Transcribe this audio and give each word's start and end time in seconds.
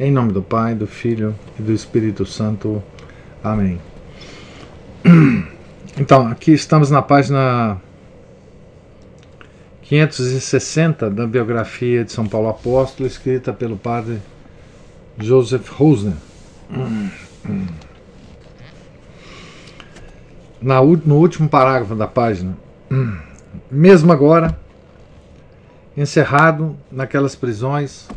Em 0.00 0.10
nome 0.10 0.32
do 0.32 0.42
Pai, 0.42 0.74
do 0.74 0.86
Filho 0.86 1.34
e 1.58 1.62
do 1.62 1.70
Espírito 1.70 2.24
Santo. 2.24 2.82
Amém. 3.42 3.78
Então, 5.94 6.26
aqui 6.26 6.52
estamos 6.52 6.90
na 6.90 7.02
página 7.02 7.78
560 9.82 11.10
da 11.10 11.26
biografia 11.26 12.02
de 12.02 12.10
São 12.10 12.26
Paulo 12.26 12.48
Apóstolo, 12.48 13.06
escrita 13.06 13.52
pelo 13.52 13.76
padre 13.76 14.18
Joseph 15.18 15.68
Rosner. 15.68 16.14
Na, 20.62 20.80
no 20.80 21.16
último 21.16 21.46
parágrafo 21.46 21.94
da 21.94 22.06
página, 22.06 22.56
mesmo 23.70 24.10
agora, 24.10 24.58
encerrado 25.94 26.74
naquelas 26.90 27.36
prisões, 27.36 28.08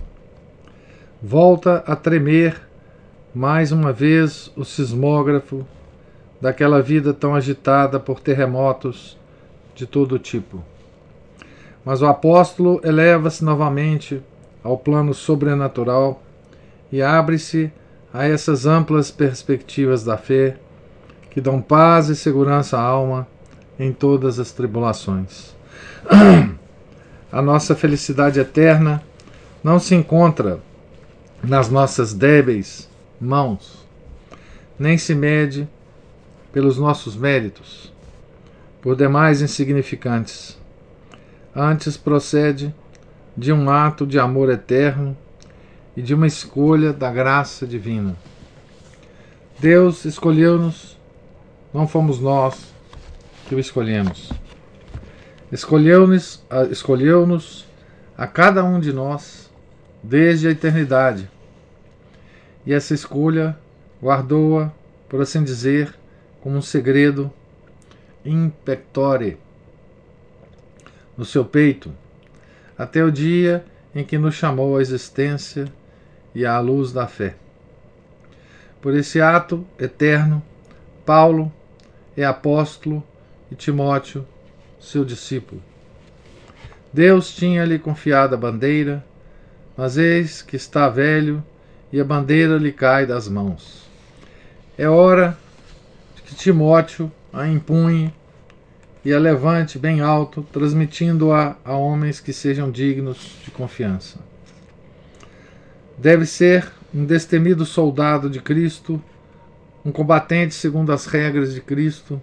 volta 1.27 1.83
a 1.87 1.95
tremer 1.95 2.55
mais 3.33 3.71
uma 3.71 3.91
vez 3.91 4.51
o 4.55 4.63
sismógrafo 4.63 5.65
daquela 6.39 6.83
vida 6.83 7.15
tão 7.15 7.33
agitada 7.33 7.99
por 7.99 8.19
terremotos 8.19 9.17
de 9.73 9.87
todo 9.87 10.19
tipo. 10.19 10.63
Mas 11.83 12.03
o 12.03 12.05
apóstolo 12.05 12.79
eleva-se 12.83 13.43
novamente 13.43 14.21
ao 14.63 14.77
plano 14.77 15.15
sobrenatural 15.15 16.21
e 16.91 17.01
abre-se 17.01 17.73
a 18.13 18.27
essas 18.27 18.67
amplas 18.67 19.09
perspectivas 19.09 20.03
da 20.03 20.17
fé 20.17 20.57
que 21.31 21.41
dão 21.41 21.59
paz 21.59 22.07
e 22.07 22.15
segurança 22.15 22.77
à 22.77 22.81
alma 22.81 23.27
em 23.79 23.91
todas 23.91 24.39
as 24.39 24.51
tribulações. 24.51 25.55
A 27.31 27.41
nossa 27.41 27.73
felicidade 27.73 28.39
eterna 28.39 29.01
não 29.63 29.79
se 29.79 29.95
encontra 29.95 30.59
nas 31.45 31.69
nossas 31.69 32.13
débeis 32.13 32.89
mãos, 33.21 33.85
nem 34.79 34.97
se 34.97 35.13
mede 35.13 35.67
pelos 36.51 36.77
nossos 36.77 37.15
méritos, 37.15 37.93
por 38.81 38.95
demais 38.95 39.41
insignificantes. 39.41 40.57
Antes 41.55 41.97
procede 41.97 42.73
de 43.37 43.53
um 43.53 43.69
ato 43.69 44.07
de 44.07 44.17
amor 44.17 44.49
eterno 44.49 45.15
e 45.95 46.01
de 46.01 46.13
uma 46.13 46.25
escolha 46.25 46.91
da 46.91 47.11
graça 47.11 47.65
divina. 47.67 48.15
Deus 49.59 50.03
escolheu-nos, 50.03 50.97
não 51.73 51.87
fomos 51.87 52.19
nós 52.19 52.73
que 53.47 53.53
o 53.53 53.59
escolhemos. 53.59 54.31
Escolheu-nos 55.51 56.43
escolheu 56.71 57.27
a 58.17 58.25
cada 58.25 58.63
um 58.63 58.79
de 58.79 58.91
nós 58.91 59.49
desde 60.03 60.47
a 60.47 60.51
eternidade 60.51 61.29
e 62.65 62.73
essa 62.73 62.93
escolha 62.93 63.57
guardou-a, 64.01 64.71
por 65.07 65.21
assim 65.21 65.43
dizer, 65.43 65.93
como 66.41 66.57
um 66.57 66.61
segredo 66.61 67.31
impectore 68.23 69.37
no 71.17 71.23
seu 71.23 71.45
peito, 71.45 71.93
até 72.77 73.03
o 73.03 73.11
dia 73.11 73.63
em 73.93 74.03
que 74.03 74.17
nos 74.17 74.35
chamou 74.35 74.77
à 74.77 74.81
existência 74.81 75.71
e 76.33 76.45
à 76.45 76.59
luz 76.59 76.91
da 76.91 77.07
fé. 77.07 77.35
Por 78.81 78.93
esse 78.95 79.21
ato 79.21 79.65
eterno, 79.79 80.43
Paulo 81.05 81.51
é 82.17 82.25
apóstolo 82.25 83.03
e 83.51 83.55
Timóteo, 83.55 84.27
seu 84.79 85.05
discípulo. 85.05 85.61
Deus 86.91 87.33
tinha-lhe 87.35 87.79
confiado 87.79 88.35
a 88.35 88.37
bandeira, 88.37 89.05
mas 89.75 89.97
eis 89.97 90.41
que 90.41 90.55
está 90.55 90.89
velho 90.89 91.43
e 91.91 91.99
a 91.99 92.03
bandeira 92.03 92.57
lhe 92.57 92.71
cai 92.71 93.05
das 93.05 93.27
mãos. 93.27 93.85
É 94.77 94.87
hora 94.87 95.37
que 96.25 96.35
Timóteo 96.35 97.11
a 97.31 97.47
empunhe 97.47 98.13
e 99.03 99.13
a 99.13 99.19
levante 99.19 99.77
bem 99.77 100.01
alto, 100.01 100.45
transmitindo-a 100.51 101.55
a 101.63 101.73
homens 101.73 102.19
que 102.19 102.33
sejam 102.33 102.71
dignos 102.71 103.37
de 103.43 103.51
confiança. 103.51 104.19
Deve 105.97 106.25
ser 106.25 106.71
um 106.93 107.05
destemido 107.05 107.65
soldado 107.65 108.29
de 108.29 108.41
Cristo, 108.41 109.01
um 109.85 109.91
combatente 109.91 110.55
segundo 110.55 110.91
as 110.91 111.05
regras 111.05 111.53
de 111.53 111.61
Cristo, 111.61 112.21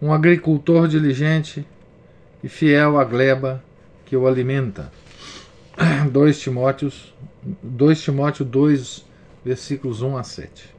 um 0.00 0.12
agricultor 0.12 0.86
diligente 0.86 1.66
e 2.44 2.48
fiel 2.48 2.98
à 2.98 3.04
gleba 3.04 3.64
que 4.04 4.16
o 4.16 4.26
alimenta. 4.26 4.92
2 6.12 6.38
Timóteos 6.38 7.14
2 7.42 8.00
Timóteo 8.02 8.44
2, 8.44 9.04
versículos 9.44 10.02
1 10.02 10.16
a 10.16 10.24
7. 10.24 10.74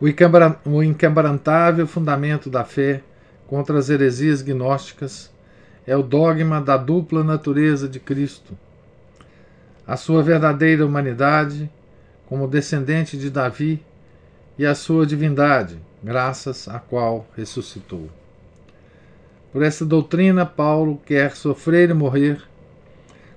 O 0.00 0.82
inquebrantável 0.82 1.86
fundamento 1.86 2.48
da 2.48 2.64
fé 2.64 3.02
contra 3.46 3.78
as 3.78 3.90
heresias 3.90 4.40
gnósticas 4.40 5.30
é 5.86 5.94
o 5.94 6.02
dogma 6.02 6.60
da 6.60 6.78
dupla 6.78 7.22
natureza 7.22 7.88
de 7.88 8.00
Cristo, 8.00 8.56
a 9.86 9.96
sua 9.96 10.22
verdadeira 10.22 10.86
humanidade, 10.86 11.70
como 12.26 12.48
descendente 12.48 13.18
de 13.18 13.28
Davi, 13.28 13.84
e 14.58 14.64
a 14.64 14.74
sua 14.74 15.04
divindade, 15.04 15.78
graças 16.02 16.68
à 16.68 16.78
qual 16.78 17.26
ressuscitou. 17.36 18.08
Por 19.52 19.62
essa 19.62 19.84
doutrina, 19.84 20.46
Paulo 20.46 21.00
quer 21.04 21.34
sofrer 21.34 21.90
e 21.90 21.94
morrer 21.94 22.40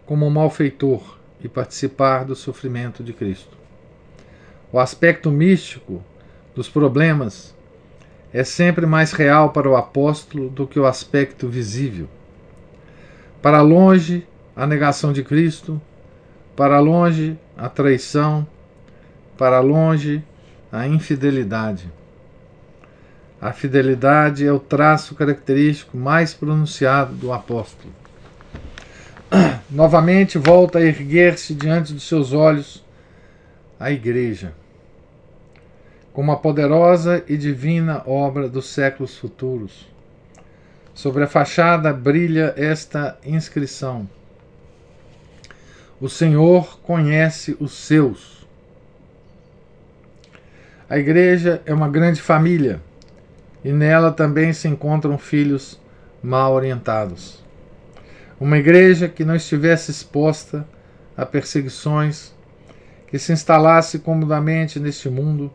como 0.05 0.25
um 0.25 0.29
malfeitor 0.29 1.17
e 1.43 1.49
participar 1.49 2.23
do 2.23 2.35
sofrimento 2.35 3.03
de 3.03 3.11
Cristo. 3.11 3.57
O 4.71 4.79
aspecto 4.79 5.29
místico 5.29 6.01
dos 6.55 6.69
problemas 6.69 7.53
é 8.31 8.43
sempre 8.43 8.85
mais 8.85 9.11
real 9.11 9.51
para 9.51 9.69
o 9.69 9.75
apóstolo 9.75 10.49
do 10.49 10.65
que 10.65 10.79
o 10.79 10.85
aspecto 10.85 11.47
visível. 11.47 12.07
Para 13.41 13.61
longe 13.61 14.25
a 14.55 14.65
negação 14.65 15.11
de 15.11 15.23
Cristo, 15.23 15.79
para 16.55 16.79
longe 16.79 17.37
a 17.57 17.69
traição, 17.69 18.47
para 19.37 19.59
longe 19.59 20.23
a 20.71 20.87
infidelidade. 20.87 21.91
A 23.39 23.51
fidelidade 23.51 24.47
é 24.47 24.51
o 24.51 24.59
traço 24.59 25.13
característico 25.15 25.97
mais 25.97 26.33
pronunciado 26.33 27.13
do 27.13 27.33
apóstolo. 27.33 27.93
Novamente 29.69 30.38
volta 30.38 30.79
a 30.79 30.83
erguer-se 30.83 31.53
diante 31.53 31.94
dos 31.94 32.07
seus 32.07 32.33
olhos 32.33 32.83
a 33.79 33.91
Igreja, 33.91 34.53
como 36.13 36.31
a 36.31 36.38
poderosa 36.38 37.23
e 37.27 37.35
divina 37.35 38.03
obra 38.05 38.47
dos 38.47 38.67
séculos 38.67 39.17
futuros. 39.17 39.91
Sobre 40.94 41.23
a 41.23 41.27
fachada 41.27 41.91
brilha 41.91 42.53
esta 42.55 43.17
inscrição: 43.25 44.07
O 46.00 46.07
Senhor 46.07 46.79
conhece 46.81 47.57
os 47.59 47.73
seus. 47.73 48.45
A 50.88 51.00
Igreja 51.00 51.62
é 51.65 51.74
uma 51.74 51.89
grande 51.89 52.21
família 52.21 52.80
e 53.65 53.71
nela 53.71 54.12
também 54.12 54.53
se 54.53 54.68
encontram 54.68 55.18
filhos 55.18 55.80
mal 56.21 56.53
orientados. 56.53 57.44
Uma 58.44 58.57
igreja 58.57 59.07
que 59.07 59.24
não 59.24 59.38
estivesse 59.38 59.90
exposta 59.90 60.68
a 61.16 61.25
perseguições, 61.25 62.34
que 63.07 63.18
se 63.18 63.31
instalasse 63.31 64.00
comodamente 64.00 64.81
neste 64.81 65.10
mundo 65.10 65.50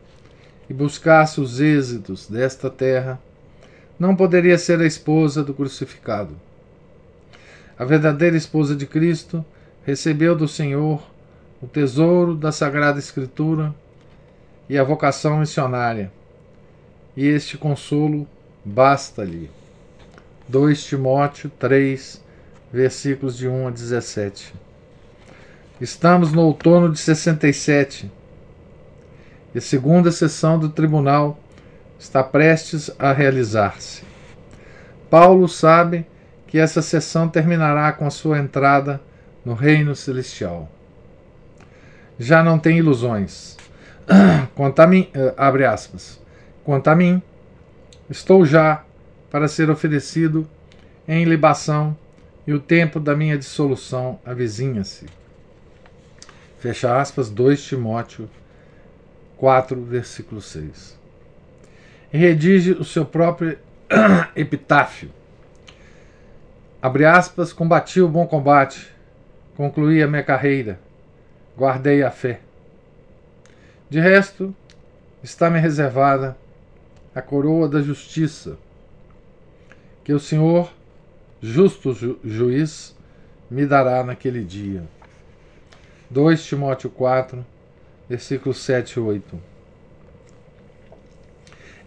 e 0.71 0.73
buscasse 0.73 1.39
os 1.39 1.61
êxitos 1.61 2.27
desta 2.27 2.71
terra, 2.71 3.21
não 4.01 4.17
poderia 4.17 4.57
ser 4.57 4.81
a 4.81 4.87
esposa 4.87 5.45
do 5.45 5.53
crucificado. 5.53 6.35
A 7.79 7.85
verdadeira 7.85 8.39
esposa 8.39 8.75
de 8.75 8.87
Cristo 8.87 9.45
recebeu 9.85 10.35
do 10.35 10.49
Senhor 10.49 11.03
o 11.61 11.67
tesouro 11.67 12.35
da 12.35 12.51
Sagrada 12.51 12.99
Escritura 12.99 13.75
e 14.67 14.79
a 14.79 14.83
vocação 14.83 15.41
missionária, 15.41 16.11
e 17.15 17.27
este 17.27 17.59
consolo 17.59 18.27
basta-lhe. 18.65 19.51
2 20.49 20.83
Timóteo 20.87 21.53
3, 21.59 22.27
versículos 22.73 23.37
de 23.37 23.49
1 23.49 23.69
a 23.69 23.71
17. 23.71 24.55
Estamos 25.81 26.33
no 26.33 26.43
outono 26.43 26.93
de 26.93 26.99
67 26.99 28.11
e 29.55 29.61
segunda 29.61 30.11
sessão 30.11 30.59
do 30.59 30.69
tribunal 30.69 31.39
está 31.99 32.23
prestes 32.23 32.91
a 32.99 33.13
realizar-se. 33.13 34.03
Paulo 35.11 35.49
sabe 35.49 36.07
que 36.47 36.59
essa 36.59 36.83
sessão 36.83 37.29
terminará 37.29 37.93
com 37.93 38.07
a 38.07 38.11
sua 38.11 38.39
entrada 38.39 39.01
no 39.45 39.55
reino 39.55 39.95
celestial. 39.97 40.69
Já 42.19 42.43
não 42.43 42.59
tem 42.59 42.79
ilusões. 42.79 43.57
Quanto 44.55 44.81
a 44.81 44.87
mim, 44.87 45.09
eh, 45.15 45.35
abre 45.37 45.65
aspas. 45.65 46.21
Quanto 46.65 46.89
a 46.89 46.95
mim, 46.95 47.23
estou 48.11 48.45
já 48.45 48.85
para 49.31 49.49
ser 49.49 49.71
oferecido 49.71 50.49
em 51.07 51.25
libação 51.25 51.97
e 52.49 52.53
o 52.55 52.59
tempo 52.59 52.99
da 52.99 53.15
minha 53.15 53.37
dissolução 53.37 54.19
avizinha-se. 54.25 55.05
Fecha 56.59 56.99
aspas, 56.99 57.29
2 57.29 57.63
Timóteo 57.63 58.27
4, 59.37 59.79
versículo 59.85 60.41
6. 60.41 60.99
E 62.11 62.17
redige 62.17 62.73
o 62.73 62.87
seu 62.87 63.05
próprio 63.05 63.59
epitáfio. 64.35 65.11
Abre 66.81 67.05
aspas, 67.05 67.53
combati 67.53 68.01
o 68.01 68.09
bom 68.09 68.27
combate, 68.27 68.95
concluí 69.55 70.03
a 70.03 70.09
minha 70.09 70.23
carreira, 70.23 70.81
guardei 71.55 72.03
a 72.03 72.11
fé. 72.11 72.41
De 73.91 74.01
resto, 74.01 74.57
está-me 75.23 75.61
reservada 75.61 76.35
a 77.15 77.21
coroa 77.21 77.69
da 77.69 77.83
justiça, 77.83 78.57
que 80.03 80.15
o 80.15 80.19
Senhor, 80.19 80.78
justo 81.41 81.93
ju 81.93 82.19
juiz, 82.25 82.97
me 83.51 83.67
dará 83.67 84.03
naquele 84.05 84.45
dia. 84.45 84.83
2 86.11 86.45
Timóteo 86.45 86.91
4, 86.91 87.45
versículos 88.09 88.59
7 88.59 88.95
e 88.95 89.01
8. 89.01 89.41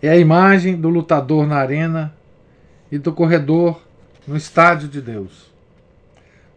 É 0.01 0.09
a 0.09 0.17
imagem 0.17 0.75
do 0.75 0.89
lutador 0.89 1.45
na 1.45 1.57
arena 1.57 2.15
e 2.91 2.97
do 2.97 3.13
corredor 3.13 3.81
no 4.27 4.35
estádio 4.35 4.87
de 4.87 5.01
Deus. 5.01 5.51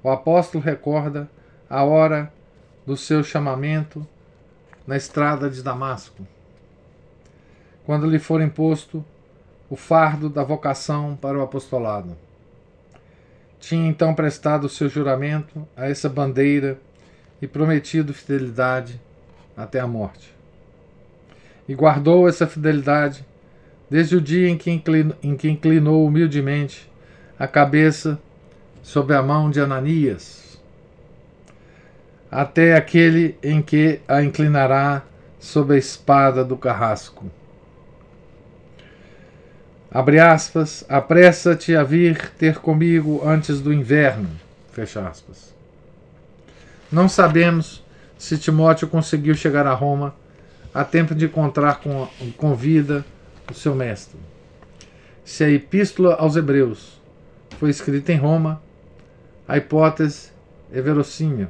O 0.02 0.10
apóstolo 0.10 0.62
recorda 0.62 1.30
a 1.68 1.82
hora 1.82 2.32
do 2.86 2.96
seu 2.96 3.22
chamamento 3.22 4.06
na 4.86 4.96
estrada 4.96 5.48
de 5.48 5.62
Damasco, 5.62 6.26
quando 7.86 8.06
lhe 8.06 8.18
for 8.18 8.40
imposto 8.42 9.04
o 9.70 9.76
fardo 9.76 10.28
da 10.28 10.44
vocação 10.44 11.16
para 11.16 11.38
o 11.38 11.42
apostolado. 11.42 12.16
Tinha 13.66 13.88
então 13.88 14.14
prestado 14.14 14.64
o 14.64 14.68
seu 14.68 14.90
juramento 14.90 15.66
a 15.74 15.88
essa 15.88 16.06
bandeira 16.06 16.76
e 17.40 17.46
prometido 17.46 18.12
fidelidade 18.12 19.00
até 19.56 19.80
a 19.80 19.86
morte. 19.86 20.34
E 21.66 21.74
guardou 21.74 22.28
essa 22.28 22.46
fidelidade 22.46 23.24
desde 23.88 24.16
o 24.16 24.20
dia 24.20 24.50
em 24.50 24.58
que, 24.58 24.70
inclinou, 24.70 25.16
em 25.22 25.34
que 25.34 25.48
inclinou 25.48 26.06
humildemente 26.06 26.90
a 27.38 27.46
cabeça 27.46 28.20
sob 28.82 29.14
a 29.14 29.22
mão 29.22 29.50
de 29.50 29.60
Ananias, 29.60 30.60
até 32.30 32.76
aquele 32.76 33.38
em 33.42 33.62
que 33.62 33.98
a 34.06 34.22
inclinará 34.22 35.02
sob 35.40 35.72
a 35.74 35.78
espada 35.78 36.44
do 36.44 36.58
carrasco. 36.58 37.30
Abre 39.94 40.18
aspas, 40.18 40.84
apressa-te 40.88 41.76
a 41.76 41.84
vir 41.84 42.32
ter 42.32 42.58
comigo 42.58 43.22
antes 43.24 43.60
do 43.60 43.72
inverno. 43.72 44.28
Fecha 44.72 45.06
aspas. 45.06 45.54
Não 46.90 47.08
sabemos 47.08 47.80
se 48.18 48.36
Timóteo 48.36 48.88
conseguiu 48.88 49.36
chegar 49.36 49.68
a 49.68 49.72
Roma 49.72 50.12
a 50.74 50.84
tempo 50.84 51.14
de 51.14 51.26
encontrar 51.26 51.78
com, 51.78 52.08
com 52.36 52.56
vida 52.56 53.06
o 53.48 53.54
seu 53.54 53.72
mestre. 53.72 54.18
Se 55.24 55.44
a 55.44 55.48
Epístola 55.48 56.16
aos 56.16 56.34
Hebreus 56.34 57.00
foi 57.60 57.70
escrita 57.70 58.12
em 58.12 58.16
Roma, 58.16 58.60
a 59.46 59.56
hipótese 59.56 60.30
é 60.72 60.80
verossímil. 60.80 61.46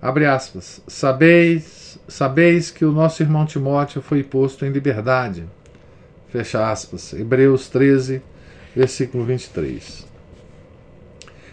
Abre 0.00 0.24
aspas. 0.24 0.80
Sabeis, 0.88 1.98
sabeis 2.08 2.70
que 2.70 2.86
o 2.86 2.92
nosso 2.92 3.22
irmão 3.22 3.44
Timóteo 3.44 4.00
foi 4.00 4.22
posto 4.22 4.64
em 4.64 4.70
liberdade. 4.70 5.46
Fecha 6.32 6.66
aspas. 6.70 7.12
Hebreus 7.12 7.68
13, 7.68 8.22
versículo 8.74 9.22
23. 9.22 10.06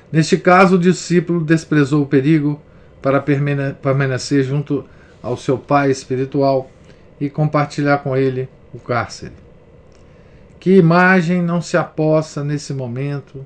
Neste 0.09 0.37
caso, 0.37 0.77
o 0.77 0.79
discípulo 0.79 1.43
desprezou 1.43 2.03
o 2.03 2.07
perigo 2.07 2.61
para 3.01 3.19
permanecer 3.19 4.41
junto 4.45 4.85
ao 5.21 5.35
seu 5.35 5.57
pai 5.57 5.91
espiritual 5.91 6.71
e 7.19 7.29
compartilhar 7.29 7.97
com 7.97 8.15
ele 8.15 8.47
o 8.73 8.79
cárcere. 8.79 9.33
Que 10.61 10.77
imagem 10.77 11.41
não 11.41 11.61
se 11.61 11.75
apossa 11.75 12.41
nesse 12.41 12.73
momento 12.73 13.45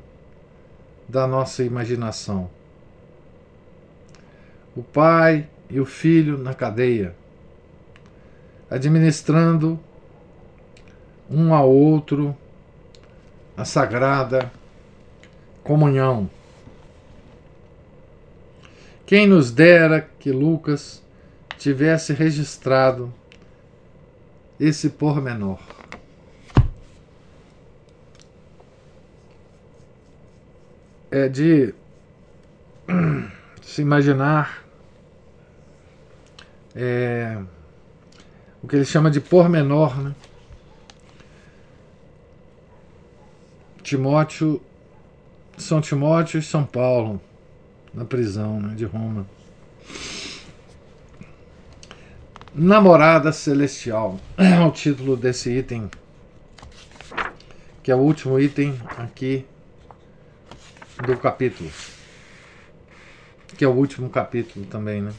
da 1.09 1.25
nossa 1.25 1.63
imaginação? 1.63 2.47
O 4.75 4.83
pai 4.83 5.47
e 5.68 5.80
o 5.80 5.85
filho 5.85 6.38
na 6.38 6.53
cadeia, 6.53 7.15
administrando 8.69 9.80
um 11.29 11.53
ao 11.53 11.69
outro 11.69 12.35
a 13.55 13.65
sagrada 13.65 14.51
comunhão. 15.63 16.29
Quem 19.05 19.27
nos 19.27 19.51
dera 19.51 20.09
que 20.19 20.31
Lucas 20.31 21.03
tivesse 21.57 22.13
registrado 22.13 23.13
esse 24.59 24.89
pormenor. 24.89 25.59
É 31.11 31.29
de 31.29 31.73
se 33.61 33.81
imaginar 33.81 34.63
é, 36.75 37.37
o 38.61 38.67
que 38.67 38.75
ele 38.75 38.85
chama 38.85 39.11
de 39.11 39.21
pormenor, 39.21 40.01
né? 40.01 40.15
Timóteo, 43.83 44.62
São 45.57 45.81
Timóteo 45.81 46.39
e 46.39 46.41
São 46.41 46.63
Paulo 46.63 47.21
na 47.94 48.06
prisão 48.06 48.59
né, 48.62 48.74
de 48.74 48.85
Roma. 48.85 49.27
Namorada 52.56 53.33
Celestial 53.33 54.19
é 54.37 54.59
o 54.61 54.71
título 54.71 55.18
desse 55.18 55.52
item, 55.52 55.92
que 57.83 57.92
é 57.92 57.95
o 57.95 57.99
último 57.99 58.40
item 58.40 58.80
aqui 58.97 59.45
do 61.06 61.18
capítulo, 61.18 61.69
que 63.57 63.66
é 63.66 63.68
o 63.68 63.71
último 63.71 64.09
capítulo 64.09 64.66
também, 64.66 65.02
né? 65.02 65.11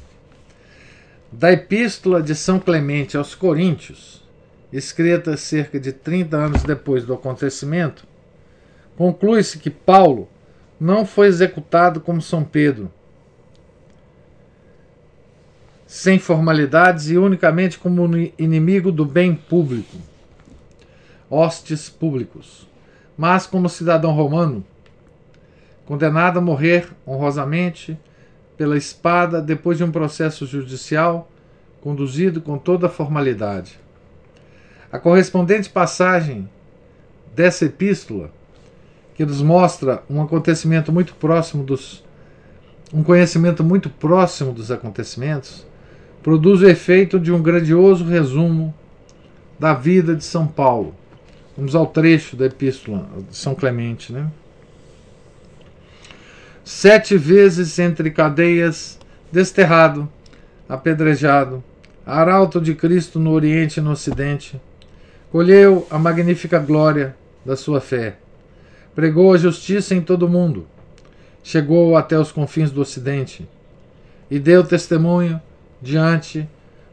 Da 1.30 1.52
Epístola 1.52 2.22
de 2.22 2.34
São 2.34 2.58
Clemente 2.58 3.16
aos 3.16 3.34
Coríntios, 3.34 4.22
escrita 4.72 5.36
cerca 5.36 5.78
de 5.78 5.92
30 5.92 6.36
anos 6.36 6.62
depois 6.62 7.04
do 7.04 7.12
acontecimento, 7.12 8.06
conclui-se 8.96 9.58
que 9.58 9.70
Paulo 9.70 10.28
não 10.78 11.06
foi 11.06 11.26
executado 11.28 12.00
como 12.00 12.20
São 12.20 12.44
Pedro, 12.44 12.90
sem 15.86 16.18
formalidades 16.18 17.08
e 17.10 17.16
unicamente 17.16 17.78
como 17.78 18.04
inimigo 18.38 18.90
do 18.90 19.04
bem 19.04 19.34
público, 19.34 19.96
hostes 21.30 21.88
públicos, 21.88 22.66
mas 23.16 23.46
como 23.46 23.68
cidadão 23.68 24.12
romano, 24.12 24.64
condenado 25.86 26.38
a 26.38 26.42
morrer 26.42 26.88
honrosamente 27.06 27.96
pela 28.56 28.76
espada 28.76 29.40
depois 29.40 29.78
de 29.78 29.84
um 29.84 29.90
processo 29.90 30.46
judicial 30.46 31.30
conduzido 31.80 32.40
com 32.40 32.56
toda 32.56 32.86
a 32.86 32.90
formalidade. 32.90 33.78
A 34.90 34.98
correspondente 34.98 35.68
passagem 35.68 36.48
dessa 37.34 37.66
epístola 37.66 38.30
que 39.14 39.24
nos 39.24 39.40
mostra 39.40 40.02
um 40.10 40.20
acontecimento 40.20 40.92
muito 40.92 41.14
próximo 41.14 41.62
dos 41.62 42.02
um 42.92 43.02
conhecimento 43.02 43.64
muito 43.64 43.90
próximo 43.90 44.52
dos 44.52 44.70
acontecimentos, 44.70 45.66
produz 46.22 46.62
o 46.62 46.68
efeito 46.68 47.18
de 47.18 47.32
um 47.32 47.42
grandioso 47.42 48.04
resumo 48.04 48.72
da 49.58 49.74
vida 49.74 50.14
de 50.14 50.22
São 50.22 50.46
Paulo. 50.46 50.94
Vamos 51.56 51.74
ao 51.74 51.88
trecho 51.88 52.36
da 52.36 52.46
epístola 52.46 53.08
de 53.28 53.36
São 53.36 53.52
Clemente, 53.52 54.12
né? 54.12 54.30
Sete 56.64 57.16
vezes 57.16 57.76
entre 57.80 58.12
cadeias, 58.12 58.98
desterrado, 59.32 60.08
apedrejado, 60.68 61.64
arauto 62.06 62.60
de 62.60 62.76
Cristo 62.76 63.18
no 63.18 63.32
Oriente 63.32 63.78
e 63.78 63.82
no 63.82 63.90
Ocidente, 63.90 64.60
colheu 65.32 65.84
a 65.90 65.98
magnífica 65.98 66.60
glória 66.60 67.16
da 67.44 67.56
sua 67.56 67.80
fé 67.80 68.18
pregou 68.94 69.32
a 69.32 69.36
justiça 69.36 69.94
em 69.94 70.00
todo 70.00 70.26
o 70.26 70.28
mundo, 70.28 70.66
chegou 71.42 71.96
até 71.96 72.18
os 72.18 72.30
confins 72.30 72.70
do 72.70 72.80
Ocidente 72.80 73.48
e 74.30 74.38
deu 74.38 74.64
testemunho 74.64 75.40
diante 75.80 76.48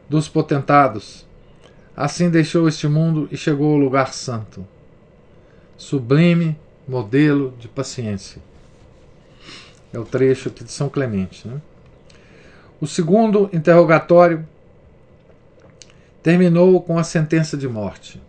dos 0.08 0.28
potentados. 0.28 1.26
Assim 1.96 2.30
deixou 2.30 2.68
este 2.68 2.88
mundo 2.88 3.28
e 3.30 3.36
chegou 3.36 3.72
ao 3.72 3.78
lugar 3.78 4.12
santo. 4.12 4.66
Sublime 5.76 6.56
modelo 6.86 7.54
de 7.58 7.68
paciência. 7.68 8.40
É 9.92 9.98
o 9.98 10.04
trecho 10.04 10.48
aqui 10.48 10.64
de 10.64 10.72
São 10.72 10.88
Clemente. 10.88 11.46
Né? 11.46 11.60
O 12.80 12.86
segundo 12.86 13.48
interrogatório 13.52 14.46
terminou 16.22 16.80
com 16.82 16.98
a 16.98 17.04
sentença 17.04 17.56
de 17.56 17.68
morte. 17.68 18.20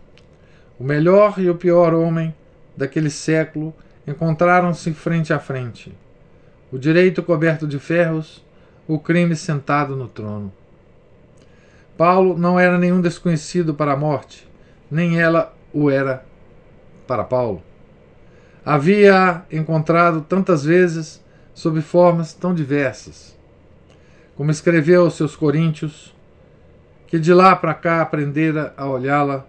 O 0.78 0.84
melhor 0.84 1.38
e 1.38 1.48
o 1.48 1.54
pior 1.54 1.94
homem 1.94 2.34
daquele 2.76 3.10
século 3.10 3.74
encontraram-se 4.06 4.92
frente 4.92 5.32
a 5.32 5.38
frente. 5.38 5.96
O 6.70 6.78
direito 6.78 7.22
coberto 7.22 7.66
de 7.66 7.78
ferros, 7.78 8.44
o 8.86 8.98
crime 8.98 9.36
sentado 9.36 9.96
no 9.96 10.08
trono. 10.08 10.52
Paulo 11.96 12.36
não 12.36 12.58
era 12.58 12.76
nenhum 12.76 13.00
desconhecido 13.00 13.74
para 13.74 13.92
a 13.92 13.96
morte, 13.96 14.48
nem 14.90 15.20
ela 15.20 15.54
o 15.72 15.90
era 15.90 16.24
para 17.06 17.22
Paulo. 17.22 17.62
Havia 18.64 19.42
encontrado 19.52 20.22
tantas 20.22 20.64
vezes 20.64 21.22
sob 21.54 21.80
formas 21.80 22.32
tão 22.32 22.54
diversas. 22.54 23.38
Como 24.34 24.50
escreveu 24.50 25.04
aos 25.04 25.14
seus 25.14 25.36
coríntios, 25.36 26.14
que 27.06 27.18
de 27.18 27.32
lá 27.32 27.54
para 27.54 27.74
cá 27.74 28.02
aprendera 28.02 28.74
a 28.76 28.88
olhá-la 28.88 29.46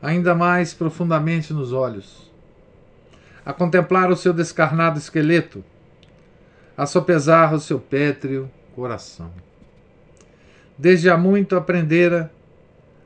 ainda 0.00 0.34
mais 0.34 0.72
profundamente 0.72 1.52
nos 1.52 1.72
olhos, 1.72 2.31
a 3.44 3.52
contemplar 3.52 4.10
o 4.10 4.16
seu 4.16 4.32
descarnado 4.32 4.98
esqueleto, 4.98 5.64
a 6.76 6.86
sopesar 6.86 7.54
o 7.54 7.60
seu 7.60 7.78
pétreo 7.78 8.50
coração. 8.74 9.30
Desde 10.76 11.10
há 11.10 11.16
muito 11.16 11.56
aprendera 11.56 12.32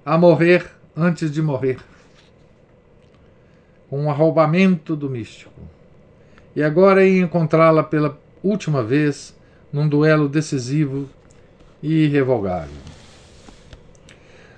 a 0.05 0.17
morrer 0.17 0.71
antes 0.97 1.31
de 1.31 1.43
morrer, 1.43 1.79
com 3.91 4.05
um 4.05 4.11
arroubamento 4.11 4.97
do 4.97 5.11
místico. 5.11 5.61
E 6.55 6.63
agora 6.63 7.05
ia 7.05 7.23
encontrá-la 7.23 7.83
pela 7.83 8.19
última 8.43 8.83
vez 8.83 9.37
num 9.73 9.89
duelo 9.89 10.29
decisivo 10.29 11.09
e 11.83 12.05
irrevogável. 12.05 12.87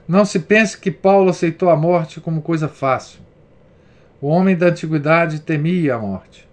Não 0.06 0.24
se 0.24 0.38
pense 0.38 0.78
que 0.78 0.90
Paulo 0.90 1.30
aceitou 1.30 1.68
a 1.68 1.76
morte 1.76 2.20
como 2.20 2.40
coisa 2.40 2.68
fácil. 2.68 3.20
O 4.20 4.26
homem 4.26 4.56
da 4.56 4.66
antiguidade 4.66 5.40
temia 5.40 5.94
a 5.94 5.98
morte. 5.98 6.48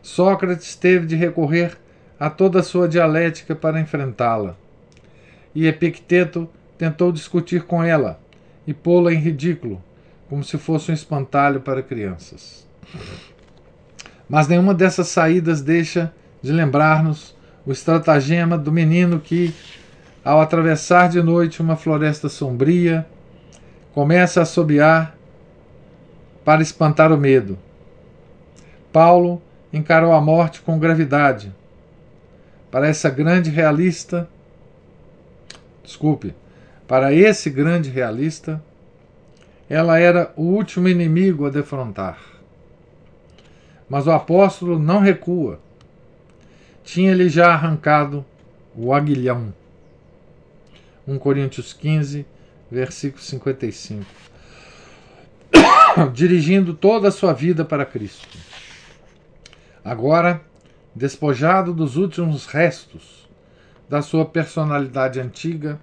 Sócrates 0.00 0.76
teve 0.76 1.04
de 1.04 1.16
recorrer 1.16 1.76
a 2.18 2.30
toda 2.30 2.60
a 2.60 2.62
sua 2.62 2.88
dialética 2.88 3.54
para 3.54 3.80
enfrentá-la. 3.80 4.56
E 5.52 5.66
Epicteto 5.66 6.48
tentou 6.78 7.10
discutir 7.10 7.64
com 7.64 7.82
ela 7.82 8.20
e 8.66 8.72
pô-la 8.72 9.12
em 9.12 9.18
ridículo, 9.18 9.82
como 10.28 10.44
se 10.44 10.56
fosse 10.56 10.90
um 10.90 10.94
espantalho 10.94 11.60
para 11.60 11.82
crianças. 11.82 12.66
Mas 14.28 14.46
nenhuma 14.46 14.74
dessas 14.74 15.08
saídas 15.08 15.60
deixa 15.60 16.12
de 16.40 16.52
lembrar-nos 16.52 17.34
o 17.64 17.72
estratagema 17.72 18.56
do 18.56 18.70
menino 18.70 19.18
que, 19.18 19.52
ao 20.24 20.40
atravessar 20.40 21.08
de 21.08 21.20
noite 21.20 21.60
uma 21.60 21.76
floresta 21.76 22.28
sombria, 22.28 23.06
começa 23.92 24.40
a 24.40 24.42
assobiar 24.44 25.15
para 26.46 26.62
espantar 26.62 27.12
o 27.12 27.18
medo. 27.18 27.58
Paulo 28.92 29.42
encarou 29.72 30.12
a 30.12 30.20
morte 30.20 30.60
com 30.60 30.78
gravidade. 30.78 31.52
Para 32.70 32.86
essa 32.86 33.10
grande 33.10 33.50
realista, 33.50 34.28
desculpe, 35.82 36.36
para 36.86 37.12
esse 37.12 37.50
grande 37.50 37.90
realista, 37.90 38.62
ela 39.68 39.98
era 39.98 40.32
o 40.36 40.42
último 40.42 40.86
inimigo 40.86 41.46
a 41.46 41.50
defrontar. 41.50 42.16
Mas 43.88 44.06
o 44.06 44.12
apóstolo 44.12 44.78
não 44.78 45.00
recua. 45.00 45.58
Tinha-lhe 46.84 47.28
já 47.28 47.52
arrancado 47.52 48.24
o 48.72 48.94
aguilhão. 48.94 49.52
1 51.08 51.18
Coríntios 51.18 51.72
15, 51.72 52.24
versículo 52.70 53.20
55. 53.20 54.04
Dirigindo 56.12 56.74
toda 56.74 57.08
a 57.08 57.12
sua 57.12 57.32
vida 57.32 57.64
para 57.64 57.86
Cristo. 57.86 58.36
Agora, 59.82 60.42
despojado 60.94 61.72
dos 61.72 61.96
últimos 61.96 62.44
restos 62.46 63.26
da 63.88 64.02
sua 64.02 64.26
personalidade 64.26 65.18
antiga, 65.20 65.80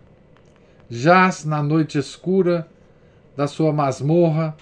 jaz 0.88 1.46
na 1.46 1.64
noite 1.64 1.98
escura 1.98 2.68
da 3.36 3.48
sua 3.48 3.74
masmorra 3.74 4.56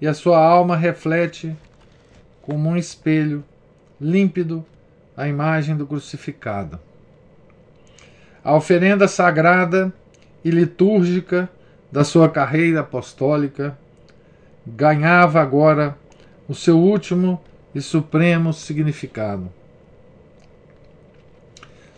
e 0.00 0.06
a 0.06 0.14
sua 0.14 0.38
alma 0.38 0.76
reflete 0.76 1.56
como 2.42 2.68
um 2.68 2.76
espelho 2.76 3.42
límpido 4.00 4.64
a 5.16 5.26
imagem 5.26 5.76
do 5.76 5.86
crucificado. 5.86 6.78
A 8.44 8.54
oferenda 8.54 9.08
sagrada 9.08 9.92
e 10.44 10.50
litúrgica 10.50 11.50
da 11.90 12.04
sua 12.04 12.28
carreira 12.28 12.80
apostólica 12.80 13.76
ganhava 14.66 15.40
agora 15.40 15.96
o 16.48 16.54
seu 16.54 16.78
último 16.78 17.40
e 17.74 17.80
supremo 17.80 18.52
significado. 18.52 19.52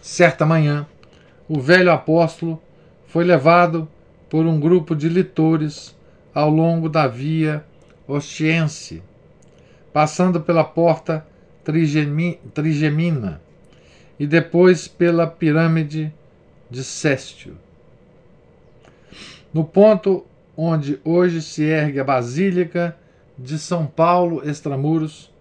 Certa 0.02 0.44
manhã, 0.44 0.86
o 1.48 1.60
velho 1.60 1.90
apóstolo 1.90 2.60
foi 3.06 3.24
levado 3.24 3.88
por 4.28 4.44
um 4.44 4.60
grupo 4.60 4.94
de 4.94 5.08
litores 5.08 5.96
ao 6.34 6.50
longo 6.50 6.88
da 6.88 7.06
via 7.06 7.64
Ostiense, 8.06 9.02
passando 9.92 10.40
pela 10.40 10.64
porta 10.64 11.26
Trigemina 11.64 13.40
e 14.18 14.26
depois 14.26 14.88
pela 14.88 15.26
pirâmide 15.26 16.12
de 16.70 16.82
Céstio. 16.82 17.56
No 19.52 19.64
ponto 19.64 20.24
onde 20.60 21.00
hoje 21.04 21.40
se 21.40 21.62
ergue 21.62 22.00
a 22.00 22.04
Basílica 22.04 22.96
de 23.38 23.56
São 23.56 23.86
Paulo 23.86 24.42
Extramuros, 24.44 25.32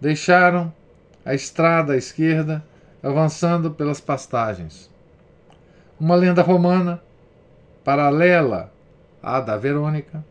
deixaram 0.00 0.72
a 1.24 1.34
estrada 1.34 1.94
à 1.94 1.96
esquerda, 1.96 2.64
avançando 3.02 3.72
pelas 3.72 4.00
pastagens. 4.00 4.88
Uma 5.98 6.14
lenda 6.14 6.40
romana, 6.40 7.02
paralela 7.82 8.72
à 9.20 9.40
da 9.40 9.56
Verônica, 9.56 10.24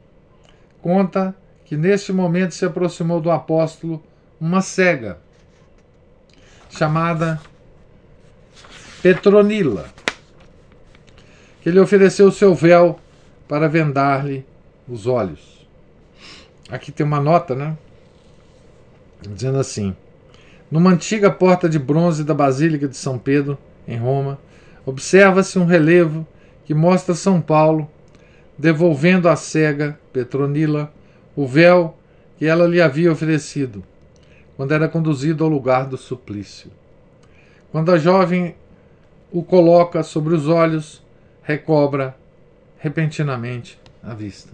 conta 0.81 1.35
que 1.65 1.75
neste 1.75 2.13
momento 2.13 2.53
se 2.53 2.63
aproximou 2.63 3.19
do 3.19 3.29
apóstolo 3.29 4.01
uma 4.39 4.61
cega, 4.61 5.17
chamada 6.69 7.41
Petronila, 9.01 9.89
que 11.61 11.69
lhe 11.69 11.79
ofereceu 11.79 12.31
seu 12.31 12.55
véu 12.55 12.97
para 13.49 13.67
vendar-lhe 13.67 14.45
os 14.87 15.07
olhos. 15.07 15.67
Aqui 16.69 16.91
tem 16.91 17.03
uma 17.03 17.19
nota, 17.19 17.55
né? 17.55 17.75
Dizendo 19.27 19.57
assim: 19.57 19.95
Numa 20.69 20.91
antiga 20.91 21.31
porta 21.31 21.67
de 21.67 21.79
bronze 21.79 22.23
da 22.23 22.35
Basílica 22.35 22.87
de 22.87 22.95
São 22.95 23.17
Pedro, 23.17 23.57
em 23.87 23.97
Roma, 23.97 24.37
observa-se 24.85 25.57
um 25.57 25.65
relevo 25.65 26.27
que 26.63 26.75
mostra 26.75 27.15
São 27.15 27.41
Paulo 27.41 27.89
devolvendo 28.55 29.27
à 29.27 29.35
cega 29.35 29.99
Petronila 30.13 30.93
o 31.35 31.47
véu 31.47 31.97
que 32.37 32.45
ela 32.45 32.67
lhe 32.67 32.79
havia 32.79 33.11
oferecido, 33.11 33.83
quando 34.55 34.73
era 34.73 34.87
conduzido 34.87 35.43
ao 35.43 35.49
lugar 35.49 35.87
do 35.87 35.97
suplício. 35.97 36.69
Quando 37.71 37.91
a 37.91 37.97
jovem 37.97 38.55
o 39.31 39.41
coloca 39.41 40.03
sobre 40.03 40.35
os 40.35 40.47
olhos, 40.47 41.03
recobra 41.41 42.15
repentinamente 42.79 43.79
a 44.01 44.13
vista. 44.13 44.53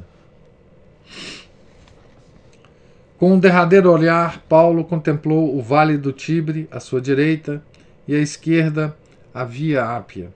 Com 3.17 3.33
um 3.33 3.39
derradeiro 3.39 3.91
olhar, 3.91 4.41
Paulo 4.49 4.83
contemplou 4.83 5.57
o 5.57 5.61
vale 5.61 5.97
do 5.97 6.11
Tibre 6.11 6.67
à 6.69 6.79
sua 6.79 6.99
direita 6.99 7.63
e 8.07 8.13
à 8.13 8.19
esquerda 8.19 8.95
a 9.33 9.43
Via 9.43 9.85
Ápia, 9.85 10.29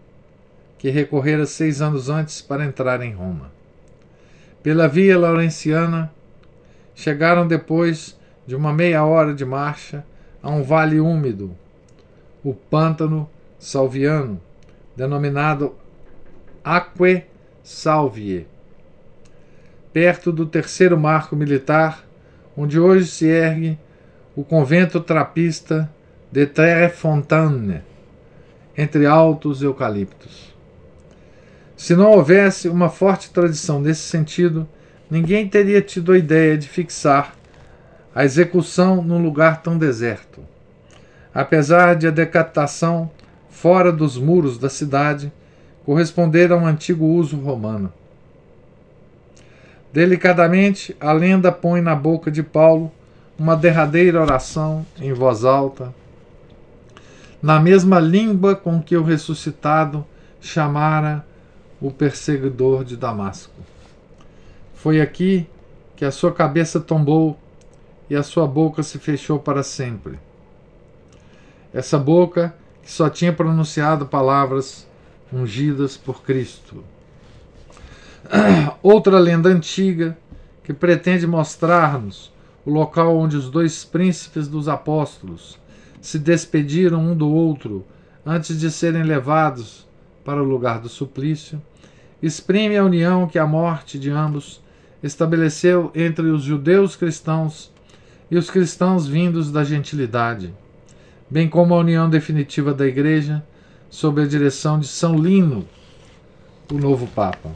que 0.77 0.89
recorrera 0.89 1.45
seis 1.45 1.81
anos 1.81 2.09
antes 2.09 2.41
para 2.41 2.63
entrar 2.63 3.01
em 3.01 3.13
Roma. 3.13 3.51
Pela 4.63 4.87
Via 4.87 5.17
Laurenciana, 5.17 6.11
chegaram 6.95 7.47
depois 7.47 8.17
de 8.45 8.55
uma 8.55 8.71
meia 8.71 9.03
hora 9.03 9.33
de 9.33 9.45
marcha 9.45 10.05
a 10.41 10.49
um 10.49 10.63
vale 10.63 10.99
úmido, 10.99 11.55
o 12.43 12.53
Pântano 12.53 13.29
Salviano, 13.57 14.39
denominado 14.95 15.75
Aque 16.63 17.25
Salvie, 17.71 18.47
perto 19.93 20.31
do 20.31 20.47
terceiro 20.47 20.99
marco 20.99 21.35
militar, 21.35 22.03
onde 22.57 22.79
hoje 22.79 23.05
se 23.05 23.27
ergue 23.27 23.77
o 24.35 24.43
convento 24.43 24.99
trapista 24.99 25.87
de 26.31 26.47
Terre 26.47 26.89
Fontaine, 26.89 27.83
entre 28.75 29.05
altos 29.05 29.61
eucaliptos. 29.61 30.51
Se 31.77 31.95
não 31.95 32.09
houvesse 32.09 32.67
uma 32.67 32.89
forte 32.89 33.29
tradição 33.29 33.79
nesse 33.79 34.01
sentido, 34.01 34.67
ninguém 35.07 35.47
teria 35.47 35.79
tido 35.79 36.11
a 36.11 36.17
ideia 36.17 36.57
de 36.57 36.67
fixar 36.67 37.35
a 38.15 38.25
execução 38.25 39.03
num 39.03 39.21
lugar 39.21 39.61
tão 39.61 39.77
deserto. 39.77 40.41
Apesar 41.31 41.95
de 41.95 42.07
a 42.07 42.11
decapitação 42.11 43.11
fora 43.47 43.91
dos 43.91 44.17
muros 44.17 44.57
da 44.57 44.69
cidade 44.69 45.31
corresponder 45.89 46.51
a 46.51 46.55
um 46.55 46.67
antigo 46.67 47.03
uso 47.03 47.35
romano. 47.35 47.91
Delicadamente, 49.91 50.95
a 50.99 51.11
lenda 51.11 51.51
põe 51.51 51.81
na 51.81 51.95
boca 51.95 52.29
de 52.29 52.43
Paulo 52.43 52.91
uma 53.39 53.55
derradeira 53.55 54.21
oração 54.21 54.85
em 54.99 55.11
voz 55.13 55.43
alta, 55.43 55.91
na 57.41 57.59
mesma 57.59 57.99
língua 57.99 58.55
com 58.55 58.79
que 58.79 58.95
o 58.95 59.01
ressuscitado 59.01 60.05
chamara 60.39 61.25
o 61.81 61.89
perseguidor 61.89 62.83
de 62.83 62.95
Damasco. 62.95 63.59
Foi 64.75 65.01
aqui 65.01 65.49
que 65.95 66.05
a 66.05 66.11
sua 66.11 66.31
cabeça 66.31 66.79
tombou 66.79 67.35
e 68.07 68.15
a 68.15 68.21
sua 68.21 68.45
boca 68.45 68.83
se 68.83 68.99
fechou 68.99 69.39
para 69.39 69.63
sempre. 69.63 70.19
Essa 71.73 71.97
boca 71.97 72.53
que 72.83 72.91
só 72.91 73.09
tinha 73.09 73.33
pronunciado 73.33 74.05
palavras 74.05 74.87
ungidas 75.31 75.97
por 75.97 76.23
Cristo. 76.23 76.83
Outra 78.81 79.19
lenda 79.19 79.49
antiga 79.49 80.17
que 80.63 80.73
pretende 80.73 81.25
mostrar-nos 81.25 82.31
o 82.65 82.71
local 82.71 83.17
onde 83.17 83.35
os 83.35 83.49
dois 83.49 83.83
príncipes 83.83 84.47
dos 84.47 84.67
apóstolos 84.67 85.59
se 86.01 86.19
despediram 86.19 86.99
um 86.99 87.15
do 87.15 87.29
outro 87.29 87.85
antes 88.25 88.59
de 88.59 88.69
serem 88.69 89.03
levados 89.03 89.87
para 90.23 90.41
o 90.41 90.45
lugar 90.45 90.79
do 90.79 90.89
suplício, 90.89 91.61
exprime 92.21 92.77
a 92.77 92.83
união 92.83 93.27
que 93.27 93.39
a 93.39 93.47
morte 93.47 93.97
de 93.97 94.11
ambos 94.11 94.61
estabeleceu 95.01 95.91
entre 95.95 96.27
os 96.27 96.43
judeus 96.43 96.95
cristãos 96.95 97.71
e 98.29 98.37
os 98.37 98.51
cristãos 98.51 99.07
vindos 99.07 99.51
da 99.51 99.63
gentilidade, 99.63 100.53
bem 101.29 101.49
como 101.49 101.73
a 101.73 101.79
união 101.79 102.09
definitiva 102.09 102.73
da 102.73 102.85
Igreja 102.85 103.43
sob 103.89 104.21
a 104.21 104.27
direção 104.27 104.79
de 104.79 104.87
São 104.87 105.17
Lino, 105.17 105.65
o 106.71 106.75
novo 106.75 107.07
Papa. 107.07 107.49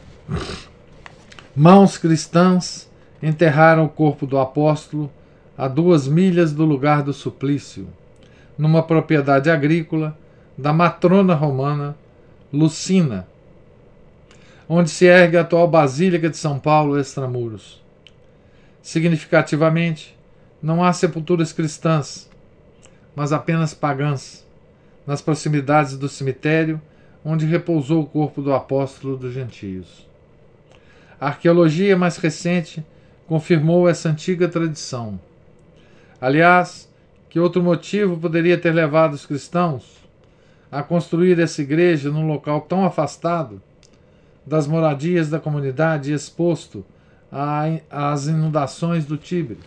Mãos 1.56 1.98
cristãs 1.98 2.90
enterraram 3.22 3.86
o 3.86 3.90
corpo 3.90 4.26
do 4.26 4.40
apóstolo 4.40 5.12
a 5.58 5.68
duas 5.68 6.08
milhas 6.08 6.52
do 6.52 6.66
lugar 6.66 7.04
do 7.04 7.14
suplício, 7.14 7.88
numa 8.58 8.82
propriedade 8.82 9.50
agrícola 9.50 10.18
da 10.58 10.74
matrona 10.74 11.36
romana 11.36 11.96
Lucina, 12.52 13.28
onde 14.68 14.90
se 14.90 15.06
ergue 15.06 15.38
a 15.38 15.42
atual 15.42 15.68
Basílica 15.68 16.30
de 16.30 16.38
São 16.38 16.60
Paulo 16.60 17.00
extramuros. 17.00 17.82
Significativamente, 18.82 20.18
não 20.62 20.84
há 20.84 20.92
sepulturas 20.92 21.54
cristãs, 21.54 22.30
mas 23.16 23.32
apenas 23.32 23.74
pagãs, 23.74 24.43
nas 25.06 25.22
proximidades 25.22 25.98
do 25.98 26.08
cemitério 26.08 26.82
onde 27.26 27.46
repousou 27.46 28.04
o 28.04 28.06
corpo 28.06 28.42
do 28.42 28.54
apóstolo 28.54 29.18
dos 29.18 29.34
gentios. 29.34 30.08
A 31.20 31.28
arqueologia 31.28 31.96
mais 31.96 32.18
recente 32.18 32.86
confirmou 33.28 33.88
essa 33.88 34.10
antiga 34.10 34.48
tradição. 34.48 35.20
Aliás, 36.20 36.92
que 37.30 37.40
outro 37.40 37.64
motivo 37.64 38.18
poderia 38.18 38.58
ter 38.58 38.72
levado 38.72 39.14
os 39.14 39.26
cristãos 39.26 40.04
a 40.72 40.84
construir 40.84 41.40
essa 41.40 41.62
igreja 41.62 42.12
num 42.12 42.28
local 42.28 42.62
tão 42.62 42.86
afastado 42.86 43.62
das 44.46 44.68
moradias 44.68 45.30
da 45.30 45.40
comunidade 45.40 46.12
e 46.12 46.14
exposto 46.14 46.86
às 47.90 48.28
inundações 48.28 49.06
do 49.06 49.18
Tibre? 49.18 49.60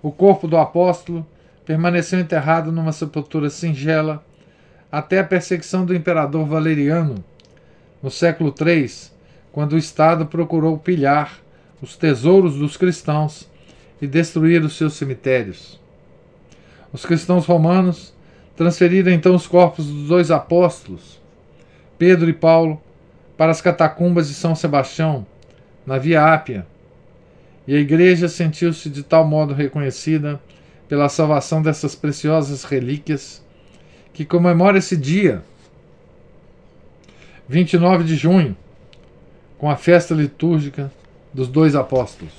O 0.00 0.10
corpo 0.10 0.46
do 0.46 0.56
apóstolo 0.56 1.26
permaneceu 1.64 2.18
enterrado 2.18 2.72
numa 2.72 2.92
sepultura 2.92 3.48
singela 3.48 4.24
até 4.90 5.20
a 5.20 5.24
perseguição 5.24 5.86
do 5.86 5.94
imperador 5.94 6.46
Valeriano, 6.46 7.24
no 8.02 8.10
século 8.10 8.54
III, 8.58 8.90
quando 9.52 9.72
o 9.72 9.78
Estado 9.78 10.26
procurou 10.26 10.76
pilhar 10.76 11.38
os 11.80 11.96
tesouros 11.96 12.56
dos 12.56 12.76
cristãos 12.76 13.48
e 14.00 14.06
destruir 14.06 14.62
os 14.62 14.76
seus 14.76 14.94
cemitérios. 14.94 15.80
Os 16.92 17.06
cristãos 17.06 17.46
romanos 17.46 18.12
transferiram 18.56 19.10
então 19.10 19.34
os 19.34 19.46
corpos 19.46 19.86
dos 19.86 20.08
dois 20.08 20.30
apóstolos, 20.30 21.20
Pedro 21.96 22.28
e 22.28 22.32
Paulo, 22.32 22.80
para 23.36 23.50
as 23.50 23.60
catacumbas 23.60 24.28
de 24.28 24.34
São 24.34 24.54
Sebastião, 24.54 25.26
na 25.86 25.98
Via 25.98 26.34
Ápia, 26.34 26.66
e 27.66 27.74
a 27.74 27.78
igreja 27.78 28.28
sentiu-se 28.28 28.90
de 28.90 29.02
tal 29.02 29.24
modo 29.24 29.54
reconhecida 29.54 30.40
pela 30.92 31.08
salvação 31.08 31.62
dessas 31.62 31.94
preciosas 31.94 32.64
relíquias 32.64 33.42
que 34.12 34.26
comemora 34.26 34.76
esse 34.76 34.94
dia, 34.94 35.42
29 37.48 38.04
de 38.04 38.14
junho, 38.14 38.54
com 39.56 39.70
a 39.70 39.76
festa 39.76 40.12
litúrgica 40.12 40.92
dos 41.32 41.48
dois 41.48 41.74
apóstolos. 41.74 42.34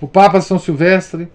O 0.00 0.08
Papa 0.08 0.40
São 0.40 0.58
Silvestre 0.58 1.28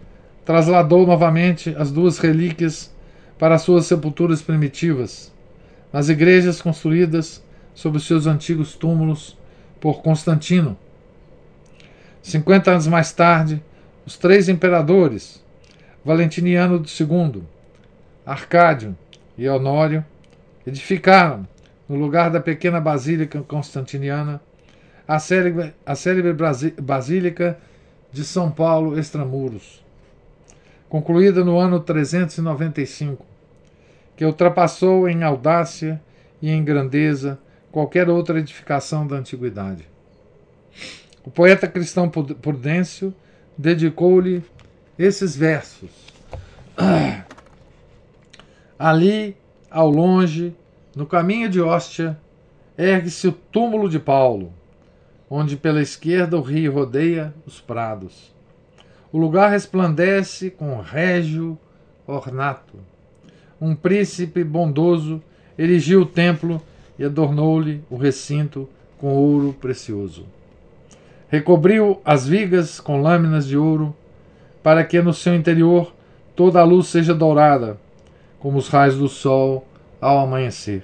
trasladou 0.43 1.05
novamente 1.05 1.75
as 1.77 1.91
duas 1.91 2.17
relíquias 2.17 2.91
para 3.37 3.59
suas 3.59 3.85
sepulturas 3.85 4.41
primitivas, 4.41 5.31
nas 5.93 6.09
igrejas 6.09 6.59
construídas 6.59 7.43
sobre 7.75 7.99
os 7.99 8.07
seus 8.07 8.25
antigos 8.25 8.73
túmulos 8.73 9.37
por 9.79 10.01
Constantino. 10.01 10.75
Cinquenta 12.23 12.71
anos 12.71 12.87
mais 12.87 13.11
tarde, 13.11 13.61
os 14.05 14.17
três 14.17 14.49
imperadores, 14.49 15.43
Valentiniano 16.03 16.83
II, 16.83 17.43
Arcádio 18.25 18.97
e 19.37 19.47
Honório, 19.47 20.03
edificaram 20.65 21.47
no 21.87 21.95
lugar 21.95 22.29
da 22.29 22.39
pequena 22.39 22.79
basílica 22.79 23.41
constantiniana, 23.41 24.41
a 25.07 25.19
célebre, 25.19 25.73
a 25.85 25.95
célebre 25.95 26.33
Basílica 26.81 27.57
de 28.11 28.23
São 28.23 28.49
Paulo 28.49 28.97
Extramuros, 28.97 29.83
concluída 30.89 31.43
no 31.43 31.59
ano 31.59 31.79
395, 31.79 33.25
que 34.15 34.25
ultrapassou 34.25 35.07
em 35.09 35.23
audácia 35.23 36.01
e 36.41 36.49
em 36.49 36.63
grandeza 36.63 37.39
qualquer 37.71 38.09
outra 38.09 38.39
edificação 38.39 39.07
da 39.07 39.15
antiguidade. 39.15 39.87
O 41.23 41.29
poeta 41.29 41.67
cristão 41.67 42.09
Prudêncio 42.09 43.13
dedicou-lhe 43.57 44.43
esses 44.97 45.35
versos. 45.35 45.89
Ali, 48.77 49.37
ao 49.69 49.89
longe, 49.89 50.55
no 50.95 51.05
caminho 51.05 51.47
de 51.47 51.61
Hóstia, 51.61 52.17
ergue-se 52.77 53.27
o 53.27 53.31
túmulo 53.31 53.87
de 53.89 53.99
Paulo, 53.99 54.51
onde 55.29 55.55
pela 55.55 55.81
esquerda 55.81 56.37
o 56.37 56.41
rio 56.41 56.73
rodeia 56.73 57.33
os 57.45 57.61
prados. 57.61 58.33
O 59.11 59.17
lugar 59.17 59.51
resplandece 59.51 60.49
com 60.49 60.79
régio 60.79 61.57
ornato. 62.07 62.73
Um 63.59 63.75
príncipe 63.75 64.43
bondoso 64.43 65.21
erigiu 65.57 66.01
o 66.01 66.05
templo 66.05 66.61
e 66.97 67.03
adornou-lhe 67.03 67.83
o 67.89 67.95
recinto 67.95 68.67
com 68.97 69.13
ouro 69.13 69.53
precioso. 69.53 70.25
Recobriu 71.31 72.01
as 72.03 72.27
vigas 72.27 72.81
com 72.81 73.01
lâminas 73.01 73.47
de 73.47 73.57
ouro, 73.57 73.95
para 74.61 74.83
que 74.83 75.01
no 75.01 75.13
seu 75.13 75.33
interior 75.33 75.95
toda 76.35 76.59
a 76.59 76.65
luz 76.65 76.87
seja 76.87 77.15
dourada, 77.15 77.79
como 78.37 78.57
os 78.57 78.67
raios 78.67 78.97
do 78.97 79.07
sol 79.07 79.65
ao 80.01 80.19
amanhecer. 80.19 80.83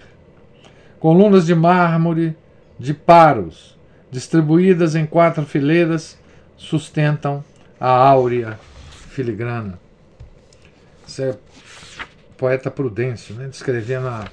Colunas 1.02 1.46
de 1.46 1.54
mármore 1.54 2.34
de 2.80 2.94
paros, 2.94 3.78
distribuídas 4.10 4.96
em 4.96 5.06
quatro 5.06 5.46
fileiras, 5.46 6.18
sustentam 6.56 7.44
a 7.78 7.90
áurea 7.90 8.58
filigrana. 9.10 9.78
Isso 11.06 11.24
é 11.24 11.38
poeta 12.38 12.72
Prudêncio, 12.72 13.36
né? 13.36 13.48
descrevendo 13.50 14.08
a 14.08 14.24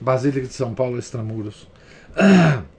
Basílica 0.00 0.48
de 0.48 0.54
São 0.54 0.74
Paulo 0.74 0.98
Extramuros. 0.98 1.68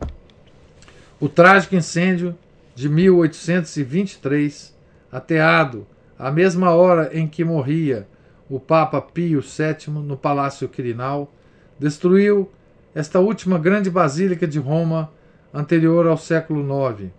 O 1.19 1.29
trágico 1.29 1.73
incêndio 1.73 2.37
de 2.75 2.89
1823, 2.89 4.75
ateado 5.11 5.85
à 6.17 6.31
mesma 6.31 6.71
hora 6.71 7.09
em 7.13 7.27
que 7.27 7.43
morria 7.43 8.07
o 8.49 8.59
Papa 8.59 9.01
Pio 9.01 9.41
VII 9.41 9.93
no 9.93 10.17
Palácio 10.17 10.67
Quirinal, 10.67 11.31
destruiu 11.79 12.49
esta 12.93 13.19
última 13.19 13.57
grande 13.57 13.89
basílica 13.89 14.47
de 14.47 14.59
Roma 14.59 15.11
anterior 15.53 16.07
ao 16.07 16.17
século 16.17 16.61
IX, 16.61 17.11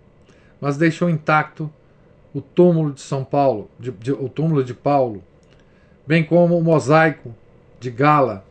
mas 0.59 0.77
deixou 0.77 1.09
intacto 1.09 1.71
o 2.33 2.41
túmulo 2.41 2.91
de 2.91 3.01
São 3.01 3.23
Paulo, 3.23 3.69
de, 3.79 3.91
de, 3.91 4.11
o 4.11 4.27
túmulo 4.27 4.63
de 4.63 4.73
Paulo, 4.73 5.23
bem 6.05 6.23
como 6.23 6.57
o 6.57 6.63
mosaico 6.63 7.33
de 7.79 7.89
Gala 7.89 8.43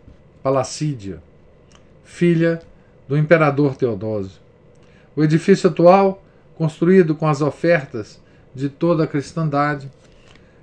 Palacídia, 0.43 1.23
filha 2.03 2.61
do 3.07 3.17
imperador 3.17 3.77
Teodósio. 3.77 4.41
O 5.15 5.23
edifício 5.23 5.69
atual, 5.69 6.24
construído 6.57 7.15
com 7.15 7.27
as 7.27 7.41
ofertas 7.41 8.21
de 8.55 8.69
toda 8.69 9.05
a 9.05 9.07
cristandade, 9.07 9.91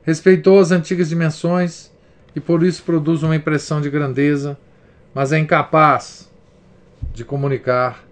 respeitou 0.04 0.60
as 0.60 0.72
antigas 0.72 1.10
dimensões 1.10 1.92
e 2.36 2.40
por 2.40 2.64
isso 2.64 2.84
produz 2.84 3.24
uma 3.24 3.36
impressão 3.36 3.82
de 3.82 3.90
grandeza, 3.90 4.58
mas 5.14 5.34
é 5.34 5.40
incapaz 5.40 6.30
de 7.14 7.26
comunicar 7.26 8.04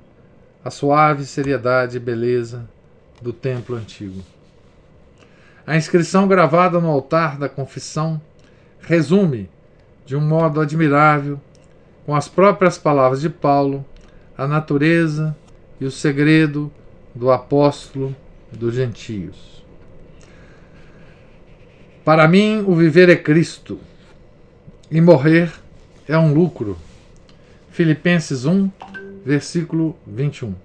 a 0.63 0.70
suave 0.70 1.26
seriedade 1.26 1.98
e 1.98 2.00
beleza 2.00 2.70
do 3.22 3.32
templo 3.32 3.76
antigo. 3.76 4.22
A 5.65 5.78
inscrição 5.78 6.28
gravada 6.28 6.80
no 6.80 6.89
altar 6.89 7.38
da 7.38 7.48
confissão 7.48 8.20
resume, 8.82 9.50
de 10.06 10.15
um 10.15 10.22
modo 10.22 10.60
admirável, 10.60 11.39
com 12.06 12.15
as 12.15 12.28
próprias 12.28 12.78
palavras 12.78 13.22
de 13.22 13.30
Paulo, 13.30 13.86
a 14.38 14.48
natureza 14.48 15.36
e 15.80 15.86
o 15.86 15.92
segredo 15.92 16.72
do 17.19 17.29
apóstolo 17.29 18.15
dos 18.49 18.75
gentios. 18.75 19.62
Para 22.05 22.29
mim, 22.29 22.63
o 22.65 22.73
viver 22.73 23.10
é 23.10 23.15
Cristo 23.17 23.77
e 24.89 25.01
morrer 25.01 25.51
é 26.08 26.17
um 26.17 26.34
lucro. 26.34 26.77
Filipenses 27.71 28.45
1, 28.45 28.71
versículo 29.25 29.97
21. 30.08 30.55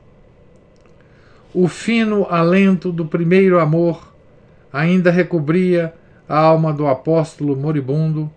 O 1.53 1.67
fino 1.67 2.25
alento 2.31 2.93
do 2.93 3.05
primeiro 3.05 3.59
amor 3.59 4.15
ainda 4.73 5.11
recobria 5.11 5.93
a 6.29 6.39
alma 6.39 6.73
do 6.73 6.87
apóstolo 6.87 7.57
moribundo 7.57 8.31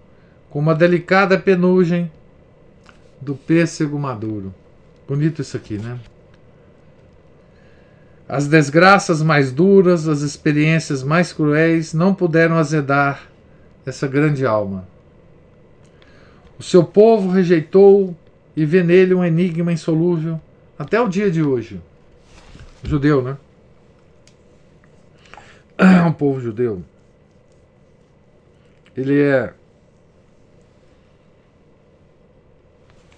com 0.50 0.58
uma 0.58 0.74
delicada 0.74 1.38
penugem 1.38 2.12
do 3.22 3.36
pêssego 3.36 4.00
maduro. 4.00 4.54
Bonito 5.08 5.44
isso 5.44 5.56
aqui, 5.56 5.78
né? 5.78 6.00
As 8.28 8.48
desgraças 8.48 9.22
mais 9.22 9.52
duras, 9.52 10.08
as 10.08 10.22
experiências 10.22 11.02
mais 11.02 11.32
cruéis 11.32 11.94
não 11.94 12.14
puderam 12.14 12.58
azedar 12.58 13.24
essa 13.86 14.06
grande 14.06 14.46
alma. 14.46 14.86
O 16.60 16.64
seu 16.64 16.84
povo 16.84 17.30
rejeitou 17.30 18.16
e 18.56 18.66
vê 18.66 18.84
nele 18.84 19.14
um 19.14 19.24
enigma 19.24 19.72
insolúvel 19.72 20.42
até 20.78 21.00
o 21.00 21.08
dia 21.08 21.32
de 21.32 21.42
hoje. 21.42 21.80
Judeu, 22.84 23.22
né? 23.22 23.38
um 26.06 26.12
povo 26.12 26.42
judeu. 26.42 26.84
Ele 28.96 29.22
é 29.22 29.54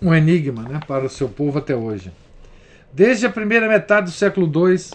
um 0.02 0.14
enigma 0.14 0.64
né, 0.64 0.80
para 0.86 1.06
o 1.06 1.10
seu 1.10 1.28
povo 1.28 1.58
até 1.58 1.76
hoje. 1.76 2.12
Desde 2.92 3.26
a 3.26 3.30
primeira 3.30 3.68
metade 3.68 4.08
do 4.08 4.12
século 4.12 4.48
II, 4.48 4.92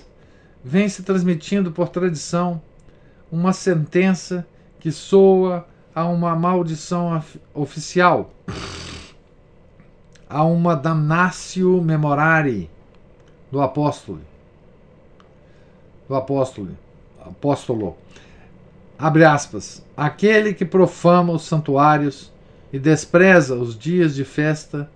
vem 0.65 0.89
se 0.89 1.03
transmitindo 1.03 1.71
por 1.71 1.89
tradição 1.89 2.61
uma 3.31 3.53
sentença 3.53 4.47
que 4.81 4.91
soa 4.91 5.67
a 5.95 6.05
uma 6.05 6.35
maldição 6.35 7.23
oficial 7.55 8.33
a 10.35 10.43
uma 10.43 10.75
damnatio 10.75 11.81
memorare 11.81 12.69
do 13.53 13.61
apóstolo. 13.61 14.21
Do 16.09 16.17
apóstolo. 16.17 16.71
Apóstolo. 17.25 17.97
Abre 18.99 19.25
aspas. 19.25 19.85
Aquele 19.97 20.53
que 20.53 20.65
profama 20.65 21.33
os 21.33 21.43
santuários 21.43 22.33
e 22.73 22.81
despreza 22.81 23.55
os 23.55 23.79
dias 23.79 24.13
de 24.17 24.25
festa, 24.25 24.91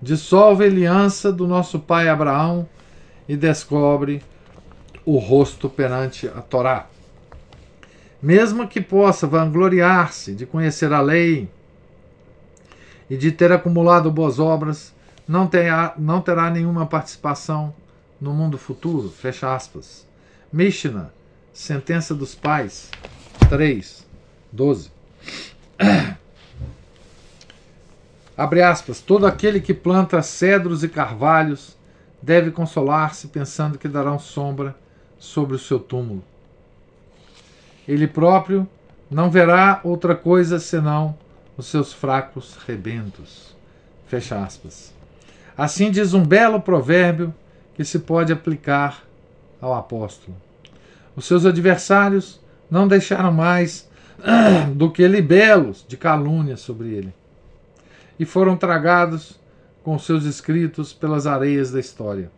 dissolve 0.00 0.64
a 0.64 0.66
aliança 0.66 1.32
do 1.32 1.46
nosso 1.46 1.78
pai 1.78 2.08
Abraão 2.08 2.68
e 3.28 3.36
descobre 3.36 4.22
o 5.04 5.18
rosto 5.18 5.68
perante 5.68 6.28
a 6.28 6.42
Torá. 6.42 6.86
Mesmo 8.20 8.66
que 8.66 8.80
possa 8.80 9.26
vangloriar-se 9.26 10.34
de 10.34 10.46
conhecer 10.46 10.92
a 10.92 11.00
lei 11.00 11.48
e 13.08 13.16
de 13.16 13.30
ter 13.30 13.52
acumulado 13.52 14.10
boas 14.10 14.38
obras, 14.38 14.94
não 15.28 15.46
terá, 15.46 15.94
não 15.96 16.20
terá 16.20 16.50
nenhuma 16.50 16.86
participação 16.86 17.74
no 18.20 18.32
mundo 18.32 18.58
futuro. 18.58 19.10
Fecha 19.10 19.54
aspas. 19.54 20.06
Mishnah, 20.52 21.10
Sentença 21.52 22.14
dos 22.14 22.34
Pais, 22.34 22.90
3, 23.48 24.06
12. 24.52 24.90
Abre 28.36 28.62
aspas. 28.62 29.00
Todo 29.00 29.26
aquele 29.26 29.60
que 29.60 29.72
planta 29.72 30.20
cedros 30.22 30.84
e 30.84 30.88
carvalhos 30.88 31.76
deve 32.20 32.50
consolar-se 32.50 33.28
pensando 33.28 33.78
que 33.78 33.88
darão 33.88 34.18
sombra 34.18 34.76
sobre 35.18 35.56
o 35.56 35.58
seu 35.58 35.78
túmulo. 35.78 36.22
Ele 37.86 38.06
próprio 38.06 38.68
não 39.10 39.30
verá 39.30 39.80
outra 39.84 40.14
coisa 40.14 40.58
senão 40.58 41.16
os 41.56 41.66
seus 41.66 41.92
fracos 41.92 42.56
rebentos. 42.66 43.54
Fecha 44.06 44.38
aspas. 44.42 44.92
Assim 45.56 45.90
diz 45.90 46.12
um 46.12 46.24
belo 46.24 46.60
provérbio 46.60 47.34
que 47.74 47.84
se 47.84 48.00
pode 48.00 48.32
aplicar 48.32 49.02
ao 49.60 49.74
apóstolo. 49.74 50.36
Os 51.14 51.24
seus 51.24 51.46
adversários 51.46 52.40
não 52.70 52.86
deixaram 52.86 53.32
mais 53.32 53.88
do 54.74 54.90
que 54.90 55.06
libelos 55.06 55.84
de 55.86 55.96
calúnia 55.96 56.56
sobre 56.56 56.88
ele, 56.88 57.14
e 58.18 58.24
foram 58.24 58.56
tragados 58.56 59.38
com 59.82 59.98
seus 59.98 60.24
escritos 60.24 60.92
pelas 60.92 61.26
areias 61.26 61.70
da 61.70 61.78
história. 61.78 62.30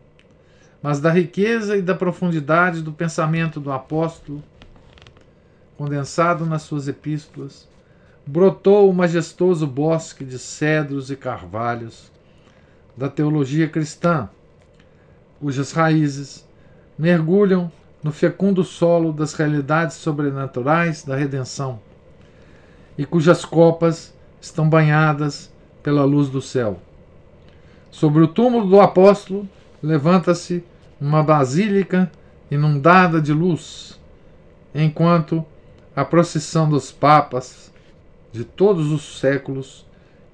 Mas 0.82 1.00
da 1.00 1.10
riqueza 1.10 1.76
e 1.76 1.82
da 1.82 1.94
profundidade 1.94 2.82
do 2.82 2.92
pensamento 2.92 3.58
do 3.58 3.72
apóstolo, 3.72 4.42
condensado 5.76 6.44
nas 6.44 6.62
suas 6.62 6.88
epístolas, 6.88 7.68
brotou 8.26 8.90
o 8.90 8.94
majestoso 8.94 9.66
bosque 9.66 10.24
de 10.24 10.38
cedros 10.38 11.10
e 11.10 11.16
carvalhos 11.16 12.12
da 12.96 13.08
teologia 13.08 13.68
cristã, 13.68 14.28
cujas 15.40 15.72
raízes 15.72 16.46
mergulham 16.98 17.70
no 18.02 18.12
fecundo 18.12 18.64
solo 18.64 19.12
das 19.12 19.34
realidades 19.34 19.96
sobrenaturais 19.96 21.04
da 21.04 21.16
redenção 21.16 21.80
e 22.96 23.06
cujas 23.06 23.44
copas 23.44 24.12
estão 24.40 24.68
banhadas 24.68 25.50
pela 25.88 26.04
luz 26.04 26.28
do 26.28 26.42
céu. 26.42 26.78
Sobre 27.90 28.22
o 28.22 28.28
túmulo 28.28 28.68
do 28.68 28.78
apóstolo 28.78 29.48
levanta-se 29.82 30.62
uma 31.00 31.22
basílica 31.22 32.12
inundada 32.50 33.22
de 33.22 33.32
luz, 33.32 33.98
enquanto 34.74 35.42
a 35.96 36.04
procissão 36.04 36.68
dos 36.68 36.92
papas 36.92 37.72
de 38.30 38.44
todos 38.44 38.92
os 38.92 39.18
séculos, 39.18 39.86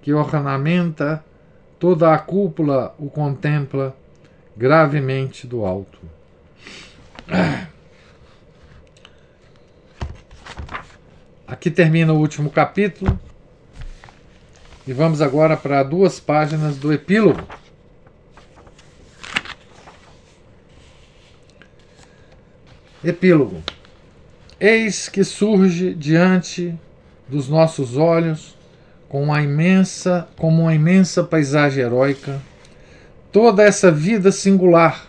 que 0.03 0.13
ornamenta 0.13 1.25
toda 1.79 2.13
a 2.13 2.19
cúpula, 2.19 2.93
o 2.99 3.09
contempla 3.09 3.97
gravemente 4.57 5.47
do 5.47 5.65
alto. 5.65 6.01
Aqui 11.47 11.71
termina 11.71 12.13
o 12.13 12.19
último 12.19 12.51
capítulo. 12.51 13.17
E 14.87 14.93
vamos 14.93 15.23
agora 15.23 15.57
para 15.57 15.83
duas 15.83 16.21
páginas 16.21 16.77
do 16.77 16.93
epílogo. 16.93 17.41
Epílogo. 23.03 23.63
Eis 24.61 25.09
que 25.09 25.25
surge 25.25 25.95
diante 25.95 26.79
dos 27.27 27.49
nossos 27.49 27.97
olhos 27.97 28.57
com 29.09 29.23
uma 29.23 29.41
imensa, 29.41 30.29
como 30.37 30.63
uma 30.63 30.75
imensa 30.75 31.25
paisagem 31.25 31.83
heróica, 31.83 32.43
toda 33.33 33.63
essa 33.63 33.91
vida 33.91 34.31
singular, 34.31 35.07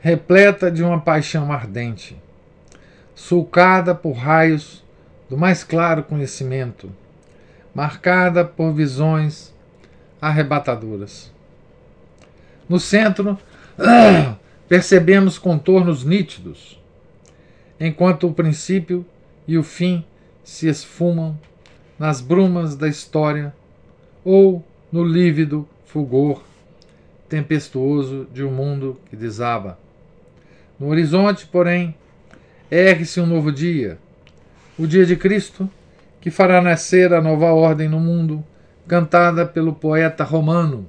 repleta 0.00 0.70
de 0.70 0.82
uma 0.82 1.00
paixão 1.00 1.50
ardente, 1.50 2.20
sulcada 3.14 3.94
por 3.94 4.12
raios 4.12 4.84
do 5.30 5.38
mais 5.38 5.64
claro 5.64 6.02
conhecimento, 6.02 6.92
marcada 7.74 8.44
por 8.44 8.72
visões 8.72 9.52
arrebatadoras. 10.20 11.32
No 12.68 12.78
centro, 12.78 13.38
percebemos 14.68 15.38
contornos 15.38 16.04
nítidos, 16.04 16.80
enquanto 17.78 18.28
o 18.28 18.32
princípio 18.32 19.04
e 19.46 19.58
o 19.58 19.62
fim 19.62 20.04
se 20.44 20.68
esfumam 20.68 21.38
nas 21.98 22.20
brumas 22.20 22.76
da 22.76 22.88
história 22.88 23.54
ou 24.24 24.64
no 24.90 25.04
lívido 25.04 25.68
fulgor 25.84 26.42
tempestuoso 27.28 28.26
de 28.32 28.44
um 28.44 28.50
mundo 28.50 29.00
que 29.08 29.16
desaba. 29.16 29.78
No 30.78 30.88
horizonte, 30.88 31.46
porém, 31.46 31.94
ergue-se 32.70 33.20
um 33.20 33.26
novo 33.26 33.50
dia, 33.50 33.98
o 34.78 34.86
dia 34.86 35.06
de 35.06 35.16
Cristo, 35.16 35.68
que 36.22 36.30
fará 36.30 36.62
nascer 36.62 37.12
a 37.12 37.20
nova 37.20 37.52
ordem 37.52 37.88
no 37.88 37.98
mundo, 37.98 38.44
cantada 38.86 39.44
pelo 39.44 39.72
poeta 39.72 40.22
romano, 40.22 40.86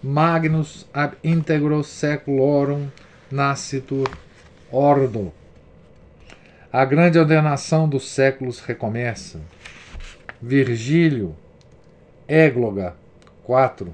magnus 0.00 0.86
ab 0.94 1.16
integro 1.24 1.82
seculorum 1.82 2.86
nascitur 3.28 4.08
ordo. 4.70 5.32
A 6.72 6.84
grande 6.84 7.18
ordenação 7.18 7.88
dos 7.88 8.08
séculos 8.10 8.60
recomeça. 8.60 9.40
Virgílio, 10.40 11.34
Égloga 12.28 12.94
4. 13.42 13.92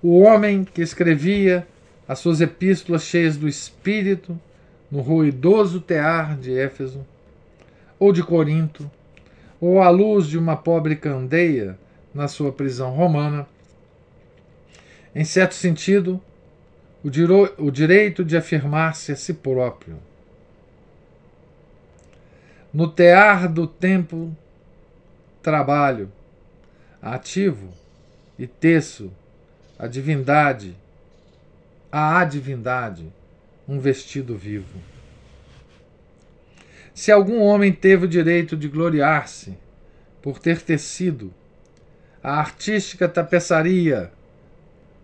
O 0.00 0.20
homem 0.20 0.62
que 0.62 0.82
escrevia 0.82 1.66
as 2.06 2.20
suas 2.20 2.40
epístolas 2.40 3.02
cheias 3.02 3.36
do 3.36 3.48
Espírito 3.48 4.38
no 4.88 5.00
ruidoso 5.00 5.80
tear 5.80 6.36
de 6.36 6.56
Éfeso, 6.56 7.04
ou 7.98 8.12
de 8.12 8.22
Corinto, 8.22 8.88
ou 9.62 9.80
à 9.80 9.88
luz 9.90 10.26
de 10.26 10.36
uma 10.36 10.56
pobre 10.56 10.96
candeia 10.96 11.78
na 12.12 12.26
sua 12.26 12.50
prisão 12.50 12.90
romana, 12.90 13.46
em 15.14 15.24
certo 15.24 15.54
sentido, 15.54 16.20
o, 17.00 17.08
diro, 17.08 17.48
o 17.56 17.70
direito 17.70 18.24
de 18.24 18.36
afirmar-se 18.36 19.12
a 19.12 19.16
si 19.16 19.32
próprio. 19.32 19.98
No 22.74 22.88
tear 22.88 23.48
do 23.48 23.68
tempo, 23.68 24.36
trabalho, 25.40 26.10
ativo 27.00 27.68
e 28.36 28.48
teço, 28.48 29.12
a 29.78 29.86
divindade, 29.86 30.76
a 31.90 32.24
divindade, 32.24 33.06
um 33.68 33.78
vestido 33.78 34.36
vivo. 34.36 34.91
Se 36.94 37.10
algum 37.10 37.40
homem 37.40 37.72
teve 37.72 38.04
o 38.04 38.08
direito 38.08 38.56
de 38.56 38.68
gloriar-se 38.68 39.56
por 40.20 40.38
ter 40.38 40.60
tecido 40.60 41.32
a 42.22 42.38
artística 42.38 43.08
tapeçaria 43.08 44.12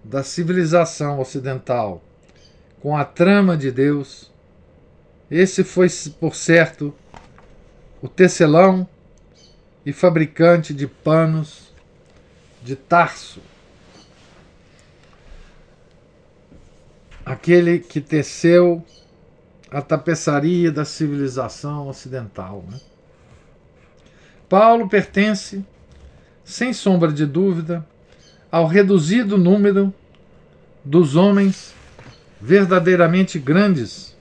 da 0.05 0.23
civilização 0.23 1.19
ocidental 1.19 2.03
com 2.81 2.97
a 2.97 3.05
trama 3.05 3.57
de 3.57 3.73
Deus, 3.73 4.31
esse 5.31 5.65
foi, 5.65 5.89
por 6.21 6.35
certo, 6.35 6.95
o 8.01 8.09
tecelão 8.09 8.89
e 9.85 9.93
fabricante 9.93 10.73
de 10.73 10.87
panos 10.87 11.73
de 12.63 12.77
Tarso, 12.77 13.41
aquele 17.25 17.79
que 17.79 18.01
teceu 18.01 18.85
a 19.71 19.83
tapeçaria 19.83 20.73
da 20.73 20.85
civilização 20.85 21.89
ocidental. 21.89 22.65
Né? 22.71 22.81
Paulo 24.49 24.89
pertence, 24.89 25.65
sem 26.45 26.73
sombra 26.73 27.13
de 27.13 27.27
dúvida, 27.27 27.87
ao 28.51 28.67
reduzido 28.67 29.37
número 29.37 29.93
dos 30.85 31.17
homens 31.17 31.75
verdadeiramente 32.41 33.39
grandes 33.39 34.17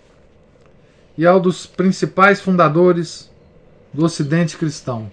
e 1.18 1.26
ao 1.26 1.40
dos 1.40 1.66
principais 1.66 2.42
fundadores 2.42 3.32
do 3.94 4.04
Ocidente 4.04 4.58
cristão. 4.58 5.12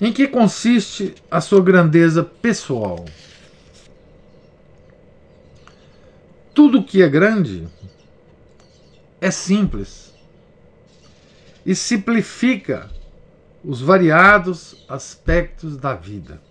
Em 0.00 0.12
que 0.12 0.26
consiste 0.28 1.14
a 1.30 1.40
sua 1.40 1.62
grandeza 1.62 2.22
pessoal? 2.22 3.04
Tudo 6.58 6.82
que 6.82 7.04
é 7.04 7.08
grande 7.08 7.68
é 9.20 9.30
simples 9.30 10.12
e 11.64 11.72
simplifica 11.72 12.90
os 13.62 13.80
variados 13.80 14.84
aspectos 14.88 15.76
da 15.76 15.94
vida. 15.94 16.42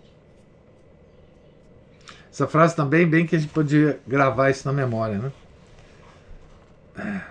Essa 2.31 2.47
frase 2.47 2.73
também, 2.73 3.05
bem 3.05 3.25
que 3.25 3.35
a 3.35 3.39
gente 3.39 3.51
podia 3.51 3.99
gravar 4.07 4.49
isso 4.49 4.65
na 4.65 4.71
memória, 4.71 5.33
né? 6.95 7.27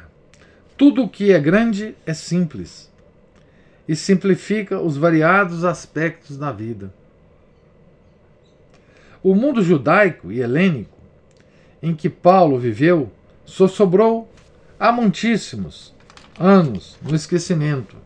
Tudo 0.77 1.05
o 1.05 1.09
que 1.09 1.33
é 1.33 1.41
grande 1.41 1.97
é 2.05 2.13
simples 2.13 2.93
e 3.89 3.97
simplifica 3.97 4.79
os 4.83 4.99
variados 4.99 5.65
aspectos 5.65 6.37
da 6.37 6.53
vida. 6.53 6.93
O 9.23 9.35
mundo 9.35 9.63
judaico 9.63 10.31
e 10.31 10.43
helênico 10.43 10.96
em 11.87 11.95
que 11.95 12.11
Paulo 12.11 12.59
viveu 12.59 13.13
só 13.45 13.69
sobrou 13.69 14.29
há 14.77 14.91
muitíssimos 14.91 15.95
anos 16.37 16.99
no 17.01 17.15
esquecimento. 17.15 17.97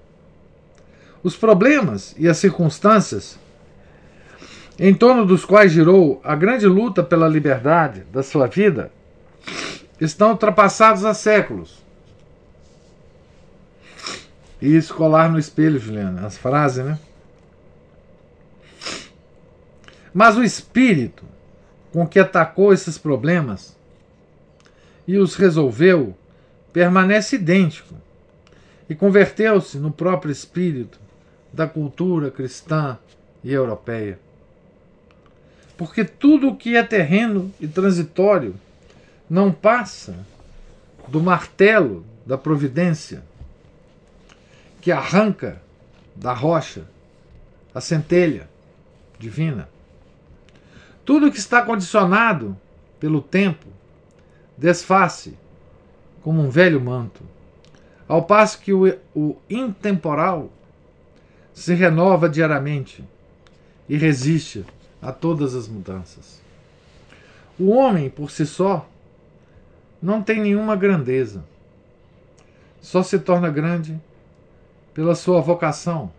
Os 1.23 1.35
problemas 1.35 2.15
e 2.19 2.29
as 2.29 2.37
circunstâncias 2.37 3.39
em 4.79 4.93
torno 4.93 5.25
dos 5.25 5.47
quais 5.47 5.73
girou 5.73 6.21
a 6.23 6.35
grande 6.35 6.67
luta 6.67 7.03
pela 7.03 7.27
liberdade 7.27 8.03
da 8.13 8.23
sua 8.23 8.47
vida 8.47 8.93
estão 9.99 10.33
ultrapassados 10.33 11.07
há 11.07 11.15
séculos. 11.15 11.83
E 14.61 14.77
escolar 14.77 15.33
no 15.33 15.39
espelho, 15.39 15.79
Juliana, 15.79 16.27
as 16.27 16.37
frases, 16.37 16.85
né? 16.85 16.99
Mas 20.13 20.37
o 20.37 20.45
espírito 20.45 21.25
com 21.93 22.07
que 22.07 22.19
atacou 22.19 22.73
esses 22.73 22.97
problemas 22.97 23.77
e 25.07 25.19
os 25.19 25.35
resolveu 25.35 26.17
permanece 26.73 27.37
idêntico 27.37 27.95
e 28.89 28.95
converteu-se 28.95 29.79
no 29.79 29.91
próprio 29.91 30.31
espírito 30.31 30.99
da 31.53 31.67
cultura 31.67 32.31
cristã 32.31 32.99
e 33.43 33.53
europeia. 33.53 34.19
Porque 35.77 36.05
tudo 36.05 36.49
o 36.49 36.57
que 36.57 36.77
é 36.77 36.83
terreno 36.83 37.53
e 37.61 37.67
transitório 37.67 38.55
não 39.29 39.51
passa 39.51 40.15
do 41.09 41.21
martelo 41.21 42.05
da 42.25 42.37
providência 42.37 43.23
que 44.81 44.93
arranca 44.93 45.61
da 46.15 46.33
rocha 46.33 46.85
a 47.75 47.81
centelha 47.81 48.49
divina. 49.19 49.69
Tudo 51.11 51.33
que 51.33 51.39
está 51.39 51.61
condicionado 51.61 52.57
pelo 53.01 53.21
tempo 53.21 53.67
desface 54.57 55.37
como 56.23 56.41
um 56.41 56.49
velho 56.49 56.81
manto, 56.81 57.25
ao 58.07 58.23
passo 58.23 58.61
que 58.61 58.73
o, 58.73 58.97
o 59.13 59.37
intemporal 59.51 60.53
se 61.53 61.75
renova 61.75 62.29
diariamente 62.29 63.05
e 63.89 63.97
resiste 63.97 64.65
a 65.03 65.11
todas 65.11 65.57
as 65.57 65.67
mudanças. 65.67 66.41
O 67.59 67.71
homem, 67.71 68.09
por 68.09 68.31
si 68.31 68.47
só, 68.47 68.89
não 70.01 70.23
tem 70.23 70.41
nenhuma 70.41 70.77
grandeza. 70.77 71.45
Só 72.81 73.03
se 73.03 73.19
torna 73.19 73.51
grande 73.51 74.01
pela 74.95 75.17
sua 75.17 75.41
vocação 75.41 76.13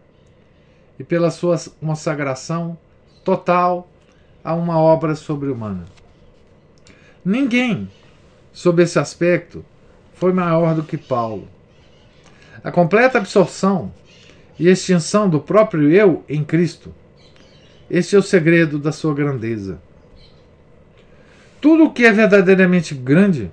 e 0.99 1.04
pela 1.06 1.32
sua 1.32 1.56
consagração 1.80 2.77
total 3.23 3.88
a 4.43 4.54
uma 4.54 4.77
obra 4.80 5.15
sobre-humana. 5.15 5.86
Ninguém, 7.23 7.89
sob 8.51 8.82
esse 8.82 8.97
aspecto, 8.97 9.63
foi 10.13 10.34
maior 10.34 10.75
do 10.75 10.84
que 10.84 10.97
Paulo. 10.97 11.47
A 12.63 12.71
completa 12.71 13.17
absorção 13.17 13.91
e 14.58 14.67
extinção 14.67 15.30
do 15.30 15.39
próprio 15.39 15.91
eu 15.91 16.23
em 16.27 16.43
Cristo. 16.43 16.93
Este 17.89 18.15
é 18.15 18.19
o 18.19 18.23
segredo 18.23 18.77
da 18.77 18.91
sua 18.91 19.13
grandeza. 19.13 19.80
Tudo 21.60 21.86
o 21.86 21.91
que 21.91 22.06
é 22.06 22.12
verdadeiramente 22.12 22.95
grande 22.95 23.51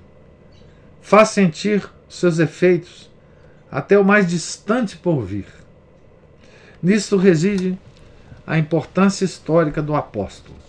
faz 1.01 1.31
sentir 1.31 1.89
seus 2.09 2.39
efeitos 2.39 3.11
até 3.71 3.99
o 3.99 4.05
mais 4.05 4.27
distante 4.27 4.97
porvir. 4.97 5.47
Nisto 6.83 7.17
reside 7.17 7.79
a 8.47 8.57
importância 8.59 9.25
histórica 9.25 9.83
do 9.83 9.95
apóstolo. 9.95 10.68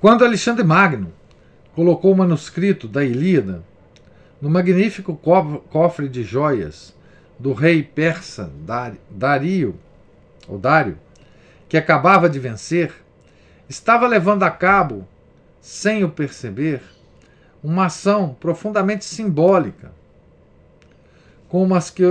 Quando 0.00 0.24
Alexandre 0.24 0.64
Magno 0.64 1.12
colocou 1.74 2.12
o 2.12 2.16
manuscrito 2.16 2.86
da 2.86 3.04
Ilíada 3.04 3.64
no 4.40 4.50
magnífico 4.50 5.14
cofre 5.70 6.08
de 6.08 6.22
joias 6.22 6.94
do 7.38 7.52
rei 7.52 7.82
persa 7.82 8.50
Dario, 9.10 9.74
ou 10.46 10.58
Dário, 10.58 10.98
que 11.68 11.76
acabava 11.76 12.28
de 12.28 12.38
vencer, 12.38 12.92
estava 13.68 14.06
levando 14.06 14.42
a 14.42 14.50
cabo, 14.50 15.06
sem 15.60 16.04
o 16.04 16.10
perceber, 16.10 16.82
uma 17.62 17.86
ação 17.86 18.36
profundamente 18.38 19.04
simbólica, 19.04 19.90
como 21.48 21.74
as 21.74 21.88
que, 21.88 22.02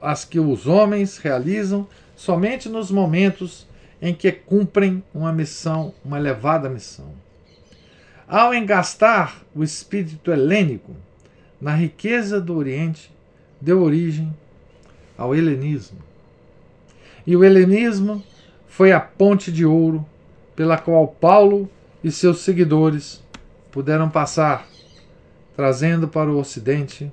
as 0.00 0.24
que 0.24 0.40
os 0.40 0.66
homens 0.66 1.18
realizam 1.18 1.86
somente 2.16 2.68
nos 2.68 2.90
momentos 2.90 3.66
em 4.02 4.12
que 4.12 4.32
cumprem 4.32 5.00
uma 5.14 5.32
missão, 5.32 5.94
uma 6.04 6.18
elevada 6.18 6.68
missão. 6.68 7.14
Ao 8.26 8.52
engastar 8.52 9.40
o 9.54 9.62
espírito 9.62 10.32
helênico 10.32 10.96
na 11.60 11.72
riqueza 11.76 12.40
do 12.40 12.56
Oriente, 12.56 13.14
deu 13.60 13.80
origem 13.80 14.36
ao 15.16 15.36
helenismo. 15.36 15.98
E 17.24 17.36
o 17.36 17.44
helenismo 17.44 18.24
foi 18.66 18.90
a 18.90 18.98
ponte 18.98 19.52
de 19.52 19.64
ouro 19.64 20.04
pela 20.56 20.76
qual 20.76 21.06
Paulo 21.06 21.70
e 22.02 22.10
seus 22.10 22.40
seguidores 22.40 23.22
puderam 23.70 24.10
passar, 24.10 24.66
trazendo 25.54 26.08
para 26.08 26.28
o 26.28 26.38
Ocidente 26.38 27.12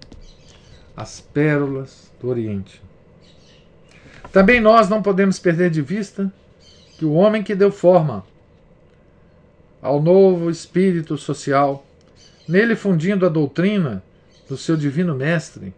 as 0.97 1.21
pérolas 1.21 2.11
do 2.19 2.29
Oriente. 2.29 2.81
Também 4.31 4.59
nós 4.59 4.89
não 4.89 5.03
podemos 5.03 5.37
perder 5.37 5.69
de 5.69 5.81
vista 5.83 6.31
que 6.99 7.05
o 7.05 7.13
homem 7.13 7.41
que 7.41 7.55
deu 7.55 7.71
forma 7.71 8.25
ao 9.81 10.01
novo 10.01 10.49
espírito 10.49 11.17
social, 11.17 11.85
nele 12.45 12.75
fundindo 12.75 13.25
a 13.25 13.29
doutrina 13.29 14.03
do 14.49 14.57
seu 14.57 14.75
divino 14.75 15.15
mestre 15.15 15.73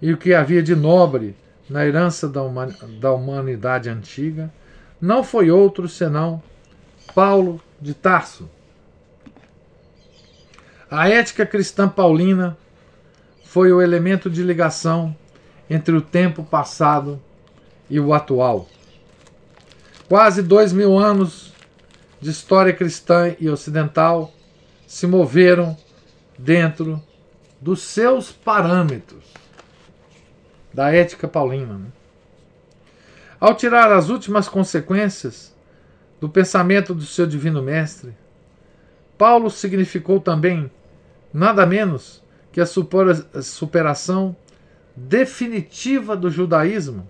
e 0.00 0.10
o 0.10 0.16
que 0.16 0.32
havia 0.32 0.62
de 0.62 0.74
nobre 0.74 1.36
na 1.68 1.86
herança 1.86 2.26
da 2.26 3.12
humanidade 3.12 3.90
antiga, 3.90 4.50
não 4.98 5.22
foi 5.22 5.50
outro 5.50 5.86
senão 5.90 6.42
Paulo 7.14 7.60
de 7.78 7.92
Tarso. 7.92 8.48
A 10.90 11.10
ética 11.10 11.44
cristã 11.44 11.86
paulina 11.86 12.56
foi 13.44 13.70
o 13.74 13.82
elemento 13.82 14.30
de 14.30 14.42
ligação 14.42 15.14
entre 15.68 15.94
o 15.94 16.00
tempo 16.00 16.42
passado 16.42 17.20
e 17.90 18.00
o 18.00 18.14
atual. 18.14 18.66
Quase 20.08 20.40
dois 20.40 20.72
mil 20.72 20.96
anos 20.96 21.52
de 22.20 22.30
história 22.30 22.72
cristã 22.72 23.34
e 23.40 23.50
ocidental 23.50 24.32
se 24.86 25.04
moveram 25.04 25.76
dentro 26.38 27.02
dos 27.60 27.82
seus 27.82 28.30
parâmetros 28.30 29.24
da 30.72 30.94
ética 30.94 31.26
paulina. 31.26 31.74
Né? 31.74 31.86
Ao 33.40 33.52
tirar 33.52 33.90
as 33.90 34.08
últimas 34.08 34.48
consequências 34.48 35.52
do 36.20 36.28
pensamento 36.28 36.94
do 36.94 37.04
seu 37.04 37.26
divino 37.26 37.60
mestre, 37.60 38.14
Paulo 39.18 39.50
significou 39.50 40.20
também 40.20 40.70
nada 41.32 41.66
menos 41.66 42.22
que 42.52 42.60
a 42.60 42.66
superação 43.42 44.36
definitiva 44.94 46.16
do 46.16 46.30
judaísmo 46.30 47.08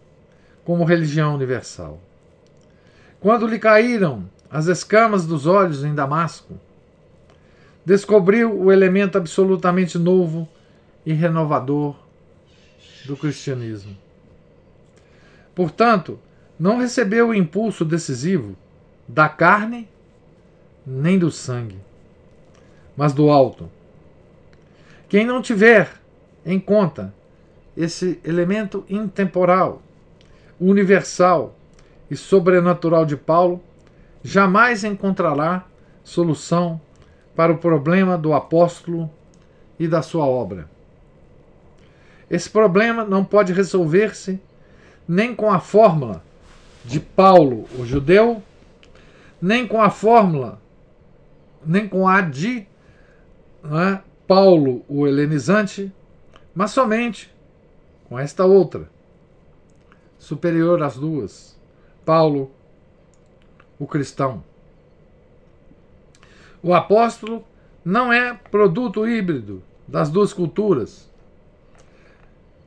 como 0.64 0.82
religião 0.85 1.35
universal. 1.35 2.00
Quando 3.20 3.46
lhe 3.46 3.59
caíram 3.59 4.29
as 4.50 4.66
escamas 4.66 5.26
dos 5.26 5.46
olhos 5.46 5.85
em 5.85 5.94
Damasco, 5.94 6.55
descobriu 7.85 8.52
o 8.59 8.72
elemento 8.72 9.16
absolutamente 9.16 9.98
novo 9.98 10.48
e 11.05 11.12
renovador 11.12 11.96
do 13.07 13.16
cristianismo. 13.16 13.96
Portanto, 15.55 16.18
não 16.59 16.79
recebeu 16.79 17.29
o 17.29 17.35
impulso 17.35 17.85
decisivo 17.85 18.57
da 19.07 19.29
carne 19.29 19.88
nem 20.87 21.18
do 21.18 21.31
sangue, 21.31 21.79
mas 22.96 23.12
do 23.12 23.31
alto. 23.31 23.70
Quem 25.09 25.24
não 25.24 25.40
tiver 25.40 26.00
em 26.44 26.59
conta 26.59 27.14
esse 27.76 28.20
elemento 28.24 28.85
intemporal, 28.88 29.83
universal 30.59 31.55
e 32.11 32.16
sobrenatural 32.16 33.05
de 33.05 33.16
Paulo, 33.16 33.62
jamais 34.23 34.85
encontrará 34.85 35.64
solução 36.03 36.81
para 37.35 37.53
o 37.53 37.59
problema 37.59 38.16
do 38.16 38.33
apóstolo 38.33 39.11
e 39.79 39.87
da 39.87 40.03
sua 40.03 40.25
obra. 40.25 40.69
Esse 42.31 42.51
problema 42.51 43.05
não 43.05 43.25
pode 43.25 43.53
resolver-se 43.53 44.40
nem 45.07 45.35
com 45.35 45.51
a 45.51 45.61
fórmula 45.61 46.23
de 46.85 46.99
Paulo, 46.99 47.66
o 47.79 47.85
judeu, 47.85 48.42
nem 49.40 49.66
com 49.66 49.81
a 49.81 49.90
fórmula, 49.90 50.61
nem 51.64 51.88
com 51.88 52.09
a 52.09 52.21
de 52.21 52.66
é, 53.64 54.01
Paulo, 54.27 54.85
o 54.88 55.07
helenizante, 55.07 55.92
mas 56.55 56.71
somente 56.71 57.33
com 58.09 58.19
esta 58.19 58.45
outra, 58.45 58.88
superior 60.19 60.83
às 60.83 60.97
duas, 60.97 61.56
Paulo, 62.07 62.53
o 63.81 63.85
cristão. 63.85 64.45
O 66.62 66.73
apóstolo 66.73 67.45
não 67.85 68.12
é 68.12 68.33
produto 68.33 69.09
híbrido 69.09 69.61
das 69.88 70.09
duas 70.09 70.33
culturas. 70.33 71.11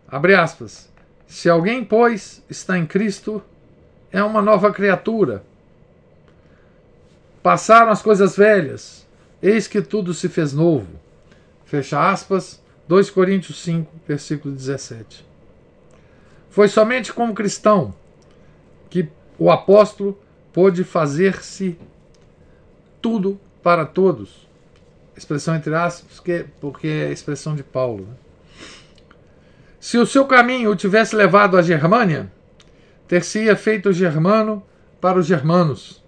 Abre 0.06 0.36
aspas. 0.36 0.91
Se 1.25 1.47
alguém, 1.49 1.86
pois, 1.86 2.43
está 2.49 2.78
em 2.78 2.86
Cristo, 2.86 3.41
é 4.12 4.21
uma 4.21 4.41
nova 4.41 4.73
criatura. 4.73 5.41
Passaram 7.41 7.91
as 7.91 8.02
coisas 8.02 8.36
velhas, 8.36 9.08
eis 9.41 9.67
que 9.67 9.82
tudo 9.82 10.13
se 10.13 10.28
fez 10.28 10.52
novo. 10.52 10.99
Fecha 11.63 12.12
aspas, 12.12 12.62
2 12.89 13.10
Coríntios 13.10 13.62
5, 13.62 13.89
versículo 14.06 14.54
17. 14.54 15.25
Foi 16.49 16.67
somente 16.67 17.13
como 17.13 17.34
cristão 17.34 17.95
que 18.89 19.08
o 19.39 19.49
apóstolo 19.49 20.19
pôde 20.52 20.84
fazer-se 20.84 21.78
tudo 23.02 23.39
para 23.63 23.86
todos. 23.86 24.47
Expressão 25.15 25.56
entre 25.56 25.73
aspas, 25.73 26.17
porque, 26.17 26.45
porque 26.60 26.88
é 26.88 27.12
expressão 27.12 27.56
de 27.56 27.63
Paulo. 27.63 28.06
Né? 28.06 28.13
Se 29.80 29.97
o 29.97 30.06
seu 30.06 30.25
caminho 30.25 30.71
o 30.71 30.75
tivesse 30.75 31.15
levado 31.15 31.58
à 31.58 31.62
Germânia, 31.62 32.32
ter-se-ia 33.08 33.56
feito 33.56 33.93
germano 33.93 34.62
para 34.99 35.17
os 35.17 35.25
germanos, 35.25 36.04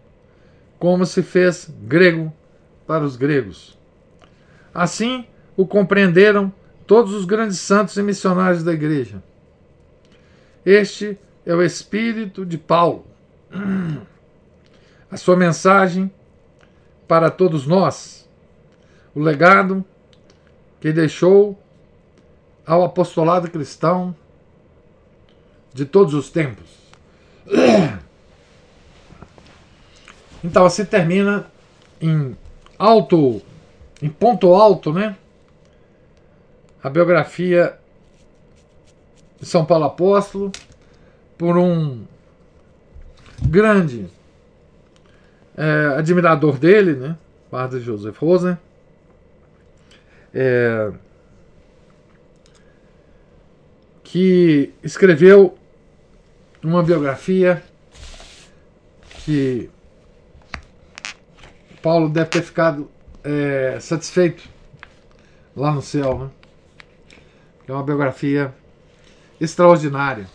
como 0.77 1.05
se 1.05 1.23
fez 1.23 1.69
grego 1.83 2.33
para 2.85 3.03
os 3.03 3.15
gregos. 3.15 3.77
Assim 4.73 5.25
o 5.55 5.65
compreenderam 5.65 6.53
todos 6.85 7.13
os 7.13 7.23
grandes 7.23 7.59
santos 7.59 7.95
e 7.95 8.03
missionários 8.03 8.63
da 8.63 8.73
igreja. 8.73 9.23
Este 10.65 11.17
é 11.45 11.55
o 11.55 11.63
espírito 11.63 12.45
de 12.45 12.57
Paulo. 12.57 13.10
A 15.09 15.17
sua 15.17 15.35
mensagem 15.35 16.11
para 17.07 17.29
todos 17.29 17.67
nós, 17.67 18.29
o 19.13 19.19
legado 19.19 19.83
que 20.79 20.93
deixou 20.93 21.61
ao 22.65 22.83
apostolado 22.83 23.51
cristão 23.51 24.15
de 25.73 25.85
todos 25.85 26.13
os 26.13 26.29
tempos. 26.29 26.69
Então 30.43 30.65
assim 30.65 30.83
termina 30.83 31.45
em 32.01 32.35
alto, 32.79 33.43
em 34.01 34.09
ponto 34.09 34.55
alto, 34.55 34.91
né? 34.91 35.15
A 36.83 36.89
biografia 36.89 37.77
de 39.39 39.45
São 39.45 39.63
Paulo 39.63 39.85
Apóstolo 39.85 40.51
por 41.37 41.57
um 41.59 42.03
grande 43.41 44.07
é, 45.57 45.95
admirador 45.97 46.57
dele, 46.57 46.93
né? 46.93 47.17
Padre 47.49 47.79
Joseph 47.79 48.17
Rosen. 48.17 48.57
É, 50.33 50.91
que 54.03 54.73
escreveu 54.83 55.57
uma 56.63 56.83
biografia 56.83 57.61
que 59.25 59.69
Paulo 61.81 62.09
deve 62.09 62.29
ter 62.29 62.41
ficado 62.41 62.89
é, 63.23 63.79
satisfeito 63.79 64.47
lá 65.55 65.71
no 65.71 65.81
céu, 65.81 66.17
né? 66.17 66.29
É 67.67 67.73
uma 67.73 67.83
biografia 67.83 68.53
extraordinária. 69.39 70.27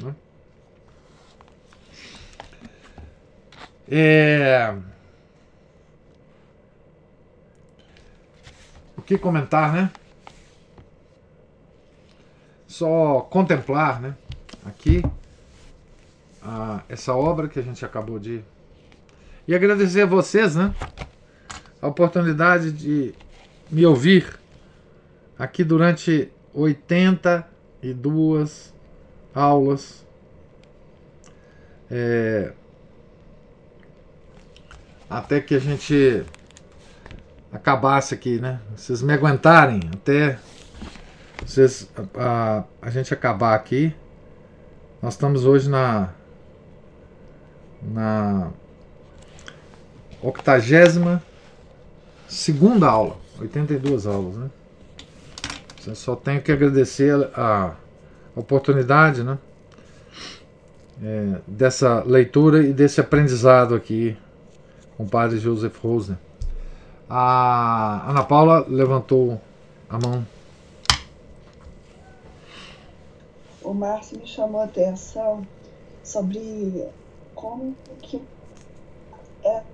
Né? 0.00 0.14
É... 3.94 4.74
O 8.96 9.02
que 9.02 9.18
comentar, 9.18 9.72
né? 9.72 9.90
só 12.72 13.20
contemplar 13.20 14.00
né, 14.00 14.16
aqui 14.64 15.02
a, 16.42 16.82
essa 16.88 17.14
obra 17.14 17.46
que 17.46 17.58
a 17.58 17.62
gente 17.62 17.84
acabou 17.84 18.18
de. 18.18 18.42
E 19.46 19.54
agradecer 19.54 20.00
a 20.02 20.06
vocês 20.06 20.56
né, 20.56 20.74
a 21.80 21.86
oportunidade 21.86 22.72
de 22.72 23.14
me 23.70 23.84
ouvir 23.84 24.40
aqui 25.38 25.62
durante 25.62 26.32
82 26.54 28.72
aulas. 29.34 30.06
É, 31.90 32.52
até 35.12 35.40
que 35.40 35.54
a 35.54 35.58
gente 35.58 36.24
acabasse 37.52 38.14
aqui, 38.14 38.40
né? 38.40 38.60
Vocês 38.74 39.02
me 39.02 39.12
aguentarem 39.12 39.80
até 39.92 40.38
vocês, 41.44 41.90
a, 42.16 42.64
a 42.80 42.90
gente 42.90 43.12
acabar 43.12 43.54
aqui, 43.54 43.94
nós 45.02 45.14
estamos 45.14 45.44
hoje 45.44 45.68
na 45.68 46.10
na 47.82 48.52
octagésima 50.22 51.20
segunda 52.28 52.88
aula, 52.88 53.16
82 53.40 54.06
aulas, 54.06 54.36
né? 54.36 54.50
Eu 55.84 55.96
só 55.96 56.14
tenho 56.14 56.40
que 56.40 56.52
agradecer 56.52 57.12
a 57.34 57.74
oportunidade, 58.36 59.24
né? 59.24 59.36
É, 61.02 61.40
dessa 61.46 62.04
leitura 62.04 62.62
e 62.62 62.72
desse 62.72 63.00
aprendizado 63.00 63.74
aqui 63.74 64.16
com 64.96 65.04
o 65.04 65.08
padre 65.08 65.38
Joseph 65.38 65.76
Rosner. 65.82 66.18
A 67.08 68.08
Ana 68.08 68.22
Paula 68.22 68.64
levantou 68.68 69.40
a 69.88 69.98
mão. 69.98 70.26
O 73.62 73.74
Márcio 73.74 74.18
me 74.18 74.26
chamou 74.26 74.60
a 74.60 74.64
atenção 74.64 75.46
sobre 76.02 76.84
como 77.34 77.74
que 78.00 78.20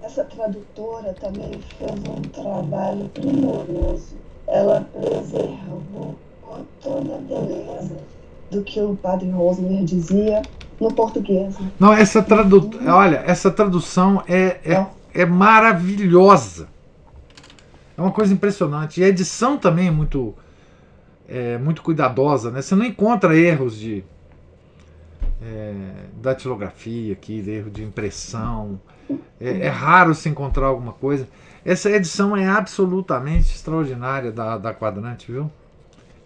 essa 0.03 0.25
tradutora 0.25 1.15
também 1.15 1.61
fez 1.79 1.93
um 1.93 2.23
trabalho 2.23 3.09
primoroso. 3.11 4.17
Ela 4.47 4.81
preservou 4.93 6.17
toda 6.83 7.17
a 7.17 7.19
beleza 7.19 7.97
do 8.51 8.63
que 8.63 8.81
o 8.81 8.97
padre 8.97 9.31
Rosner 9.31 9.85
dizia 9.85 10.43
no 10.81 10.93
português. 10.93 11.55
Não, 11.79 11.93
essa 11.93 12.23
tradução, 12.23 12.81
olha, 12.87 13.23
essa 13.27 13.51
tradução 13.51 14.23
é, 14.27 14.59
é, 14.65 14.73
é 14.73 14.87
maravilhosa. 15.25 16.69
É 17.97 18.01
uma 18.01 18.13
coisa 18.13 18.33
impressionante. 18.33 19.01
E 19.01 19.05
a 19.05 19.09
edição 19.09 19.59
também 19.59 19.89
é 19.89 19.91
muito, 19.91 20.35
é, 21.29 21.59
muito 21.59 21.83
cuidadosa, 21.83 22.51
né? 22.51 22.63
Você 22.63 22.75
não 22.75 22.85
encontra 22.85 23.37
erros 23.37 23.77
de 23.77 24.05
é, 25.43 25.75
datilografia 26.21 27.13
aqui, 27.13 27.43
erro 27.49 27.71
de 27.71 27.83
impressão. 27.83 28.81
É, 29.41 29.67
é, 29.67 29.69
raro 29.69 30.15
se 30.15 30.29
encontrar 30.29 30.67
alguma 30.67 30.93
coisa. 30.93 31.27
Essa 31.65 31.91
edição 31.91 32.37
é 32.37 32.47
absolutamente 32.47 33.55
extraordinária 33.55 34.31
da, 34.31 34.59
da 34.59 34.75
Quadrante, 34.75 35.33
viu? 35.33 35.51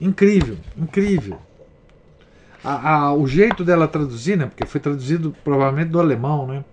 Incrível, 0.01 0.59
incrível. 0.76 1.38
A, 2.62 2.95
a, 2.95 3.14
o 3.14 3.26
jeito 3.26 3.64
dela 3.64 3.88
traduzir, 3.88 4.36
né? 4.36 4.47
Porque 4.47 4.66
foi 4.66 4.80
traduzido 4.80 5.34
provavelmente 5.43 5.88
do 5.88 6.01
alemão, 6.01 6.47
né? 6.47 6.64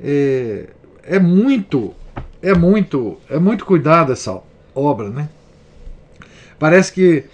É, 0.00 0.70
é 1.10 1.18
muito 1.18 1.94
é 2.42 2.54
muito, 2.54 3.18
é 3.28 3.38
muito 3.38 3.64
cuidado 3.64 4.12
essa 4.12 4.40
obra, 4.74 5.10
né? 5.10 5.28
Parece 6.58 6.92
que 6.92 7.24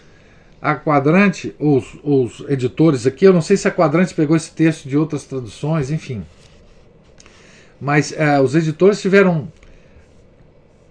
a 0.61 0.75
Quadrante, 0.75 1.55
os, 1.59 1.97
os 2.03 2.45
editores 2.49 3.07
aqui, 3.07 3.25
eu 3.25 3.33
não 3.33 3.43
sei 3.43 3.57
se 3.57 3.69
a 3.69 3.71
Quadrante 3.71 4.15
pegou 4.15 4.37
esse 4.37 4.51
texto 4.51 4.89
de 4.89 4.97
outras 4.97 5.25
traduções, 5.25 5.91
enfim. 5.91 6.25
Mas 7.81 8.13
é, 8.13 8.41
os 8.41 8.55
editores 8.55 9.01
tiveram 9.01 9.49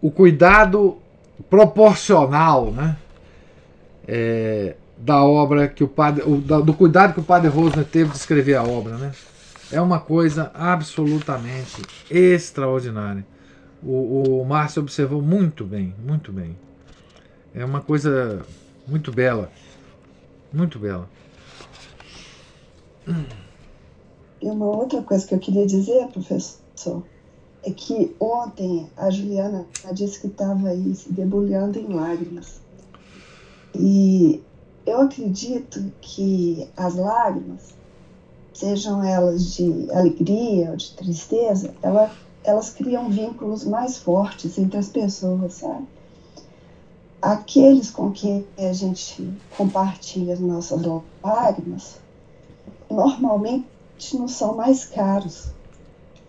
o 0.02 0.12
cuidado 0.12 0.98
proporcional, 1.50 2.72
né? 2.72 2.98
É, 4.08 4.76
da 4.98 5.24
obra 5.24 5.68
que 5.68 5.84
o 5.84 5.88
padre, 5.88 6.24
o, 6.26 6.38
da, 6.38 6.62
do 6.62 6.74
cuidado 6.74 7.14
que 7.14 7.20
o 7.20 7.24
padre 7.24 7.50
Rosner 7.50 7.84
teve 7.84 8.12
de 8.12 8.18
escrever 8.18 8.56
a 8.56 8.64
obra, 8.64 8.96
né? 8.98 9.12
É 9.72 9.82
uma 9.82 10.00
coisa 10.00 10.52
absolutamente 10.54 11.82
extraordinária 12.10 13.26
o, 13.86 14.42
o 14.42 14.46
Márcio 14.46 14.82
observou 14.82 15.22
muito 15.22 15.64
bem, 15.64 15.94
muito 16.04 16.32
bem. 16.32 16.58
É 17.54 17.64
uma 17.64 17.82
coisa 17.82 18.44
muito 18.88 19.12
bela. 19.12 19.52
Muito 20.52 20.80
bela. 20.80 21.08
E 24.42 24.48
uma 24.48 24.66
outra 24.66 25.02
coisa 25.04 25.26
que 25.26 25.36
eu 25.36 25.40
queria 25.40 25.66
dizer, 25.66 26.08
professor, 26.08 27.04
é 27.64 27.72
que 27.72 28.16
ontem 28.20 28.90
a 28.98 29.10
Juliana 29.10 29.66
disse 29.94 30.20
que 30.20 30.28
estava 30.28 30.70
aí 30.70 30.96
se 30.96 31.12
debulhando 31.14 31.78
em 31.78 31.94
lágrimas. 31.94 32.60
E 33.76 34.42
eu 34.86 35.02
acredito 35.02 35.92
que 36.02 36.68
as 36.76 36.96
lágrimas, 36.96 37.76
sejam 38.56 39.04
elas 39.04 39.54
de 39.54 39.92
alegria 39.92 40.72
ou 40.72 40.78
de 40.78 40.92
tristeza, 40.92 41.76
ela 41.84 42.12
elas 42.46 42.70
criam 42.70 43.10
vínculos 43.10 43.66
mais 43.66 43.98
fortes 43.98 44.58
entre 44.58 44.78
as 44.78 44.88
pessoas, 44.88 45.56
sabe? 45.56 45.88
Aqueles 47.22 47.90
com 47.90 48.12
quem 48.12 48.46
a 48.58 48.72
gente 48.72 49.34
compartilha 49.58 50.34
as 50.34 50.40
nossas 50.40 50.82
lágrimas, 51.24 51.96
normalmente 52.90 53.66
não 54.14 54.28
são 54.28 54.56
mais 54.56 54.86
caros. 54.86 55.48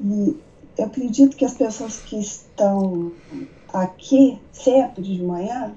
E 0.00 0.40
eu 0.78 0.86
acredito 0.86 1.36
que 1.36 1.44
as 1.44 1.54
pessoas 1.54 1.98
que 1.98 2.18
estão 2.18 3.12
aqui 3.68 4.40
sempre 4.52 5.02
de 5.02 5.22
manhã, 5.22 5.74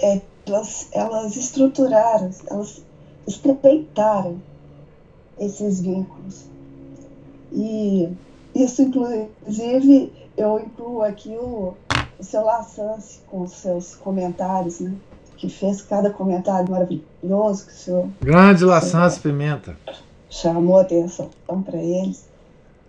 é, 0.00 0.20
elas, 0.44 0.88
elas 0.90 1.36
estruturaram, 1.36 2.30
elas 2.50 2.82
estreitaram 3.28 4.40
esses 5.38 5.80
vínculos. 5.80 6.46
E 7.52 8.08
isso, 8.54 8.82
inclusive, 8.82 10.12
eu 10.36 10.58
incluo 10.58 11.02
aqui 11.02 11.30
o, 11.30 11.74
o 12.18 12.24
seu 12.24 12.44
Lassance 12.44 13.20
com 13.30 13.46
seus 13.46 13.94
comentários, 13.94 14.80
né? 14.80 14.94
Que 15.36 15.48
fez 15.48 15.82
cada 15.82 16.10
comentário 16.10 16.70
maravilhoso 16.70 17.66
que 17.66 17.72
o 17.72 17.76
senhor. 17.76 18.08
Grande 18.20 18.64
Lassance 18.64 19.20
Pimenta. 19.20 19.76
Chamou 20.30 20.78
atenção 20.78 21.30
para 21.64 21.78
eles. 21.78 22.26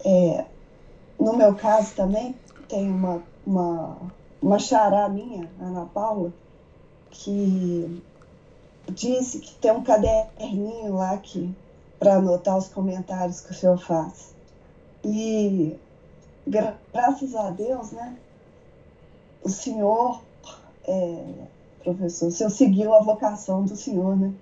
É, 0.06 0.46
no 1.20 1.36
meu 1.36 1.54
caso 1.56 1.94
também, 1.96 2.36
tem 2.70 2.90
uma, 2.90 3.22
uma, 3.46 3.98
uma 4.42 4.60
xará 4.60 5.10
minha, 5.10 5.50
Ana 5.60 5.86
Paula, 5.94 6.32
que 7.10 8.02
disse 8.90 9.40
que 9.40 9.54
tem 9.56 9.72
um 9.72 9.84
caderninho 9.84 10.96
lá 10.96 11.18
que 11.18 11.54
para 12.00 12.16
anotar 12.16 12.58
os 12.58 12.68
comentários 12.68 13.42
que 13.42 13.52
o 13.52 13.56
senhor 13.56 13.78
faz. 13.78 14.34
E 15.04 15.76
gra 16.46 16.78
graças 16.94 17.36
a 17.36 17.50
Deus, 17.50 17.92
né? 17.92 18.18
O 19.44 19.50
senhor, 19.50 20.22
é, 20.86 21.24
professor, 21.84 22.28
o 22.28 22.32
senhor 22.32 22.50
seguiu 22.50 22.94
a 22.94 23.02
vocação 23.02 23.64
do 23.64 23.76
senhor, 23.76 24.18
né? 24.18 24.34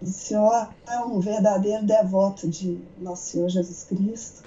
O 0.00 0.06
senhor 0.06 0.68
é 0.88 0.98
um 0.98 1.20
verdadeiro 1.20 1.84
devoto 1.84 2.48
de 2.48 2.80
Nosso 2.98 3.30
Senhor 3.30 3.48
Jesus 3.48 3.84
Cristo. 3.84 4.42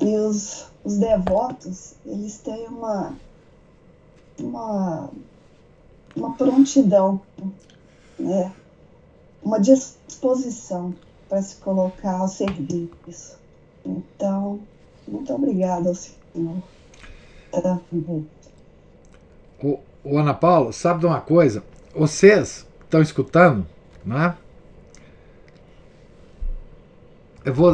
E 0.00 0.16
os, 0.16 0.66
os 0.84 0.98
devotos, 0.98 1.94
eles 2.04 2.38
têm 2.38 2.68
uma, 2.68 3.16
uma, 4.38 5.10
uma 6.14 6.34
prontidão, 6.34 7.20
né? 8.18 8.52
uma 9.42 9.58
disposição 9.58 10.94
para 11.28 11.42
se 11.42 11.56
colocar 11.56 12.18
ao 12.18 12.28
serviço. 12.28 13.38
Então, 13.84 14.60
muito 15.06 15.32
obrigada 15.32 15.88
ao 15.88 15.94
senhor. 15.94 16.62
O, 19.62 19.78
o 20.04 20.18
Ana 20.18 20.34
Paula, 20.34 20.72
sabe 20.72 21.00
de 21.00 21.06
uma 21.06 21.20
coisa? 21.20 21.62
Vocês 21.94 22.66
estão 22.84 23.02
escutando, 23.02 23.66
né? 24.04 24.34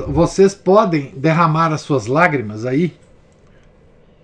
Vocês 0.09 0.55
podem 0.55 1.11
derramar 1.17 1.73
as 1.73 1.81
suas 1.81 2.07
lágrimas 2.07 2.65
aí 2.65 2.97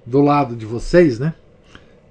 do 0.06 0.20
lado 0.20 0.54
de 0.54 0.64
vocês, 0.64 1.18
né? 1.18 1.34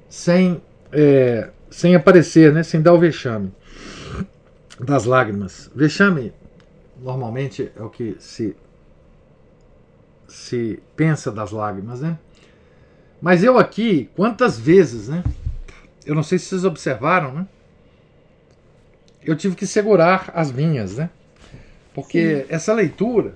Sem, 0.10 0.62
é, 0.92 1.50
sem 1.70 1.96
aparecer, 1.96 2.52
né? 2.52 2.64
Sem 2.64 2.82
dar 2.82 2.94
o 2.94 3.00
vexame 3.00 3.52
das 4.80 5.06
lágrimas. 5.06 5.70
Vexame 5.74 6.34
normalmente 7.02 7.72
é 7.76 7.82
o 7.82 7.90
que 7.90 8.16
se 8.20 8.56
se 10.28 10.80
pensa 10.96 11.32
das 11.32 11.52
lágrimas, 11.52 12.02
né? 12.02 12.18
Mas 13.22 13.44
eu 13.44 13.58
aqui, 13.58 14.10
quantas 14.16 14.60
vezes, 14.60 15.10
né? 15.10 15.24
Eu 16.06 16.16
não 16.16 16.24
sei 16.24 16.38
se 16.38 16.46
vocês 16.46 16.64
observaram, 16.64 17.34
né? 17.34 17.48
Eu 19.24 19.36
tive 19.36 19.56
que 19.56 19.68
segurar 19.68 20.32
as 20.34 20.52
minhas, 20.52 20.98
né? 20.98 21.10
Porque 21.94 22.44
Sim. 22.44 22.46
essa 22.50 22.74
leitura, 22.74 23.36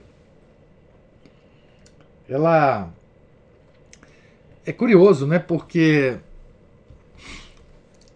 ela 2.30 2.94
é 4.66 4.72
curioso, 4.72 5.28
né? 5.28 5.40
Porque 5.40 6.18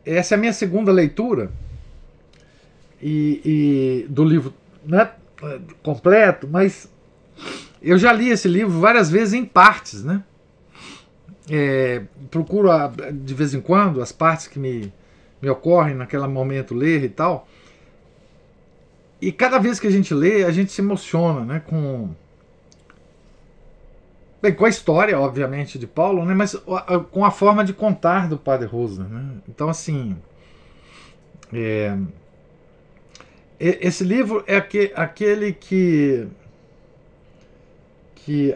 essa 0.05 0.35
é 0.35 0.37
a 0.37 0.39
minha 0.39 0.53
segunda 0.53 0.91
leitura 0.91 1.51
e, 3.01 3.41
e 3.43 4.07
do 4.09 4.23
livro, 4.23 4.53
né? 4.85 5.11
Completo, 5.83 6.47
mas 6.47 6.91
eu 7.81 7.97
já 7.97 8.11
li 8.11 8.29
esse 8.29 8.47
livro 8.47 8.79
várias 8.79 9.09
vezes 9.09 9.33
em 9.33 9.45
partes, 9.45 10.03
né? 10.03 10.23
É, 11.49 12.03
procuro 12.29 12.71
a, 12.71 12.87
de 12.87 13.33
vez 13.33 13.53
em 13.53 13.61
quando 13.61 14.01
as 14.01 14.11
partes 14.11 14.47
que 14.47 14.59
me, 14.59 14.91
me 15.41 15.49
ocorrem 15.49 15.95
naquele 15.95 16.27
momento 16.27 16.73
ler 16.73 17.03
e 17.03 17.09
tal. 17.09 17.47
E 19.21 19.31
cada 19.31 19.57
vez 19.57 19.79
que 19.79 19.87
a 19.87 19.91
gente 19.91 20.13
lê, 20.13 20.43
a 20.43 20.51
gente 20.51 20.71
se 20.71 20.81
emociona, 20.81 21.45
né? 21.45 21.59
Com 21.65 22.09
Bem, 24.39 24.53
com 24.53 24.65
a 24.65 24.69
história, 24.69 25.19
obviamente, 25.19 25.79
de 25.79 25.87
Paulo, 25.87 26.23
né, 26.23 26.33
mas 26.35 26.55
com 27.11 27.25
a 27.25 27.31
forma 27.31 27.63
de 27.63 27.73
contar 27.73 28.29
do 28.29 28.37
Padre 28.37 28.67
Rosner. 28.67 29.07
Né? 29.07 29.37
Então, 29.49 29.67
assim, 29.67 30.15
é, 31.51 31.97
esse 33.59 34.03
livro 34.03 34.43
é 34.45 34.57
aquele 34.95 35.53
que, 35.53 36.27
que 38.15 38.53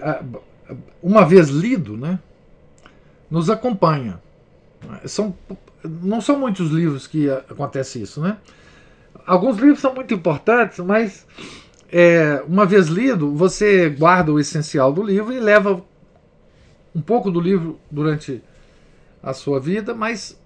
uma 1.02 1.26
vez 1.26 1.49
lido, 1.49 1.97
né, 1.97 2.20
nos 3.30 3.49
acompanha. 3.49 4.22
São, 5.06 5.36
não 5.84 6.22
são 6.22 6.39
muitos 6.39 6.72
livros 6.72 7.08
que 7.08 7.30
acontece 7.30 8.02
isso, 8.02 8.22
né? 8.22 8.38
Alguns 9.26 9.58
livros 9.58 9.80
são 9.80 9.93
muito 9.93 10.14
importantes, 10.14 10.80
mas 10.80 11.26
é, 11.91 12.43
uma 12.47 12.66
vez 12.66 12.88
lido, 12.88 13.32
você 13.36 13.89
guarda 13.89 14.32
o 14.32 14.39
essencial 14.39 14.91
do 14.91 15.04
livro 15.04 15.32
e 15.32 15.39
leva 15.39 15.84
um 16.95 17.02
pouco 17.02 17.30
do 17.30 17.39
livro 17.39 17.80
durante 17.89 18.41
a 19.22 19.34
sua 19.34 19.60
vida, 19.60 19.93
mas 19.93 20.41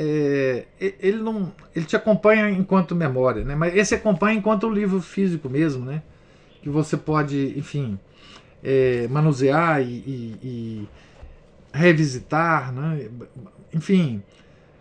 é, 0.00 0.64
ele 0.80 1.18
não, 1.18 1.52
ele 1.76 1.84
te 1.84 1.94
acompanha 1.94 2.48
enquanto 2.48 2.94
memória, 2.94 3.44
né? 3.44 3.54
Mas 3.54 3.76
esse 3.76 3.94
acompanha 3.94 4.38
enquanto 4.38 4.66
um 4.66 4.72
livro 4.72 5.02
físico 5.02 5.48
mesmo, 5.48 5.84
né? 5.84 6.02
Que 6.62 6.70
você 6.70 6.96
pode, 6.96 7.52
enfim, 7.58 7.98
é, 8.64 9.06
manusear 9.08 9.82
e, 9.82 9.84
e, 9.86 10.38
e, 10.42 10.88
revisitar, 11.72 12.72
né? 12.72 13.08
Enfim, 13.74 14.22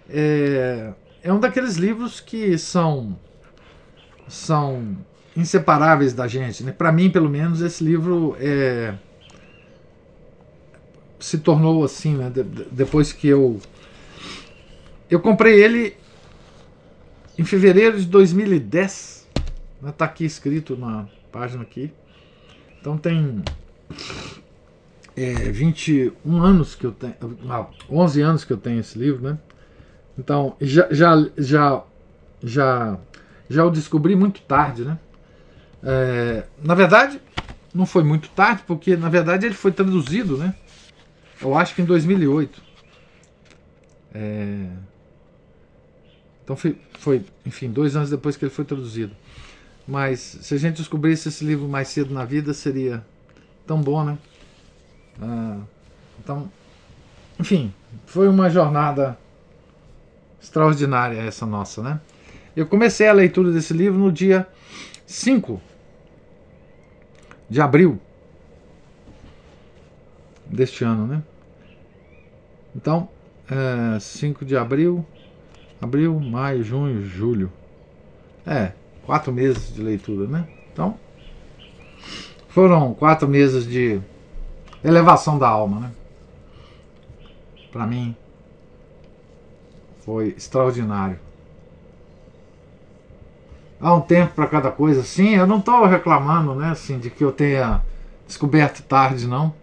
é, 0.10 0.94
é 1.22 1.34
um 1.34 1.40
daqueles 1.40 1.76
livros 1.76 2.22
que 2.22 2.58
são 2.58 3.18
são 4.26 4.96
inseparáveis 5.36 6.14
da 6.14 6.28
gente. 6.28 6.64
Né? 6.64 6.72
Para 6.72 6.92
mim, 6.94 7.10
pelo 7.10 7.30
menos, 7.30 7.62
esse 7.62 7.84
livro 7.84 8.38
é, 8.40 8.94
se 11.20 11.40
tornou 11.40 11.84
assim, 11.84 12.16
né? 12.16 12.30
De, 12.30 12.44
depois 12.72 13.12
que 13.12 13.28
eu. 13.28 13.60
Eu 15.10 15.20
comprei 15.20 15.64
ele 15.64 15.98
em 17.38 17.44
fevereiro 17.44 18.00
de 18.00 18.06
2010. 18.06 19.28
Está 19.78 20.06
né? 20.06 20.12
Aqui 20.12 20.26
escrito 20.26 20.78
na 20.78 21.08
página 21.32 21.64
aqui. 21.64 21.92
Então 22.80 22.98
tem 22.98 23.42
é, 25.16 25.34
21 25.52 26.44
anos 26.44 26.76
que 26.76 26.86
eu 26.86 26.92
tenho. 26.92 27.16
Não, 27.44 27.70
11 27.90 28.22
anos 28.22 28.44
que 28.46 28.54
eu 28.54 28.58
tenho 28.58 28.80
esse 28.80 29.00
livro, 29.00 29.22
né? 29.22 29.38
Então 30.18 30.56
já, 30.62 30.88
já, 30.92 31.30
já, 31.38 31.84
já, 32.44 33.00
já 33.50 33.66
o 33.66 33.72
descobri 33.72 34.16
muito 34.16 34.42
tarde, 34.42 34.86
né? 34.86 35.00
É, 35.82 36.46
na 36.64 36.76
verdade, 36.76 37.20
não 37.74 37.86
foi 37.86 38.04
muito 38.04 38.30
tarde, 38.30 38.64
porque 38.68 38.96
na 38.96 39.10
verdade 39.10 39.46
ele 39.46 39.56
foi 39.56 39.72
traduzido, 39.72 40.38
né? 40.38 40.54
Eu 41.42 41.58
acho 41.58 41.74
que 41.74 41.82
em 41.82 41.86
2008. 41.86 42.62
É, 44.14 44.68
então 46.50 46.58
foi, 46.58 46.76
foi, 46.98 47.24
enfim, 47.46 47.70
dois 47.70 47.96
anos 47.96 48.10
depois 48.10 48.36
que 48.36 48.44
ele 48.44 48.52
foi 48.52 48.66
traduzido. 48.66 49.16
Mas 49.88 50.20
se 50.20 50.56
a 50.56 50.58
gente 50.58 50.78
descobrisse 50.78 51.30
esse 51.30 51.46
livro 51.46 51.68
mais 51.68 51.90
cedo 51.90 52.12
na 52.12 52.26
vida, 52.26 52.56
seria 52.56 53.06
tão 53.68 53.80
bom, 53.80 54.04
né? 54.04 54.18
Ah, 55.22 55.60
então, 56.20 56.52
enfim, 57.40 57.72
foi 58.08 58.28
uma 58.28 58.50
jornada 58.50 59.16
extraordinária 60.42 61.20
essa 61.20 61.46
nossa, 61.46 61.84
né? 61.84 62.02
Eu 62.56 62.66
comecei 62.66 63.08
a 63.08 63.14
leitura 63.14 63.52
desse 63.52 63.72
livro 63.72 64.00
no 64.00 64.12
dia 64.12 64.48
5 65.06 65.62
de 67.48 67.62
abril 67.62 68.02
deste 70.48 70.84
ano, 70.84 71.06
né? 71.06 71.22
Então, 72.76 73.08
é, 73.52 74.00
5 74.00 74.44
de 74.44 74.58
abril, 74.58 75.06
abril, 75.82 76.20
maio, 76.20 76.64
junho, 76.64 77.06
julho. 77.06 77.52
É, 78.46 78.72
quatro 79.06 79.32
meses 79.32 79.74
de 79.74 79.82
leitura, 79.82 80.28
né? 80.28 80.48
Então, 80.72 80.98
foram 82.50 82.94
quatro 82.94 83.28
meses 83.28 83.66
de 83.66 84.00
elevação 84.84 85.38
da 85.38 85.48
alma, 85.48 85.80
né? 85.80 85.92
Para 87.72 87.86
mim, 87.86 88.16
foi 90.00 90.30
extraordinário. 90.30 91.20
Há 93.80 93.94
um 93.94 94.02
tempo 94.02 94.34
para 94.34 94.48
cada 94.48 94.72
coisa, 94.72 95.04
sim. 95.04 95.36
Eu 95.36 95.48
não 95.48 95.60
estou 95.60 95.86
reclamando, 95.86 96.56
né, 96.56 96.72
assim, 96.72 97.00
de 97.00 97.10
que 97.10 97.24
eu 97.24 97.32
tenha 97.32 97.82
descoberto 98.28 98.82
tarde, 98.84 99.28
não. 99.28 99.54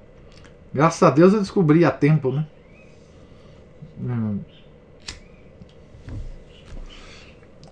Graças 0.73 1.03
a 1.03 1.11
Deus 1.11 1.33
eu 1.33 1.41
descobri 1.41 1.85
a 1.85 1.91
tempo, 1.91 2.33
né? 2.33 2.47
Hum. 4.01 4.41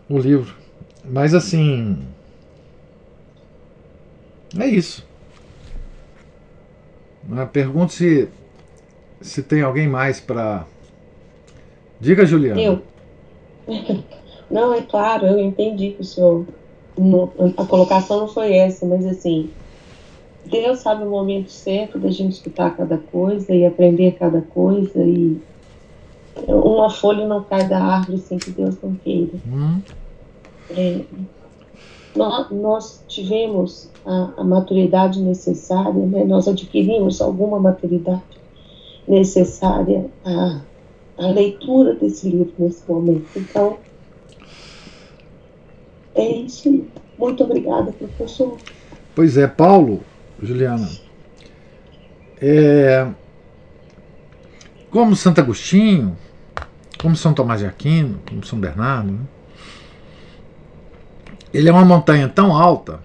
O 0.09 0.19
livro. 0.19 0.55
Mas 1.05 1.35
assim. 1.35 1.99
É 4.59 4.67
isso. 4.67 5.07
Pergunto 7.53 7.93
se, 7.93 8.29
se 9.21 9.43
tem 9.43 9.63
alguém 9.63 9.89
mais 9.89 10.21
para. 10.21 10.67
Diga, 12.01 12.27
Juliana. 12.27 12.61
Eu. 12.61 12.83
Não, 14.51 14.75
é 14.75 14.83
claro, 14.83 15.27
eu 15.27 15.39
entendi 15.39 15.91
que 15.91 16.03
o 16.03 16.05
senhor. 16.05 16.47
a 17.57 17.65
colocação 17.65 18.21
não 18.21 18.29
foi 18.29 18.55
essa, 18.55 18.87
mas 18.87 19.05
assim. 19.07 19.51
Deus 20.45 20.81
sabe 20.81 21.03
o 21.03 21.09
momento 21.09 21.51
certo 21.51 21.99
da 21.99 22.11
gente 22.11 22.33
escutar 22.33 22.77
cada 22.77 22.99
coisa 22.99 23.53
e 23.55 23.65
aprender 23.65 24.13
cada 24.13 24.43
coisa 24.43 25.03
e 25.03 25.41
uma 26.47 26.91
folha 26.91 27.27
não 27.27 27.43
cai 27.45 27.69
da 27.69 27.83
árvore 27.83 28.19
sem 28.19 28.39
que 28.39 28.51
Deus 28.51 28.77
não 28.83 28.95
queira. 28.97 29.33
Hum. 29.47 29.81
É, 30.71 31.01
nós, 32.17 32.51
nós, 32.51 33.05
tivemos 33.09 33.91
a, 34.05 34.33
a, 34.39 34.45
maturidade 34.45 35.21
necessária, 35.21 36.07
né? 36.07 36.25
nós 36.25 36.49
adquirimos 36.49 37.21
alguma 37.21 37.59
maturidade 37.59 38.23
necessária 39.07 40.07
à, 40.25 40.61
à 41.19 41.27
leitura 41.29 41.95
desse 41.95 42.29
livro 42.29 42.53
nesse 42.59 42.83
momento. 42.91 43.27
Então, 43.37 43.79
é 46.15 46.29
isso. 46.29 46.85
Muito 47.19 47.45
obrigada, 47.45 47.93
professor. 47.93 48.57
Pois 49.15 49.37
é, 49.37 49.47
Paulo, 49.47 50.01
Juliana. 50.43 50.89
É, 52.41 53.07
como 54.91 55.17
Santo 55.17 55.41
Agostinho, 55.41 56.17
como 57.05 57.15
São 57.15 57.35
Tomás 57.35 57.61
de 57.61 57.67
Aquino, 57.67 58.19
como 58.27 58.43
São 58.43 58.59
Bernardo, 58.59 59.13
né? 59.13 59.21
ele 61.53 61.69
é 61.69 61.73
uma 61.73 61.85
montanha 61.85 62.27
tão 62.31 62.57
alta 62.57 62.99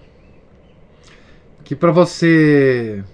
que 1.62 1.76
para 1.76 1.92
você 1.92 3.04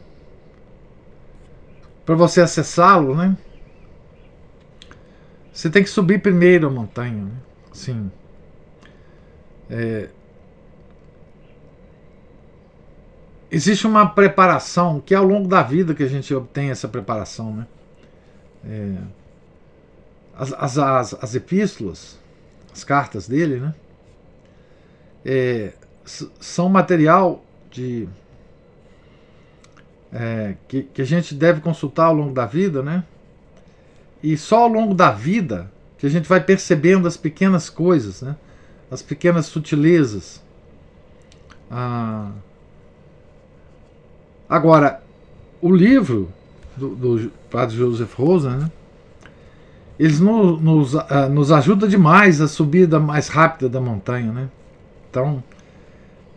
para 2.04 2.14
você 2.14 2.40
acessá-lo, 2.40 3.16
né? 3.16 3.36
Você 5.52 5.68
tem 5.68 5.82
que 5.82 5.90
subir 5.90 6.22
primeiro 6.22 6.68
a 6.68 6.70
montanha, 6.70 7.24
né? 7.24 7.32
Sim. 7.72 8.08
É, 9.68 10.08
existe 13.50 13.88
uma 13.88 14.06
preparação 14.06 15.00
que 15.00 15.12
é 15.12 15.16
ao 15.16 15.24
longo 15.24 15.48
da 15.48 15.64
vida 15.64 15.96
que 15.96 16.04
a 16.04 16.08
gente 16.08 16.32
obtém 16.32 16.70
essa 16.70 16.86
preparação, 16.86 17.56
né? 17.56 17.66
É, 18.64 19.25
as, 20.38 20.52
as, 20.52 20.78
as, 20.78 21.14
as, 21.14 21.34
epístolas, 21.34 22.18
as 22.72 22.84
cartas 22.84 23.26
dele, 23.26 23.60
né? 23.60 23.74
É, 25.24 25.72
são 26.04 26.68
material 26.68 27.44
de 27.70 28.08
é, 30.12 30.54
que, 30.68 30.82
que 30.84 31.02
a 31.02 31.04
gente 31.04 31.34
deve 31.34 31.60
consultar 31.60 32.06
ao 32.06 32.14
longo 32.14 32.32
da 32.32 32.46
vida, 32.46 32.82
né? 32.82 33.04
E 34.22 34.36
só 34.36 34.62
ao 34.62 34.68
longo 34.68 34.94
da 34.94 35.10
vida 35.10 35.70
que 35.98 36.06
a 36.06 36.10
gente 36.10 36.28
vai 36.28 36.40
percebendo 36.40 37.08
as 37.08 37.16
pequenas 37.16 37.68
coisas, 37.68 38.22
né? 38.22 38.36
As 38.90 39.02
pequenas 39.02 39.46
sutilezas. 39.46 40.42
Ah, 41.70 42.30
Agora, 44.48 45.02
o 45.60 45.74
livro 45.74 46.28
do, 46.76 46.94
do 46.94 47.32
padre 47.50 47.76
Joseph 47.76 48.14
Rosa, 48.14 48.50
né, 48.56 48.70
eles 49.98 50.20
nos, 50.20 50.60
nos, 50.60 50.94
uh, 50.94 51.28
nos 51.30 51.50
ajuda 51.50 51.88
demais 51.88 52.40
a 52.40 52.48
subida 52.48 53.00
mais 53.00 53.28
rápida 53.28 53.68
da 53.68 53.80
montanha, 53.80 54.30
né? 54.30 54.48
Então, 55.10 55.42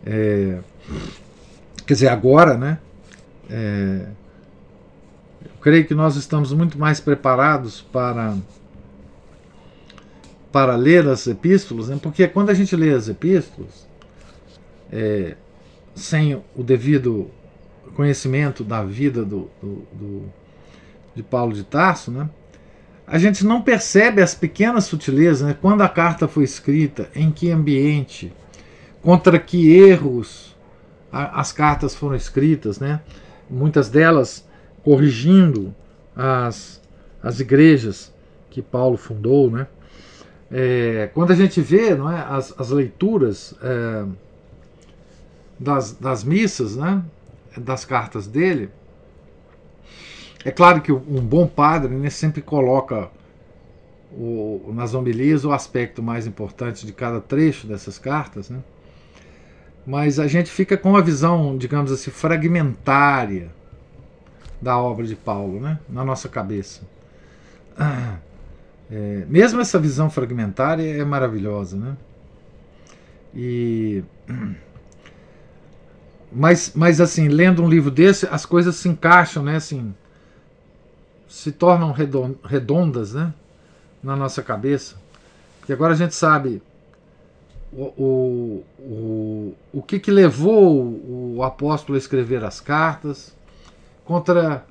é, 0.06 0.60
quer 1.86 1.94
dizer, 1.94 2.08
agora, 2.08 2.58
né? 2.58 2.80
É, 3.50 4.06
eu 5.44 5.52
creio 5.62 5.86
que 5.86 5.94
nós 5.94 6.16
estamos 6.16 6.54
muito 6.54 6.78
mais 6.78 7.00
preparados 7.00 7.82
para 7.82 8.36
para 10.52 10.76
ler 10.76 11.08
as 11.08 11.28
epístolas, 11.28 11.90
né? 11.90 12.00
porque 12.02 12.28
quando 12.28 12.50
a 12.50 12.56
gente 12.56 12.76
lê 12.76 12.92
as 12.92 13.08
epístolas, 13.08 13.88
é, 14.92 15.36
sem 15.94 16.42
o 16.56 16.64
devido 16.64 17.30
conhecimento 17.96 18.64
da 18.64 18.84
vida 18.84 19.24
do, 19.24 19.48
do, 19.62 19.84
do, 19.94 20.34
de 21.14 21.22
Paulo 21.22 21.54
de 21.54 21.64
Tarso, 21.64 22.10
né? 22.10 22.28
A 23.12 23.18
gente 23.18 23.44
não 23.44 23.60
percebe 23.60 24.22
as 24.22 24.36
pequenas 24.36 24.84
sutilezas, 24.84 25.42
né? 25.42 25.58
quando 25.60 25.82
a 25.82 25.90
carta 25.90 26.28
foi 26.28 26.44
escrita, 26.44 27.10
em 27.16 27.32
que 27.32 27.50
ambiente, 27.50 28.32
contra 29.02 29.40
que 29.40 29.74
erros 29.74 30.56
a, 31.12 31.42
as 31.42 31.52
cartas 31.52 31.96
foram 31.96 32.16
escritas, 32.16 32.80
né? 32.80 33.02
muitas 33.50 33.90
delas 33.90 34.48
corrigindo 34.84 35.74
as, 36.16 36.80
as 37.22 37.40
igrejas 37.40 38.14
que 38.48 38.62
Paulo 38.62 38.96
fundou. 38.96 39.50
Né? 39.50 39.66
É, 40.52 41.10
quando 41.12 41.32
a 41.32 41.36
gente 41.36 41.60
vê 41.62 41.96
não 41.96 42.12
é, 42.12 42.22
as, 42.30 42.54
as 42.60 42.70
leituras 42.70 43.56
é, 43.64 44.06
das, 45.60 45.94
das 45.94 46.24
missas, 46.24 46.76
né, 46.76 47.04
das 47.58 47.86
cartas 47.86 48.28
dele, 48.28 48.70
é 50.46 50.52
claro 50.52 50.82
que 50.82 50.92
um 50.92 51.22
bom 51.22 51.48
padre 51.48 51.94
né, 51.94 52.10
sempre 52.10 52.42
coloca 52.42 53.10
o, 54.12 54.72
nas 54.74 54.94
homilias 54.94 55.44
o 55.46 55.52
aspecto 55.52 56.02
mais 56.02 56.26
importante 56.26 56.86
de 56.86 56.94
cada 56.94 57.20
trecho 57.20 57.68
dessas 57.68 58.00
cartas, 58.00 58.50
né? 58.50 58.60
mas 59.86 60.20
a 60.20 60.28
gente 60.28 60.50
fica 60.50 60.78
com 60.78 60.92
uma 60.92 61.02
visão, 61.02 61.58
digamos 61.58 61.92
assim, 61.92 62.12
fragmentária 62.12 63.50
da 64.62 64.78
obra 64.78 65.06
de 65.06 65.16
Paulo 65.16 65.60
né? 65.60 65.80
na 65.90 66.04
nossa 66.04 66.30
cabeça. 66.30 66.82
É, 68.92 69.24
mesmo 69.30 69.62
essa 69.62 69.78
visão 69.78 70.10
fragmentária 70.10 70.82
é 70.82 71.06
maravilhosa. 71.06 71.78
Né? 71.78 71.96
E. 73.36 74.04
Mas, 76.32 76.74
mas 76.76 77.00
assim, 77.00 77.28
lendo 77.28 77.64
um 77.64 77.70
livro 77.70 77.92
desse, 77.92 78.28
as 78.32 78.46
coisas 78.46 78.76
se 78.76 78.90
encaixam, 78.90 79.44
né? 79.44 79.56
Assim, 79.56 79.94
se 81.30 81.52
tornam 81.52 81.94
redondas 82.44 83.14
né, 83.14 83.32
na 84.04 84.16
nossa 84.16 84.42
cabeça. 84.42 84.96
Porque 85.60 85.72
agora 85.72 85.94
a 85.94 85.96
gente 85.96 86.16
sabe 86.16 86.62
o, 87.72 87.84
o, 87.84 88.66
o, 88.80 89.56
o 89.72 89.82
que, 89.84 90.00
que 90.00 90.10
levou 90.10 91.36
o 91.36 91.44
apóstolo 91.44 91.96
a 91.96 92.00
escrever 92.00 92.44
as 92.44 92.60
cartas, 92.60 93.36
contra 94.04 94.66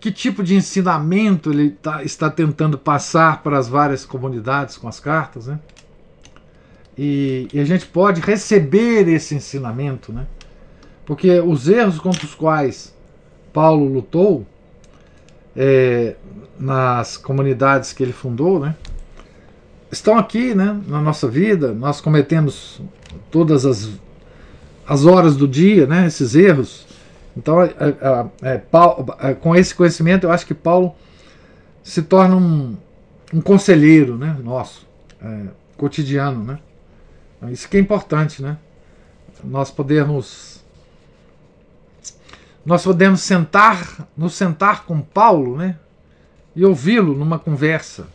que 0.00 0.10
tipo 0.10 0.42
de 0.42 0.54
ensinamento 0.54 1.50
ele 1.50 1.70
tá, 1.70 2.02
está 2.02 2.30
tentando 2.30 2.78
passar 2.78 3.42
para 3.42 3.58
as 3.58 3.68
várias 3.68 4.06
comunidades 4.06 4.78
com 4.78 4.88
as 4.88 4.98
cartas. 4.98 5.48
Né? 5.48 5.58
E, 6.96 7.48
e 7.52 7.60
a 7.60 7.64
gente 7.64 7.84
pode 7.86 8.22
receber 8.22 9.08
esse 9.08 9.34
ensinamento, 9.34 10.10
né? 10.10 10.26
porque 11.04 11.38
os 11.40 11.68
erros 11.68 11.98
contra 11.98 12.24
os 12.24 12.34
quais 12.34 12.96
Paulo 13.52 13.86
lutou 13.86 14.46
é, 15.56 16.14
nas 16.58 17.16
comunidades 17.16 17.92
que 17.92 18.02
ele 18.02 18.12
fundou, 18.12 18.60
né? 18.60 18.74
Estão 19.90 20.18
aqui, 20.18 20.54
né? 20.54 20.80
Na 20.86 21.00
nossa 21.00 21.26
vida, 21.26 21.72
nós 21.72 22.00
cometemos 22.00 22.80
todas 23.30 23.64
as, 23.64 23.90
as 24.86 25.06
horas 25.06 25.36
do 25.36 25.48
dia, 25.48 25.86
né? 25.86 26.06
Esses 26.06 26.34
erros. 26.34 26.86
Então, 27.36 27.62
é, 27.62 27.72
é, 28.42 28.54
é 28.54 28.58
Paulo, 28.58 29.06
é, 29.20 29.34
com 29.34 29.54
esse 29.56 29.74
conhecimento, 29.74 30.24
eu 30.26 30.32
acho 30.32 30.46
que 30.46 30.54
Paulo 30.54 30.94
se 31.82 32.02
torna 32.02 32.36
um, 32.36 32.76
um 33.32 33.40
conselheiro, 33.40 34.16
né? 34.16 34.36
Nosso, 34.44 34.86
é, 35.22 35.46
cotidiano, 35.76 36.44
né? 36.44 36.58
Isso 37.50 37.68
que 37.68 37.76
é 37.76 37.80
importante, 37.80 38.42
né? 38.42 38.58
Nós 39.44 39.70
podemos 39.70 40.47
nós 42.68 42.84
podemos 42.84 43.22
sentar, 43.22 44.06
nos 44.14 44.34
sentar 44.34 44.84
com 44.84 45.00
Paulo, 45.00 45.56
né? 45.56 45.78
E 46.54 46.66
ouvi-lo 46.66 47.14
numa 47.14 47.38
conversa 47.38 48.06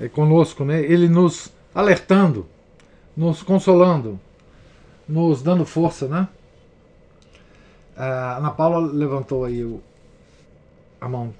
é, 0.00 0.08
conosco, 0.08 0.64
né? 0.64 0.80
Ele 0.80 1.06
nos 1.06 1.52
alertando, 1.74 2.46
nos 3.14 3.42
consolando, 3.42 4.18
nos 5.06 5.42
dando 5.42 5.66
força, 5.66 6.08
né? 6.08 6.26
A 7.94 8.38
Ana 8.38 8.52
Paula 8.52 8.90
levantou 8.90 9.44
aí 9.44 9.62
o, 9.62 9.82
a 10.98 11.06
mão. 11.06 11.34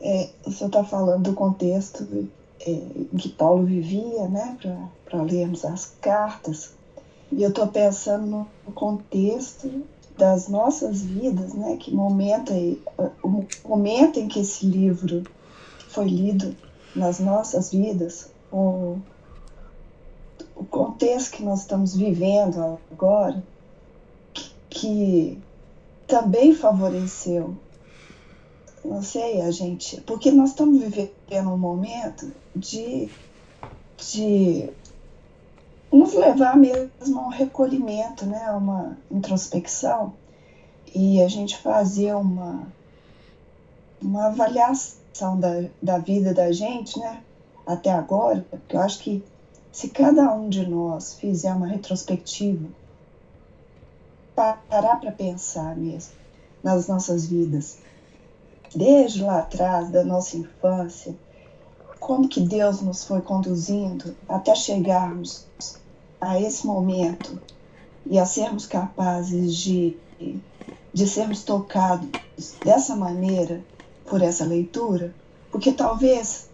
É, 0.00 0.30
o 0.46 0.50
senhor 0.50 0.68
está 0.68 0.84
falando 0.84 1.24
do 1.24 1.34
contexto 1.34 2.30
é, 2.60 2.70
em 2.70 3.18
que 3.18 3.28
Paulo 3.28 3.66
vivia, 3.66 4.26
né? 4.26 4.56
Para 5.04 5.22
lermos 5.22 5.66
as 5.66 5.94
cartas. 6.00 6.80
E 7.32 7.42
eu 7.42 7.48
estou 7.48 7.66
pensando 7.66 8.46
no 8.66 8.72
contexto 8.74 9.82
das 10.18 10.48
nossas 10.48 11.02
vidas, 11.02 11.54
né? 11.54 11.76
Que 11.78 11.90
momento 11.90 12.52
o 13.22 13.46
momento 13.66 14.20
em 14.20 14.28
que 14.28 14.40
esse 14.40 14.66
livro 14.66 15.24
foi 15.88 16.06
lido 16.08 16.54
nas 16.94 17.18
nossas 17.18 17.72
vidas, 17.72 18.30
o, 18.52 18.98
o 20.54 20.64
contexto 20.64 21.36
que 21.36 21.42
nós 21.42 21.60
estamos 21.60 21.96
vivendo 21.96 22.78
agora, 22.90 23.42
que, 24.34 24.50
que 24.68 25.38
também 26.06 26.54
favoreceu, 26.54 27.56
não 28.84 29.02
sei, 29.02 29.40
a 29.40 29.50
gente, 29.50 30.00
porque 30.02 30.30
nós 30.30 30.50
estamos 30.50 30.82
vivendo 30.82 31.48
um 31.48 31.56
momento 31.56 32.30
de, 32.54 33.08
de 33.96 34.68
nos 35.92 36.14
levar 36.14 36.56
mesmo 36.56 37.20
a 37.20 37.26
um 37.26 37.28
recolhimento, 37.28 38.24
né, 38.24 38.46
a 38.46 38.56
uma 38.56 38.96
introspecção 39.10 40.14
e 40.94 41.20
a 41.20 41.28
gente 41.28 41.58
fazer 41.58 42.14
uma, 42.14 42.66
uma 44.00 44.26
avaliação 44.26 45.38
da, 45.38 45.64
da 45.82 45.98
vida 45.98 46.32
da 46.32 46.50
gente, 46.50 46.98
né, 46.98 47.22
até 47.66 47.90
agora, 47.90 48.44
porque 48.50 48.74
eu 48.74 48.80
acho 48.80 48.98
que 49.00 49.22
se 49.70 49.88
cada 49.88 50.32
um 50.32 50.48
de 50.48 50.66
nós 50.66 51.14
fizer 51.14 51.52
uma 51.52 51.66
retrospectiva, 51.66 52.68
parar 54.34 54.96
para 54.96 55.12
pensar 55.12 55.76
mesmo 55.76 56.14
nas 56.62 56.88
nossas 56.88 57.26
vidas, 57.26 57.78
desde 58.74 59.22
lá 59.22 59.40
atrás, 59.40 59.90
da 59.90 60.02
nossa 60.02 60.36
infância, 60.36 61.14
como 62.00 62.28
que 62.28 62.40
Deus 62.40 62.80
nos 62.80 63.04
foi 63.04 63.20
conduzindo 63.20 64.16
até 64.28 64.54
chegarmos 64.54 65.46
a 66.22 66.40
esse 66.40 66.64
momento 66.64 67.42
e 68.06 68.16
a 68.16 68.24
sermos 68.24 68.64
capazes 68.64 69.56
de, 69.56 69.96
de 70.94 71.06
sermos 71.06 71.42
tocados 71.42 72.08
dessa 72.64 72.94
maneira 72.94 73.60
por 74.06 74.22
essa 74.22 74.44
leitura, 74.44 75.12
porque 75.50 75.72
talvez 75.72 76.48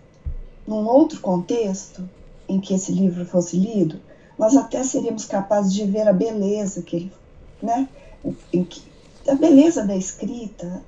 num 0.66 0.86
outro 0.86 1.20
contexto 1.20 2.08
em 2.48 2.58
que 2.58 2.74
esse 2.74 2.92
livro 2.92 3.26
fosse 3.26 3.58
lido, 3.58 4.00
nós 4.38 4.56
até 4.56 4.82
seríamos 4.82 5.26
capazes 5.26 5.74
de 5.74 5.84
ver 5.84 6.08
a 6.08 6.12
beleza 6.14 6.80
que 6.82 6.96
ele, 6.96 7.12
né, 7.62 7.88
em 8.50 8.64
que, 8.64 8.82
a 9.28 9.34
beleza 9.34 9.86
da 9.86 9.96
escrita, 9.96 10.82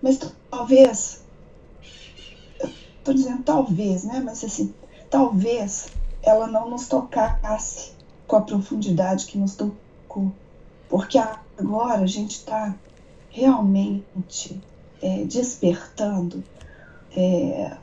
mas 0.00 0.18
talvez, 0.50 1.20
estou 2.98 3.12
dizendo 3.12 3.42
talvez, 3.42 4.04
né, 4.04 4.22
mas 4.24 4.42
assim, 4.42 4.72
talvez 5.10 5.88
ela 6.22 6.46
não 6.46 6.70
nos 6.70 6.88
tocasse 6.88 7.97
com 8.28 8.36
a 8.36 8.42
profundidade 8.42 9.26
que 9.26 9.38
nos 9.38 9.56
tocou. 9.56 10.30
Porque 10.88 11.18
agora 11.18 12.02
a 12.02 12.06
gente 12.06 12.32
está 12.32 12.76
realmente 13.30 14.60
é, 15.02 15.24
despertando 15.24 16.44
é, 17.16 17.76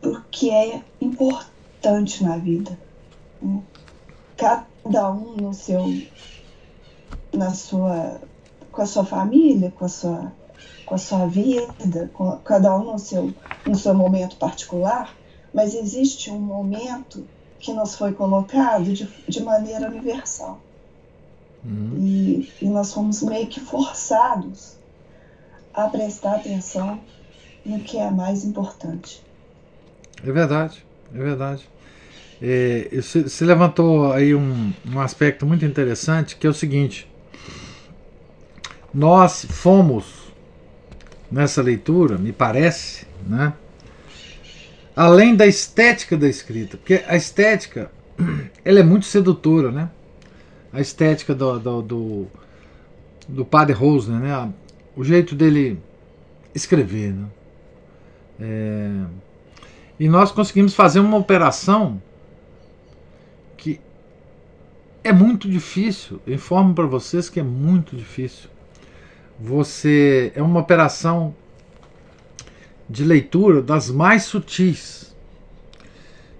porque 0.00 0.50
é 0.50 0.82
importante 1.00 2.22
na 2.22 2.36
vida. 2.36 2.78
Né? 3.40 3.62
Cada 4.36 5.10
um 5.10 5.36
no 5.36 5.54
seu, 5.54 5.84
na 7.32 7.52
sua, 7.52 8.20
com 8.70 8.82
a 8.82 8.86
sua 8.86 9.04
família, 9.04 9.72
com 9.72 9.84
a 9.84 9.88
sua, 9.88 10.32
com 10.86 10.94
a 10.94 10.98
sua 10.98 11.26
vida, 11.26 12.10
cada 12.44 12.76
um 12.76 12.92
no 12.92 12.98
seu, 12.98 13.34
no 13.66 13.76
seu 13.76 13.94
momento 13.94 14.36
particular, 14.36 15.14
mas 15.52 15.74
existe 15.74 16.30
um 16.30 16.38
momento 16.38 17.26
que 17.58 17.72
nos 17.72 17.96
foi 17.96 18.12
colocado 18.12 18.92
de, 18.92 19.08
de 19.28 19.42
maneira 19.42 19.88
universal. 19.88 20.60
Uhum. 21.64 21.94
E, 21.98 22.52
e 22.62 22.68
nós 22.68 22.92
fomos 22.92 23.22
meio 23.22 23.46
que 23.46 23.60
forçados 23.60 24.76
a 25.74 25.88
prestar 25.88 26.36
atenção 26.36 27.00
no 27.64 27.80
que 27.80 27.98
é 27.98 28.10
mais 28.10 28.44
importante. 28.44 29.22
É 30.24 30.32
verdade, 30.32 30.84
é 31.14 31.18
verdade. 31.18 31.68
É, 32.40 32.88
você 32.92 33.44
levantou 33.44 34.12
aí 34.12 34.34
um, 34.34 34.72
um 34.86 35.00
aspecto 35.00 35.44
muito 35.44 35.64
interessante 35.64 36.36
que 36.36 36.46
é 36.46 36.50
o 36.50 36.54
seguinte: 36.54 37.10
nós 38.94 39.44
fomos 39.44 40.28
nessa 41.30 41.60
leitura, 41.60 42.16
me 42.16 42.32
parece, 42.32 43.06
né? 43.26 43.52
Além 44.98 45.36
da 45.36 45.46
estética 45.46 46.16
da 46.16 46.28
escrita, 46.28 46.76
porque 46.76 47.04
a 47.06 47.14
estética 47.14 47.88
ela 48.64 48.80
é 48.80 48.82
muito 48.82 49.06
sedutora, 49.06 49.70
né? 49.70 49.90
a 50.72 50.80
estética 50.80 51.36
do, 51.36 51.56
do, 51.60 51.82
do, 51.82 52.26
do 53.28 53.44
padre 53.44 53.72
Rosner, 53.74 54.18
né? 54.18 54.52
o 54.96 55.04
jeito 55.04 55.36
dele 55.36 55.78
escrever. 56.52 57.12
Né? 57.12 57.26
É, 58.40 59.04
e 60.00 60.08
nós 60.08 60.32
conseguimos 60.32 60.74
fazer 60.74 60.98
uma 60.98 61.16
operação 61.16 62.02
que 63.56 63.80
é 65.04 65.12
muito 65.12 65.48
difícil. 65.48 66.20
Eu 66.26 66.34
informo 66.34 66.74
para 66.74 66.86
vocês 66.86 67.30
que 67.30 67.38
é 67.38 67.44
muito 67.44 67.94
difícil. 67.94 68.50
Você 69.38 70.32
é 70.34 70.42
uma 70.42 70.58
operação 70.58 71.36
de 72.88 73.04
leitura 73.04 73.60
das 73.60 73.90
mais 73.90 74.24
sutis, 74.24 75.14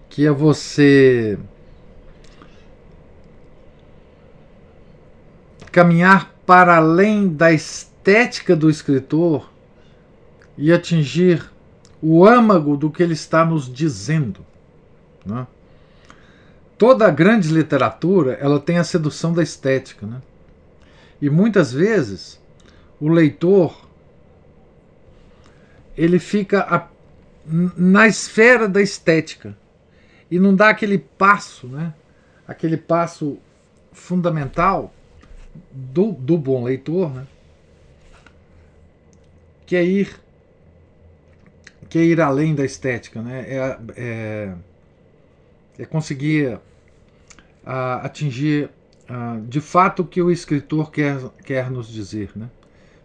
que 0.09 0.27
é 0.27 0.31
você 0.31 1.39
caminhar 5.71 6.35
para 6.47 6.77
além 6.77 7.29
da 7.29 7.53
estética 7.53 8.57
do 8.57 8.71
escritor 8.71 9.51
e 10.57 10.73
atingir 10.73 11.53
o 12.01 12.25
âmago 12.25 12.77
do 12.77 12.91
que 12.91 13.03
ele 13.03 13.13
está 13.13 13.45
nos 13.45 13.73
dizendo. 13.73 14.45
Né? 15.25 15.47
Toda 16.77 17.11
grande 17.11 17.53
literatura 17.53 18.33
ela 18.41 18.59
tem 18.59 18.79
a 18.79 18.85
sedução 18.85 19.33
da 19.33 19.43
estética. 19.43 20.07
Né? 20.07 20.23
E 21.21 21.29
muitas 21.29 21.73
vezes 21.73 22.41
o 23.01 23.09
leitor 23.09 23.88
ele 25.99 26.21
fica 26.21 26.61
a, 26.61 26.87
na 27.77 28.07
esfera 28.07 28.69
da 28.69 28.81
estética 28.81 29.59
e 30.31 30.39
não 30.39 30.55
dá 30.55 30.69
aquele 30.69 30.97
passo, 30.97 31.67
né? 31.67 31.93
aquele 32.47 32.77
passo 32.77 33.37
fundamental 33.93 34.95
do, 35.73 36.13
do 36.13 36.39
bom 36.39 36.63
leitor, 36.63 37.13
né? 37.13 37.27
que 39.67 39.75
é 39.75 39.85
ir 39.85 40.21
que 41.89 41.99
é 41.99 42.03
ir 42.03 42.21
além 42.21 42.55
da 42.55 42.67
estética, 42.67 43.23
né? 43.23 43.47
é, 43.49 43.79
é, 43.97 44.55
é 45.79 45.85
conseguir 45.87 46.61
a, 47.65 47.95
atingir 48.05 48.69
a, 49.09 49.39
de 49.43 49.61
fato 49.61 50.03
o 50.03 50.07
que 50.07 50.21
o 50.21 50.31
escritor 50.31 50.93
quer, 50.93 51.19
quer 51.45 51.71
nos 51.71 51.89
dizer. 51.89 52.31
Né? 52.37 52.51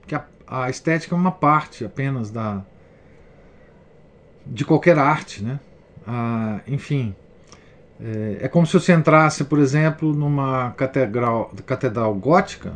Porque 0.01 0.13
a, 0.13 0.25
a 0.45 0.69
estética 0.69 1.15
é 1.15 1.17
uma 1.17 1.31
parte 1.31 1.85
apenas 1.85 2.29
da, 2.29 2.65
de 4.45 4.65
qualquer 4.65 4.97
arte. 4.97 5.43
Né? 5.43 5.59
Ah, 6.07 6.59
enfim, 6.67 7.15
é, 8.01 8.39
é, 8.41 8.47
como 8.47 8.65
se 8.65 8.73
você 8.73 8.93
entrasse, 8.93 9.43
por 9.45 9.59
exemplo, 9.59 10.13
numa 10.13 10.71
catedral, 10.71 11.51
catedral 11.65 12.13
gótica 12.15 12.73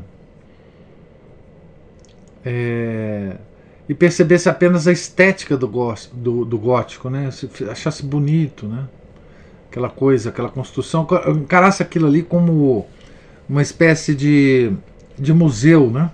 é, 2.46 3.36
e 3.90 3.94
percebesse 3.94 4.48
apenas 4.48 4.88
a 4.88 4.92
estética 4.92 5.58
do, 5.58 5.68
do, 6.14 6.46
do 6.46 6.58
gótico, 6.58 7.10
né? 7.10 7.30
Se 7.32 7.50
achasse 7.70 8.06
bonito, 8.06 8.68
né? 8.68 8.88
Aquela 9.70 9.90
coisa, 9.90 10.30
aquela 10.30 10.50
construção, 10.50 11.06
encarasse 11.36 11.84
aquilo 11.84 12.08
ali 12.08 12.24
como 12.24 12.88
uma 13.50 13.62
espécie 13.62 14.16
de, 14.16 14.72
de 15.18 15.34
museu, 15.34 15.92
né? 15.92 16.10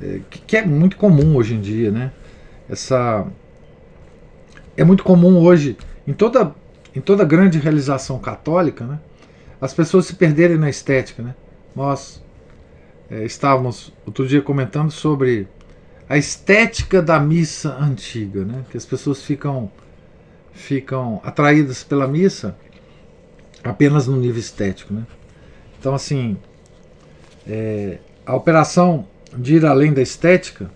É, 0.00 0.20
que, 0.30 0.38
que 0.40 0.56
é 0.56 0.64
muito 0.64 0.96
comum 0.96 1.36
hoje 1.36 1.54
em 1.54 1.60
dia, 1.60 1.90
né? 1.90 2.12
Essa 2.68 3.26
é 4.76 4.84
muito 4.84 5.02
comum 5.02 5.38
hoje 5.38 5.76
em 6.06 6.12
toda 6.12 6.54
em 6.94 7.00
toda 7.00 7.24
grande 7.24 7.58
realização 7.58 8.18
católica, 8.18 8.86
né, 8.86 8.98
as 9.60 9.74
pessoas 9.74 10.06
se 10.06 10.14
perderem 10.14 10.56
na 10.56 10.70
estética. 10.70 11.22
Né? 11.22 11.34
Nós 11.74 12.22
é, 13.10 13.24
estávamos 13.24 13.92
outro 14.06 14.26
dia 14.26 14.40
comentando 14.40 14.90
sobre 14.90 15.46
a 16.08 16.16
estética 16.16 17.02
da 17.02 17.18
missa 17.18 17.76
antiga, 17.78 18.44
né? 18.44 18.64
que 18.70 18.76
as 18.76 18.86
pessoas 18.86 19.22
ficam, 19.22 19.70
ficam 20.52 21.20
atraídas 21.22 21.82
pela 21.82 22.06
missa 22.06 22.56
apenas 23.62 24.06
no 24.06 24.16
nível 24.16 24.40
estético. 24.40 24.94
Né? 24.94 25.02
Então, 25.78 25.94
assim, 25.94 26.36
é, 27.46 27.98
a 28.24 28.34
operação 28.34 29.06
de 29.36 29.56
ir 29.56 29.66
além 29.66 29.92
da 29.92 30.00
estética 30.00 30.70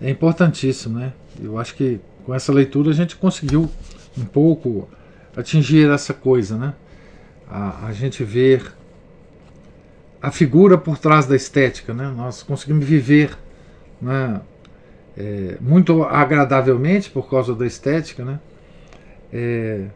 é 0.00 0.10
importantíssima. 0.10 1.00
Né? 1.00 1.12
Eu 1.42 1.58
acho 1.58 1.74
que 1.74 2.00
com 2.26 2.34
essa 2.34 2.52
leitura 2.52 2.90
a 2.90 2.92
gente 2.92 3.14
conseguiu 3.14 3.70
um 4.18 4.24
pouco 4.24 4.88
atingir 5.36 5.88
essa 5.88 6.12
coisa, 6.12 6.58
né? 6.58 6.74
A, 7.48 7.86
a 7.86 7.92
gente 7.92 8.24
ver 8.24 8.74
a 10.20 10.32
figura 10.32 10.76
por 10.76 10.98
trás 10.98 11.26
da 11.26 11.36
estética, 11.36 11.94
né? 11.94 12.12
Nós 12.16 12.42
conseguimos 12.42 12.84
viver, 12.84 13.38
né? 14.02 14.40
É, 15.16 15.56
muito 15.60 16.02
agradavelmente 16.02 17.10
por 17.10 17.30
causa 17.30 17.54
da 17.54 17.64
estética, 17.64 18.24
né? 18.24 18.40
É, 19.32 19.86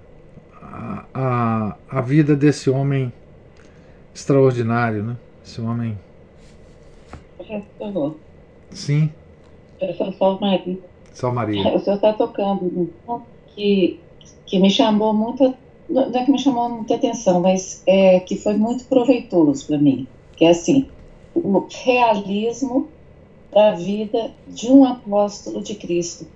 a, 0.62 1.04
a, 1.12 1.76
a 1.90 2.00
vida 2.00 2.36
desse 2.36 2.70
homem 2.70 3.12
extraordinário, 4.14 5.02
né? 5.02 5.16
Esse 5.44 5.60
homem. 5.60 5.98
Sim. 8.70 9.10
Professor 9.80 10.14
Sal 10.14 10.40
Maria. 10.40 10.89
Maria. 11.32 11.76
O 11.76 11.80
senhor 11.80 11.96
está 11.96 12.12
tocando 12.12 12.90
que 13.54 14.00
que 14.50 14.58
me 14.58 14.68
chamou 14.68 15.14
muito, 15.14 15.54
não 15.88 16.02
é 16.12 16.24
que 16.24 16.32
me 16.32 16.38
chamou 16.38 16.68
muita 16.68 16.96
atenção, 16.96 17.40
mas 17.40 17.84
é, 17.86 18.18
que 18.18 18.36
foi 18.36 18.54
muito 18.54 18.84
proveitoso 18.86 19.64
para 19.68 19.78
mim, 19.78 20.08
que 20.36 20.44
é 20.44 20.50
assim, 20.50 20.88
o 21.32 21.64
realismo 21.84 22.88
da 23.52 23.70
vida 23.70 24.32
de 24.48 24.72
um 24.72 24.84
apóstolo 24.84 25.62
de 25.62 25.76
Cristo, 25.76 26.26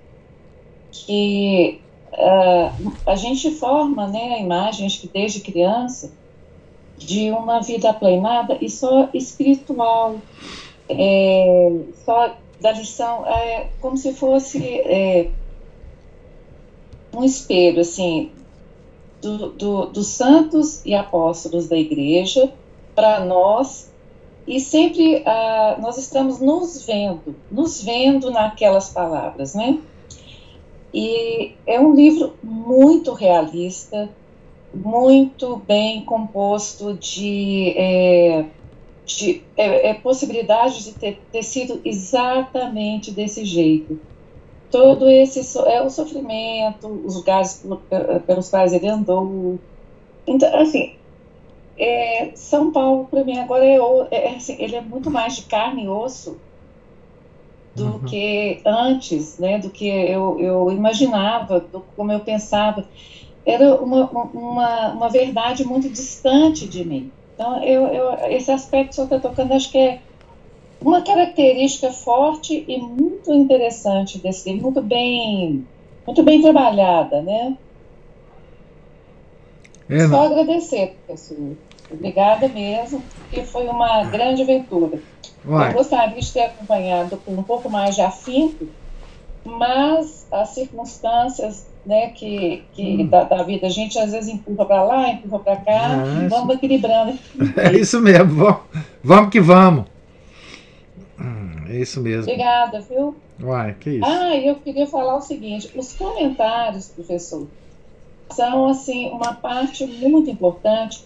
que 0.93 1.81
uh, 2.13 2.93
a 3.05 3.17
gente 3.17 3.51
forma 3.51 4.07
né, 4.07 4.35
a 4.35 4.39
imagem, 4.39 4.87
acho 4.87 5.01
que 5.01 5.09
desde 5.09 5.41
criança, 5.41 6.13
de 6.97 7.33
uma 7.33 7.61
vida 7.61 7.91
aplanada 7.91 8.57
e 8.61 8.71
só 8.71 9.09
espiritual, 9.13 10.19
é, 10.89 11.73
só 12.05 12.37
da 12.61 12.73
lição, 12.73 13.27
é, 13.27 13.69
como 13.81 13.97
se 13.97 14.13
fosse 14.15 14.63
é, 14.81 15.31
um 17.13 17.25
espelho, 17.25 17.81
assim, 17.81 18.31
do, 19.21 19.51
do, 19.51 19.87
dos 19.87 20.09
santos 20.09 20.85
e 20.85 20.95
apóstolos 20.95 21.69
da 21.69 21.77
igreja 21.77 22.53
para 22.95 23.25
nós 23.25 23.93
e 24.47 24.61
sempre 24.61 25.17
uh, 25.23 25.81
nós 25.81 25.97
estamos 25.97 26.39
nos 26.39 26.85
vendo, 26.85 27.35
nos 27.51 27.83
vendo 27.83 28.31
naquelas 28.31 28.91
palavras, 28.91 29.55
né? 29.55 29.79
E 30.93 31.53
é 31.67 31.81
um 31.81 31.95
livro 31.95 32.35
muito 32.43 33.15
realista, 33.15 34.09
muito 34.73 35.57
bem 35.57 36.05
composto 36.05 36.95
de, 36.95 37.73
é, 37.77 38.45
de 39.05 39.43
é, 39.57 39.91
é, 39.91 39.95
possibilidade 39.95 40.85
de 40.85 40.93
ter, 40.93 41.21
ter 41.31 41.43
sido 41.43 41.81
exatamente 41.85 43.11
desse 43.11 43.45
jeito 43.45 44.01
todo 44.75 45.09
esse 45.09 45.57
é 45.69 45.81
o 45.83 45.89
sofrimento, 45.89 46.89
os 47.05 47.15
lugares 47.15 47.65
pelos 48.27 48.51
quais 48.51 48.73
ele 48.73 48.89
andou. 48.89 49.57
Então, 50.27 50.53
assim, 50.61 50.97
é, 51.79 52.33
São 52.35 52.73
Paulo 52.73 53.07
para 53.09 53.23
mim 53.23 53.39
agora 53.39 53.65
é, 53.65 53.77
é 54.11 54.35
assim, 54.35 54.57
ele 54.59 54.75
é 54.75 54.81
muito 54.81 55.13
mais 55.13 55.37
de 55.37 55.43
carne 55.43 55.85
e 55.85 55.89
osso 55.89 56.39
do 57.73 57.85
uhum. 57.85 57.99
que 58.01 58.61
antes, 58.67 59.39
né? 59.39 59.61
Do 59.61 59.71
que 59.71 59.87
eu, 59.87 60.41
eu 60.41 60.73
imaginava, 60.73 61.61
do, 61.61 61.81
como 61.95 62.11
eu 62.11 62.19
pensava. 62.19 62.85
Era 63.47 63.77
uma, 63.77 64.11
uma, 64.11 64.93
uma 64.93 65.09
verdade 65.09 65.65
muito 65.65 65.89
distante 65.89 66.67
de 66.67 66.85
mim. 66.85 67.13
Então, 67.35 67.63
eu, 67.65 67.87
eu, 67.89 68.31
esse 68.31 68.51
aspecto 68.51 68.91
que 68.91 68.95
senhor 68.95 69.07
está 69.07 69.19
tocando, 69.19 69.53
acho 69.53 69.71
que 69.71 69.79
é 69.79 70.01
uma 70.81 71.03
característica 71.03 71.91
forte 71.91 72.65
e 72.69 72.79
muito 72.79 73.33
interessante 73.33 74.19
desse 74.19 74.51
livro, 74.51 74.65
muito 74.65 74.83
bem, 74.83 75.67
muito 76.07 76.23
bem 76.23 76.41
trabalhada, 76.41 77.23
né? 77.23 77.57
É, 79.89 80.09
Só 80.09 80.27
agradecer, 80.27 80.97
professor. 81.07 81.57
Obrigada 81.91 82.49
mesmo, 82.49 83.03
porque 83.03 83.45
foi 83.45 83.67
uma 83.67 84.05
grande 84.05 84.43
aventura. 84.43 85.01
Vai. 85.45 85.71
Eu 85.71 85.75
gostaria 85.75 86.21
de 86.21 86.33
ter 86.33 86.43
acompanhado 86.43 87.17
com 87.19 87.33
um 87.33 87.43
pouco 87.43 87.69
mais 87.69 87.95
de 87.95 88.01
afinco, 88.01 88.67
mas 89.45 90.27
as 90.33 90.51
circunstâncias 90.51 91.67
né, 91.85 92.09
que, 92.11 92.65
que 92.73 93.03
hum. 93.03 93.07
da, 93.07 93.25
da, 93.25 93.43
vida 93.43 93.67
a 93.67 93.71
gente 93.71 93.99
às 93.99 94.13
vezes 94.13 94.33
empurra 94.33 94.65
para 94.65 94.83
lá, 94.83 95.11
empurra 95.11 95.39
para 95.41 95.57
cá, 95.57 95.91
é, 96.25 96.29
vamos 96.29 96.55
equilibrando. 96.55 97.19
É 97.57 97.73
isso 97.77 98.01
mesmo, 98.01 98.35
vamos, 98.35 98.61
vamos 99.03 99.31
que 99.31 99.41
vamos. 99.41 99.85
É 101.69 101.81
isso 101.81 102.01
mesmo. 102.01 102.23
Obrigada, 102.23 102.81
viu? 102.83 103.17
Uai, 103.43 103.75
que 103.81 103.91
isso. 103.91 104.05
Ah, 104.05 104.37
eu 104.37 104.55
queria 104.57 104.87
falar 104.87 105.17
o 105.17 105.21
seguinte: 105.21 105.71
os 105.75 105.93
comentários, 105.93 106.89
professor, 106.89 107.49
são 108.31 108.69
assim 108.69 109.11
uma 109.11 109.35
parte 109.35 109.85
muito 109.87 110.31
importante. 110.31 111.05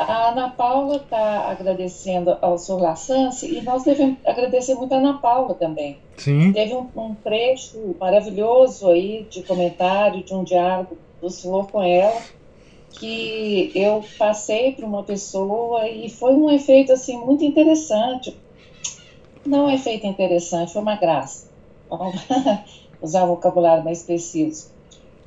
A 0.00 0.30
Ana 0.30 0.48
Paula 0.48 0.96
está 0.96 1.50
agradecendo 1.50 2.34
ao 2.40 2.56
Sr. 2.56 2.80
Lassance 2.80 3.46
e 3.46 3.60
nós 3.60 3.84
devemos 3.84 4.16
agradecer 4.24 4.74
muito 4.74 4.94
a 4.94 4.96
Ana 4.96 5.18
Paula 5.18 5.52
também. 5.52 5.98
Sim. 6.16 6.54
Teve 6.54 6.72
um, 6.72 6.88
um 6.96 7.14
trecho 7.14 7.94
maravilhoso 8.00 8.88
aí 8.88 9.26
de 9.28 9.42
comentário, 9.42 10.24
de 10.24 10.32
um 10.32 10.42
diálogo 10.42 10.96
do 11.20 11.28
senhor 11.28 11.70
com 11.70 11.82
ela, 11.82 12.18
que 12.92 13.70
eu 13.74 14.02
passei 14.18 14.72
para 14.72 14.86
uma 14.86 15.02
pessoa 15.02 15.86
e 15.86 16.08
foi 16.08 16.32
um 16.32 16.50
efeito 16.50 16.94
assim 16.94 17.18
muito 17.18 17.44
interessante. 17.44 18.34
Não 19.44 19.66
um 19.66 19.70
efeito 19.70 20.06
interessante, 20.06 20.72
foi 20.72 20.80
uma 20.80 20.96
graça. 20.96 21.50
Usar 23.02 23.24
um 23.24 23.28
vocabulário 23.28 23.84
mais 23.84 24.02
preciso 24.02 24.79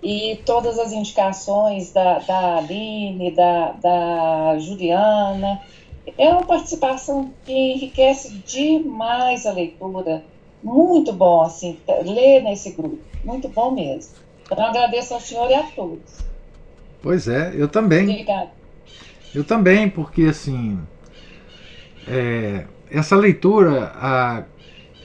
e 0.03 0.41
todas 0.45 0.77
as 0.77 0.91
indicações 0.91 1.93
da, 1.93 2.19
da 2.19 2.57
Aline, 2.57 3.31
da, 3.31 3.71
da 3.71 4.59
Juliana. 4.59 5.61
É 6.17 6.29
uma 6.29 6.45
participação 6.45 7.31
que 7.45 7.53
enriquece 7.53 8.33
demais 8.45 9.45
a 9.45 9.53
leitura. 9.53 10.23
Muito 10.61 11.13
bom, 11.13 11.41
assim, 11.41 11.77
ler 12.03 12.43
nesse 12.43 12.71
grupo. 12.71 12.99
Muito 13.23 13.47
bom 13.47 13.71
mesmo. 13.71 14.13
Então, 14.45 14.65
agradeço 14.65 15.13
ao 15.13 15.21
senhor 15.21 15.49
e 15.49 15.53
a 15.53 15.63
todos. 15.63 16.19
Pois 17.01 17.27
é, 17.27 17.53
eu 17.55 17.69
também. 17.69 18.03
Obrigada. 18.03 18.51
Eu 19.33 19.43
também, 19.43 19.89
porque, 19.89 20.23
assim, 20.23 20.79
é, 22.07 22.65
essa 22.91 23.15
leitura 23.15 23.91
a, 23.95 24.43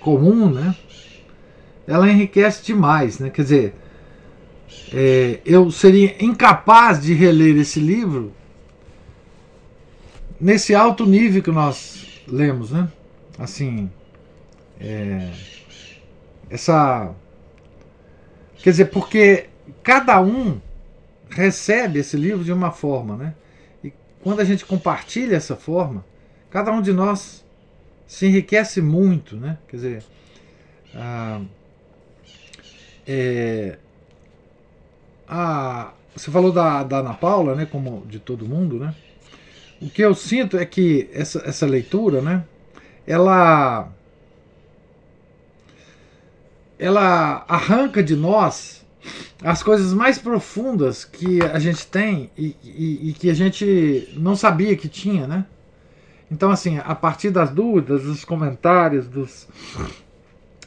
comum, 0.00 0.50
né, 0.50 0.74
ela 1.86 2.10
enriquece 2.10 2.64
demais, 2.64 3.18
né, 3.18 3.30
quer 3.30 3.42
dizer, 3.42 3.74
é, 4.92 5.40
eu 5.44 5.70
seria 5.70 6.16
incapaz 6.22 7.02
de 7.02 7.12
reler 7.14 7.56
esse 7.56 7.78
livro 7.78 8.32
nesse 10.40 10.74
alto 10.74 11.04
nível 11.04 11.42
que 11.42 11.50
nós 11.50 12.22
lemos, 12.26 12.70
né? 12.70 12.90
Assim, 13.38 13.90
é, 14.80 15.30
essa, 16.48 17.14
quer 18.58 18.70
dizer, 18.70 18.86
porque 18.86 19.48
cada 19.82 20.20
um 20.20 20.60
recebe 21.28 21.98
esse 21.98 22.16
livro 22.16 22.44
de 22.44 22.52
uma 22.52 22.70
forma, 22.70 23.16
né? 23.16 23.34
E 23.82 23.92
quando 24.22 24.40
a 24.40 24.44
gente 24.44 24.64
compartilha 24.64 25.36
essa 25.36 25.56
forma, 25.56 26.04
cada 26.50 26.72
um 26.72 26.80
de 26.80 26.92
nós 26.92 27.44
se 28.06 28.26
enriquece 28.26 28.80
muito, 28.80 29.36
né? 29.36 29.58
Quer 29.68 29.76
dizer, 29.76 30.04
ah, 30.94 31.40
é, 33.06 33.78
a, 35.28 35.92
você 36.16 36.30
falou 36.30 36.50
da, 36.50 36.82
da 36.82 36.98
Ana 36.98 37.14
Paula, 37.14 37.54
né, 37.54 37.66
como 37.66 38.04
de 38.06 38.18
todo 38.18 38.46
mundo, 38.46 38.78
né? 38.78 38.94
O 39.80 39.88
que 39.88 40.02
eu 40.02 40.14
sinto 40.14 40.56
é 40.56 40.64
que 40.64 41.08
essa, 41.12 41.42
essa 41.46 41.66
leitura, 41.66 42.20
né, 42.20 42.44
ela 43.06 43.88
ela 46.78 47.44
arranca 47.48 48.02
de 48.02 48.14
nós 48.14 48.86
as 49.42 49.62
coisas 49.62 49.92
mais 49.92 50.18
profundas 50.18 51.04
que 51.04 51.40
a 51.42 51.58
gente 51.58 51.86
tem 51.86 52.30
e, 52.36 52.56
e, 52.62 53.10
e, 53.10 53.12
que 53.12 53.30
a 53.30 53.34
gente 53.34 54.12
não 54.16 54.34
sabia 54.36 54.76
que 54.76 54.88
tinha, 54.88 55.26
né? 55.26 55.46
Então, 56.30 56.50
assim, 56.50 56.78
a 56.78 56.94
partir 56.94 57.30
das 57.30 57.50
dúvidas, 57.50 58.02
dos 58.02 58.24
comentários, 58.24 59.08
dos, 59.08 59.48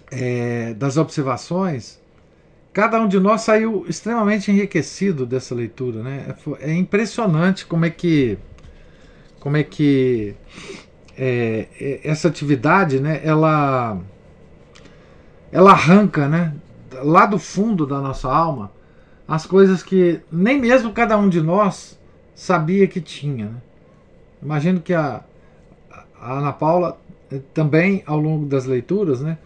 é, 0.09 0.74
das 0.74 0.97
observações, 0.97 2.01
cada 2.74 3.00
um 3.02 3.08
de 3.08 3.20
nós 3.20 3.42
saiu 3.42 3.86
extremamente 3.88 4.52
enriquecido 4.52 5.26
dessa 5.26 5.54
leitura, 5.54 6.02
né? 6.02 6.36
É, 6.60 6.72
é 6.72 6.74
impressionante 6.74 7.66
como 7.66 7.86
é 7.86 7.90
que 7.90 8.38
como 9.40 9.58
é 9.58 9.64
que 9.64 10.36
é, 11.18 11.68
é, 11.80 12.00
essa 12.04 12.28
atividade, 12.28 13.00
né? 13.00 13.22
Ela 13.24 14.00
ela 15.52 15.72
arranca, 15.72 16.28
né? 16.28 16.54
Lá 17.04 17.26
do 17.26 17.40
fundo 17.40 17.86
da 17.86 18.00
nossa 18.00 18.32
alma 18.32 18.72
as 19.28 19.46
coisas 19.46 19.82
que 19.82 20.20
nem 20.32 20.60
mesmo 20.60 20.92
cada 20.92 21.18
um 21.18 21.30
de 21.30 21.42
nós 21.42 21.98
sabia 22.36 22.88
que 22.88 23.00
tinha. 23.00 23.46
Né? 23.46 23.62
Imagino 24.42 24.82
que 24.82 24.94
a, 24.94 25.22
a 26.20 26.34
Ana 26.34 26.52
Paula 26.52 27.00
eh, 27.32 27.40
também 27.54 28.04
ao 28.06 28.20
longo 28.20 28.46
das 28.46 28.66
leituras, 28.66 29.22
né? 29.22 29.38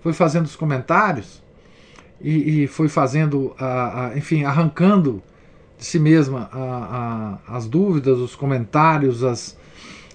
Foi 0.00 0.12
fazendo 0.12 0.46
os 0.46 0.56
comentários 0.56 1.42
e, 2.20 2.64
e 2.64 2.66
foi 2.66 2.88
fazendo, 2.88 3.54
a, 3.58 4.06
a, 4.06 4.18
enfim, 4.18 4.44
arrancando 4.44 5.22
de 5.78 5.84
si 5.84 5.98
mesma 5.98 6.48
a, 6.52 7.38
as 7.46 7.66
dúvidas, 7.66 8.18
os 8.18 8.34
comentários, 8.34 9.22
as, 9.22 9.56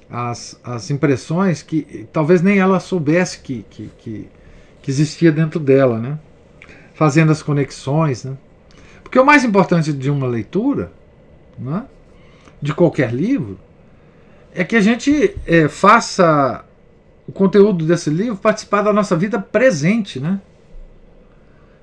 as, 0.10 0.60
as 0.64 0.92
impressões 0.92 1.62
que 1.62 2.08
talvez 2.12 2.42
nem 2.42 2.60
ela 2.60 2.80
soubesse 2.80 3.40
que, 3.40 3.66
que, 3.70 3.90
que, 3.98 4.30
que 4.82 4.92
existia 4.92 5.32
dentro 5.32 5.60
dela, 5.60 5.98
né? 6.00 6.20
fazendo 6.94 7.32
as 7.32 7.42
conexões. 7.42 8.26
Né? 8.26 8.38
Porque 9.02 9.18
o 9.18 9.26
mais 9.26 9.44
importante 9.44 9.94
de 9.94 10.12
uma 10.12 10.28
leitura, 10.28 10.92
né? 11.58 11.86
de 12.62 12.74
qualquer 12.74 13.14
livro, 13.14 13.58
é 14.54 14.64
que 14.64 14.76
a 14.76 14.82
gente 14.82 15.36
é, 15.48 15.68
faça 15.68 16.64
o 17.28 17.32
conteúdo 17.32 17.86
desse 17.86 18.10
livro 18.10 18.36
participar 18.36 18.82
da 18.82 18.94
nossa 18.94 19.16
vida 19.16 19.40
presente, 19.40 20.20
né? 20.20 20.40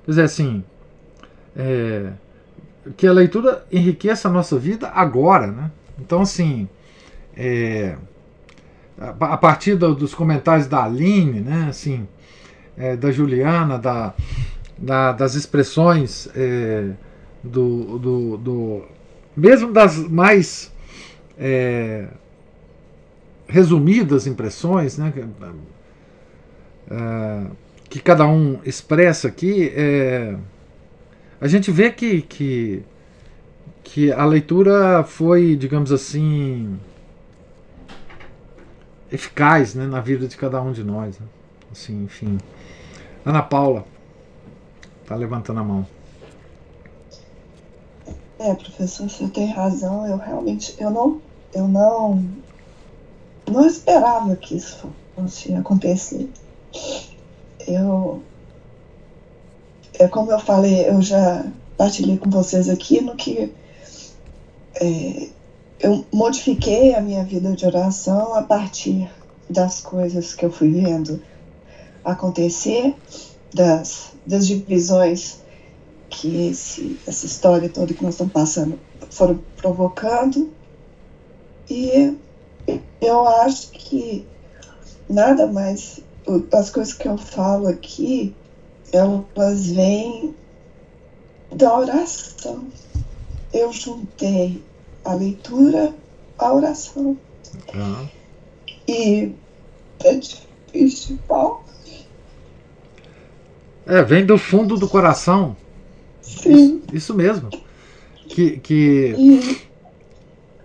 Quer 0.05 0.11
dizer, 0.11 0.23
assim, 0.23 0.65
é, 1.57 2.13
que 2.97 3.07
a 3.07 3.13
leitura 3.13 3.65
enriqueça 3.71 4.29
a 4.29 4.31
nossa 4.31 4.59
vida 4.59 4.89
agora, 4.89 5.47
né? 5.47 5.71
Então, 5.99 6.23
assim, 6.23 6.69
é, 7.37 7.97
a, 8.99 9.37
partir 9.37 9.75
do, 9.75 9.95
dos 9.95 10.15
comentários 10.15 10.67
da 10.67 10.85
Aline, 10.85 11.41
né? 11.41 11.67
Assim, 11.69 12.07
é, 12.77 12.97
da 12.97 13.11
Juliana, 13.11 13.79
da, 13.79 14.15
da 14.77 15.13
das 15.13 15.35
expressões 15.35 16.29
é, 16.35 16.91
do, 17.43 17.99
do, 17.99 18.37
do, 18.39 18.85
mesmo 19.37 19.73
das 19.73 19.97
mais 19.97 20.73
é, 21.39 22.09
resumidas 23.47 24.27
impressões, 24.27 24.97
né? 24.97 25.13
Que 27.91 28.01
cada 28.01 28.27
um 28.27 28.61
expressa 28.65 29.29
aqui, 29.29 29.71
é, 29.75 30.37
a 31.41 31.49
gente 31.49 31.73
vê 31.73 31.91
que, 31.91 32.23
que, 32.23 32.85
que 33.83 34.13
a 34.13 34.25
leitura 34.25 35.03
foi, 35.03 35.57
digamos 35.57 35.91
assim, 35.91 36.79
eficaz 39.11 39.75
né, 39.75 39.87
na 39.87 40.01
vida 40.01 40.29
de 40.29 40.37
cada 40.37 40.63
um 40.63 40.71
de 40.71 40.85
nós. 40.85 41.19
Né? 41.19 41.27
Assim, 41.73 42.05
enfim. 42.05 42.39
Ana 43.27 43.43
Paula 43.43 43.85
está 45.03 45.17
levantando 45.17 45.59
a 45.59 45.65
mão. 45.65 45.87
É, 48.39 48.55
professor, 48.55 49.11
você 49.11 49.27
tem 49.29 49.51
razão. 49.51 50.07
Eu 50.07 50.17
realmente, 50.17 50.75
eu 50.79 50.91
não, 50.91 51.21
eu 51.53 51.67
não, 51.67 52.25
não 53.51 53.67
esperava 53.67 54.37
que 54.37 54.57
isso 54.57 54.89
fosse 55.17 55.53
acontecer 55.55 56.31
eu 57.67 58.23
é 59.99 60.09
como 60.09 60.31
eu 60.31 60.39
falei, 60.39 60.89
eu 60.89 61.03
já 61.03 61.45
partilhei 61.77 62.17
com 62.17 62.31
vocês 62.31 62.69
aqui 62.69 63.01
no 63.01 63.17
que 63.17 63.53
é, 64.81 65.29
eu 65.79 66.05
modifiquei 66.13 66.95
a 66.95 67.01
minha 67.01 67.25
vida 67.25 67.53
de 67.55 67.67
oração 67.67 68.35
a 68.35 68.43
partir 68.43 69.11
das 69.49 69.81
coisas 69.81 70.35
que 70.35 70.45
eu 70.45 70.51
fui 70.51 70.71
vendo 70.71 71.23
acontecer, 72.05 72.95
das, 73.53 74.13
das 74.25 74.47
divisões 74.47 75.41
que 76.09 76.49
esse, 76.49 76.99
essa 77.07 77.27
história 77.27 77.69
toda 77.69 77.95
que 77.95 78.03
nós 78.03 78.15
estamos 78.15 78.33
passando 78.33 78.79
foram 79.11 79.41
provocando. 79.57 80.51
E 81.69 82.17
eu 83.01 83.27
acho 83.27 83.71
que 83.71 84.27
nada 85.09 85.47
mais 85.47 86.01
as 86.53 86.71
coisas 86.71 86.95
que 86.95 87.09
eu 87.09 87.17
falo 87.17 87.69
aqui, 87.69 88.35
elas 88.93 89.71
vêm 89.71 90.35
da 91.53 91.79
oração. 91.79 92.67
Eu 93.53 93.73
juntei 93.73 94.63
a 95.05 95.15
leitura 95.15 95.95
à 96.39 96.53
oração. 96.53 97.19
Uhum. 97.75 98.09
E 98.87 99.33
é 100.05 100.15
difícil, 100.15 101.19
Paulo. 101.27 101.65
É, 103.87 104.03
vem 104.03 104.25
do 104.25 104.39
fundo 104.39 104.77
do 104.77 104.89
coração. 104.89 105.57
Sim. 106.21 106.83
Isso, 106.87 106.97
isso 106.97 107.15
mesmo. 107.15 107.51
Que, 108.29 108.59
que... 108.59 109.15
E 109.19 109.71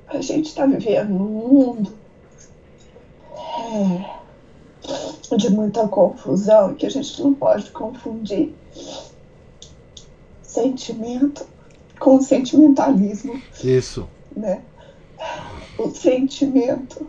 a 0.08 0.22
gente 0.22 0.48
está 0.48 0.66
vivendo 0.66 1.10
num 1.10 1.26
mundo. 1.26 1.94
É, 3.34 4.25
de 5.38 5.50
muita 5.50 5.88
confusão 5.88 6.76
que 6.76 6.86
a 6.86 6.90
gente 6.90 7.22
não 7.22 7.34
pode 7.34 7.72
confundir 7.72 8.54
sentimento 10.42 11.46
com 12.00 12.22
sentimentalismo. 12.22 13.42
Isso. 13.64 14.08
Né? 14.36 14.62
o 15.78 15.90
sentimento, 15.90 17.08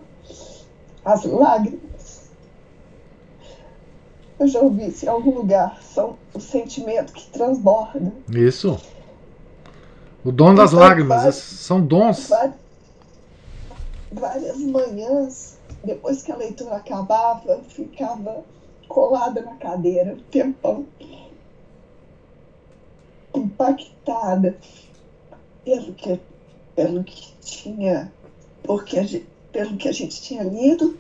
as 1.04 1.24
lágrimas. 1.24 2.30
Eu 4.38 4.48
já 4.48 4.60
ouvi 4.60 4.88
isso 4.88 5.06
em 5.06 5.08
algum 5.08 5.34
lugar. 5.34 5.80
São 5.82 6.16
o 6.34 6.40
sentimento 6.40 7.12
que 7.12 7.26
transborda. 7.30 8.12
Isso. 8.30 8.78
O 10.24 10.30
dom 10.30 10.54
das 10.54 10.72
então, 10.72 10.82
lágrimas. 10.82 11.16
Várias, 11.16 11.36
são 11.36 11.80
dons. 11.80 12.30
Várias 14.12 14.58
manhãs, 14.58 15.55
depois 15.86 16.22
que 16.22 16.32
a 16.32 16.36
leitura 16.36 16.76
acabava, 16.76 17.62
ficava 17.68 18.44
colada 18.88 19.40
na 19.40 19.54
cadeira, 19.54 20.14
um 20.14 20.22
tempão. 20.30 20.86
Impactada 23.34 24.58
pelo 25.64 25.94
que, 25.94 26.20
pelo 26.74 27.04
que 27.04 27.32
tinha, 27.40 28.12
porque 28.62 29.02
gente, 29.04 29.26
pelo 29.52 29.76
que 29.76 29.88
a 29.88 29.92
gente 29.92 30.20
tinha 30.20 30.42
lido 30.42 30.98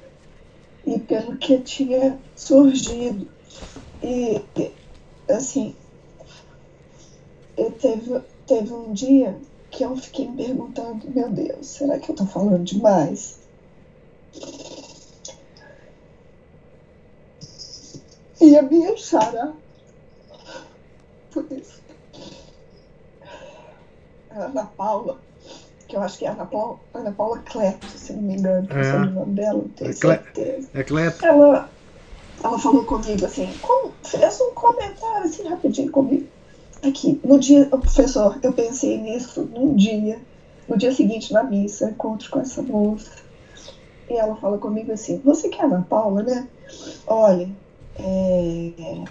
e 0.86 0.98
pelo 0.98 1.36
que 1.36 1.58
tinha 1.58 2.18
surgido. 2.34 3.26
E, 4.02 4.40
assim, 5.28 5.74
eu 7.56 7.72
teve, 7.72 8.20
teve 8.46 8.72
um 8.72 8.92
dia 8.92 9.36
que 9.70 9.84
eu 9.84 9.96
fiquei 9.96 10.28
me 10.28 10.36
perguntando, 10.36 11.10
meu 11.10 11.30
Deus, 11.30 11.66
será 11.66 11.98
que 11.98 12.10
eu 12.10 12.14
estou 12.14 12.26
falando 12.26 12.64
demais? 12.64 13.45
E 18.40 18.56
a 18.56 18.62
minha 18.62 18.96
chara, 18.96 19.54
por 21.32 21.46
isso, 21.50 21.82
a 24.30 24.44
Ana 24.44 24.64
Paula, 24.76 25.20
que 25.88 25.96
eu 25.96 26.02
acho 26.02 26.18
que 26.18 26.26
é 26.26 26.28
Ana 26.28 26.46
Paula, 26.46 26.78
Ana 26.94 27.12
Paula 27.12 27.38
Cleto, 27.40 27.86
se 27.86 28.12
não 28.12 28.22
me 28.22 28.36
engano, 28.36 28.68
é 28.70 28.94
o 28.94 29.10
nome 29.10 29.34
dela, 29.34 29.58
não 29.58 29.68
tenho 29.70 29.90
é 29.90 29.92
certeza. 29.92 30.68
É 30.74 30.84
Cleto. 30.84 31.24
Ela, 31.24 31.70
ela 32.44 32.58
falou 32.58 32.84
comigo 32.84 33.24
assim, 33.24 33.52
como, 33.62 33.92
fez 34.04 34.40
um 34.40 34.52
comentário 34.52 35.24
assim 35.24 35.48
rapidinho 35.48 35.90
comigo. 35.90 36.28
Aqui, 36.82 37.20
no 37.24 37.38
dia, 37.38 37.66
professor, 37.66 38.38
eu 38.42 38.52
pensei 38.52 38.98
nisso 38.98 39.42
num 39.52 39.74
dia, 39.74 40.20
no 40.68 40.76
dia 40.76 40.92
seguinte 40.92 41.32
na 41.32 41.42
missa, 41.42 41.90
encontro 41.90 42.30
com 42.30 42.40
essa 42.40 42.62
moça. 42.62 43.25
E 44.08 44.14
ela 44.14 44.36
fala 44.36 44.58
comigo 44.58 44.92
assim, 44.92 45.20
você 45.24 45.48
que 45.48 45.60
é 45.60 45.64
Ana 45.64 45.84
Paula, 45.88 46.22
né? 46.22 46.48
Olha, 47.06 47.48
é, 47.98 49.04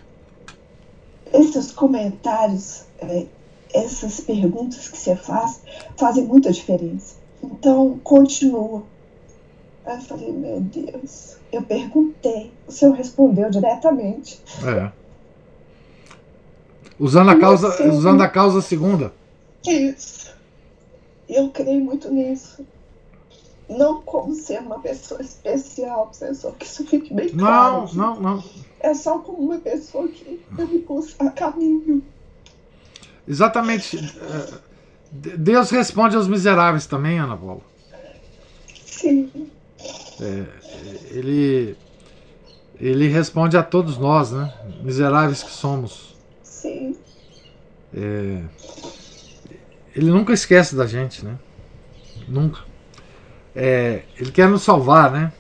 esses 1.34 1.72
comentários, 1.72 2.86
é, 3.00 3.26
essas 3.74 4.22
perguntas 4.22 4.88
que 4.88 4.98
você 4.98 5.16
faz, 5.16 5.62
fazem 5.98 6.24
muita 6.24 6.52
diferença. 6.52 7.16
Então, 7.44 8.00
continua. 8.04 8.84
Aí 9.86 9.96
eu 9.98 10.02
falei, 10.02 10.32
meu 10.32 10.62
Deus, 10.62 11.38
eu 11.52 11.62
perguntei, 11.62 12.52
o 12.68 12.72
senhor 12.72 12.94
respondeu 12.94 13.50
diretamente. 13.50 14.42
É. 14.66 14.92
Usando 16.98 17.30
a 17.30 17.40
causa, 17.40 17.68
assim, 17.68 17.90
usando 17.90 18.22
a 18.22 18.30
causa 18.30 18.62
segunda. 18.62 19.14
Isso. 19.68 20.34
Eu 21.28 21.50
creio 21.50 21.84
muito 21.84 22.10
nisso. 22.12 22.66
Não 23.68 24.02
como 24.02 24.34
ser 24.36 24.60
uma 24.60 24.80
pessoa 24.80 25.22
especial, 25.22 26.08
professor, 26.08 26.56
que 26.56 26.66
isso 26.66 26.86
fique 26.86 27.14
bem 27.14 27.30
claro. 27.30 27.88
Não, 27.96 28.16
não, 28.16 28.22
não. 28.22 28.44
É 28.80 28.94
só 28.94 29.20
como 29.20 29.40
uma 29.40 29.58
pessoa 29.58 30.08
que 30.08 30.40
eu 30.58 30.68
me 30.68 30.80
pus 30.80 31.16
a 31.20 31.30
caminho. 31.32 32.04
Exatamente. 33.28 33.98
É, 33.98 34.60
Deus 35.12 35.72
responde 35.72 36.16
aos 36.16 36.28
miseráveis 36.28 36.86
também, 36.86 37.18
Ana 37.18 37.36
Paula. 37.36 37.62
Sim. 38.86 39.50
É, 40.22 40.46
ele, 41.10 41.76
ele 42.80 43.08
responde 43.08 43.58
a 43.58 43.64
todos 43.64 43.98
nós, 43.98 44.32
né? 44.32 44.54
Miseráveis 44.84 45.42
que 45.42 45.52
somos. 45.52 46.16
Sim. 46.44 46.96
É, 47.94 48.44
ele 49.96 50.12
nunca 50.12 50.34
esquece 50.34 50.76
da 50.76 50.86
gente, 50.86 51.24
né? 51.24 51.38
Nunca. 52.28 52.62
É, 53.56 54.04
ele 54.18 54.32
quer 54.32 54.50
nos 54.50 54.64
salvar, 54.64 55.12
né? 55.12 55.32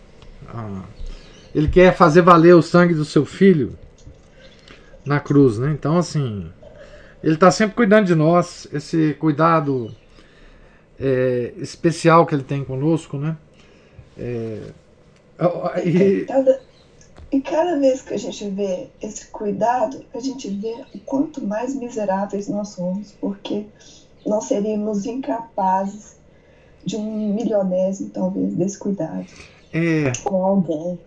Ah, 0.47 0.84
ele 1.53 1.68
quer 1.68 1.95
fazer 1.95 2.22
valer 2.22 2.55
o 2.55 2.61
sangue 2.61 2.93
do 2.93 3.05
seu 3.05 3.26
filho 3.26 3.78
na 5.05 5.20
cruz, 5.20 5.59
né? 5.59 5.72
Então, 5.72 5.97
assim, 5.97 6.49
ele 7.24 7.36
está 7.36 7.51
sempre 7.51 7.76
cuidando 7.76 8.07
de 8.07 8.16
nós. 8.16 8.68
Esse 8.72 9.16
cuidado 9.20 9.93
é, 10.99 11.53
especial 11.57 12.26
que 12.26 12.34
ele 12.34 12.43
tem 12.43 12.63
conosco, 12.63 13.18
né? 13.18 13.38
É, 14.18 14.61
e... 15.84 16.26
Cada, 16.26 16.61
e 17.32 17.41
cada 17.41 17.80
vez 17.80 18.01
que 18.01 18.13
a 18.13 18.18
gente 18.18 18.49
vê 18.49 18.88
esse 19.01 19.28
cuidado, 19.28 20.05
a 20.13 20.20
gente 20.20 20.49
vê 20.49 20.74
o 20.93 20.99
quanto 20.99 21.45
mais 21.45 21.76
miseráveis 21.76 22.47
nós 22.47 22.70
somos, 22.70 23.11
porque 23.20 23.66
nós 24.26 24.45
seríamos 24.45 25.05
incapazes 25.05 26.16
de 26.86 26.95
um 26.95 27.33
milionésimo, 27.33 28.09
talvez, 28.09 28.53
desse 28.53 28.77
cuidado 28.77 29.25
é, 29.73 30.11
com 30.23 30.43
alguém. 30.43 30.99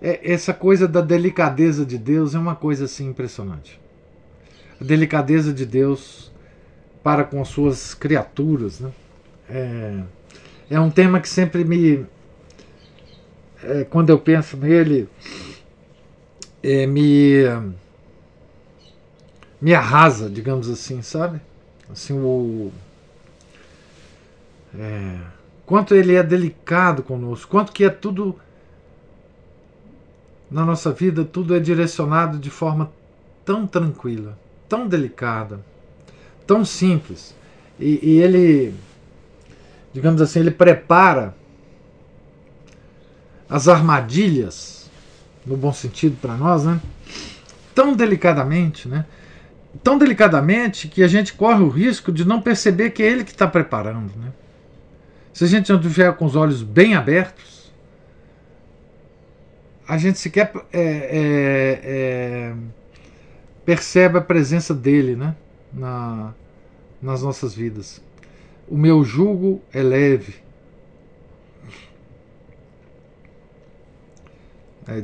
É, 0.00 0.32
essa 0.32 0.54
coisa 0.54 0.86
da 0.86 1.00
delicadeza 1.00 1.84
de 1.84 1.98
Deus 1.98 2.34
é 2.34 2.38
uma 2.38 2.54
coisa 2.54 2.84
assim 2.84 3.08
impressionante. 3.08 3.80
A 4.80 4.84
delicadeza 4.84 5.52
de 5.52 5.66
Deus 5.66 6.30
para 7.02 7.24
com 7.24 7.44
suas 7.44 7.94
criaturas, 7.94 8.80
né? 8.80 8.90
É, 9.48 10.00
é 10.70 10.80
um 10.80 10.90
tema 10.90 11.20
que 11.20 11.28
sempre 11.28 11.64
me 11.64 12.06
é, 13.62 13.84
quando 13.84 14.10
eu 14.10 14.18
penso 14.18 14.56
nele, 14.56 15.08
é, 16.62 16.86
me, 16.86 17.42
me 19.60 19.74
arrasa, 19.74 20.30
digamos 20.30 20.70
assim, 20.70 21.02
sabe? 21.02 21.40
Assim, 21.90 22.14
o. 22.14 22.70
É, 24.78 25.18
quanto 25.66 25.94
ele 25.94 26.14
é 26.14 26.22
delicado 26.22 27.02
conosco, 27.02 27.50
quanto 27.50 27.72
que 27.72 27.84
é 27.84 27.90
tudo 27.90 28.36
na 30.50 30.64
nossa 30.64 30.92
vida, 30.92 31.24
tudo 31.24 31.54
é 31.54 31.60
direcionado 31.60 32.38
de 32.38 32.50
forma 32.50 32.90
tão 33.44 33.66
tranquila, 33.66 34.38
tão 34.68 34.88
delicada, 34.88 35.60
tão 36.46 36.64
simples. 36.64 37.34
E, 37.78 38.00
e 38.02 38.18
ele, 38.20 38.74
digamos 39.92 40.20
assim, 40.20 40.40
ele 40.40 40.50
prepara 40.50 41.34
as 43.48 43.68
armadilhas, 43.68 44.90
no 45.44 45.56
bom 45.56 45.72
sentido 45.72 46.16
para 46.20 46.36
nós, 46.36 46.64
né? 46.64 46.80
Tão 47.74 47.94
delicadamente, 47.94 48.88
né? 48.88 49.06
Tão 49.82 49.96
delicadamente 49.96 50.88
que 50.88 51.02
a 51.02 51.08
gente 51.08 51.32
corre 51.32 51.62
o 51.62 51.68
risco 51.68 52.12
de 52.12 52.24
não 52.24 52.40
perceber 52.40 52.90
que 52.90 53.02
é 53.02 53.06
ele 53.06 53.24
que 53.24 53.30
está 53.30 53.46
preparando, 53.46 54.12
né? 54.16 54.32
Se 55.32 55.44
a 55.44 55.46
gente 55.46 55.72
não 55.72 55.80
tiver 55.80 56.12
com 56.16 56.24
os 56.24 56.36
olhos 56.36 56.62
bem 56.62 56.94
abertos, 56.94 57.72
a 59.86 59.96
gente 59.98 60.18
sequer 60.18 60.52
é, 60.72 60.80
é, 60.80 61.80
é, 61.82 62.54
percebe 63.64 64.18
a 64.18 64.20
presença 64.20 64.74
dele, 64.74 65.16
né? 65.16 65.34
Na, 65.72 66.34
nas 67.00 67.22
nossas 67.22 67.54
vidas. 67.54 68.02
O 68.68 68.76
meu 68.76 69.04
jugo 69.04 69.62
é 69.72 69.82
leve 69.82 70.34
é, 74.90 75.00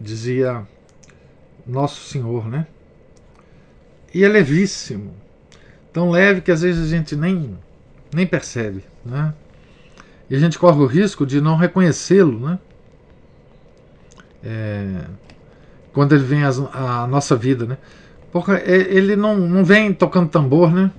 dizia 0.00 0.66
Nosso 1.66 2.08
Senhor, 2.08 2.48
né? 2.48 2.66
E 4.14 4.24
é 4.24 4.28
levíssimo, 4.28 5.14
tão 5.92 6.10
leve 6.10 6.40
que 6.40 6.50
às 6.50 6.62
vezes 6.62 6.86
a 6.86 6.96
gente 6.96 7.14
nem, 7.14 7.56
nem 8.12 8.26
percebe, 8.26 8.82
né? 9.04 9.34
E 10.30 10.36
a 10.36 10.38
gente 10.38 10.56
corre 10.56 10.80
o 10.80 10.86
risco 10.86 11.26
de 11.26 11.40
não 11.40 11.56
reconhecê-lo, 11.56 12.38
né? 12.38 12.58
É, 14.44 15.04
quando 15.92 16.14
ele 16.14 16.22
vem 16.22 16.44
à 16.44 17.06
nossa 17.08 17.34
vida, 17.34 17.66
né? 17.66 17.76
Porque 18.30 18.52
ele 18.52 19.16
não, 19.16 19.36
não 19.36 19.64
vem 19.64 19.92
tocando 19.92 20.28
tambor, 20.28 20.72
né? 20.72 20.92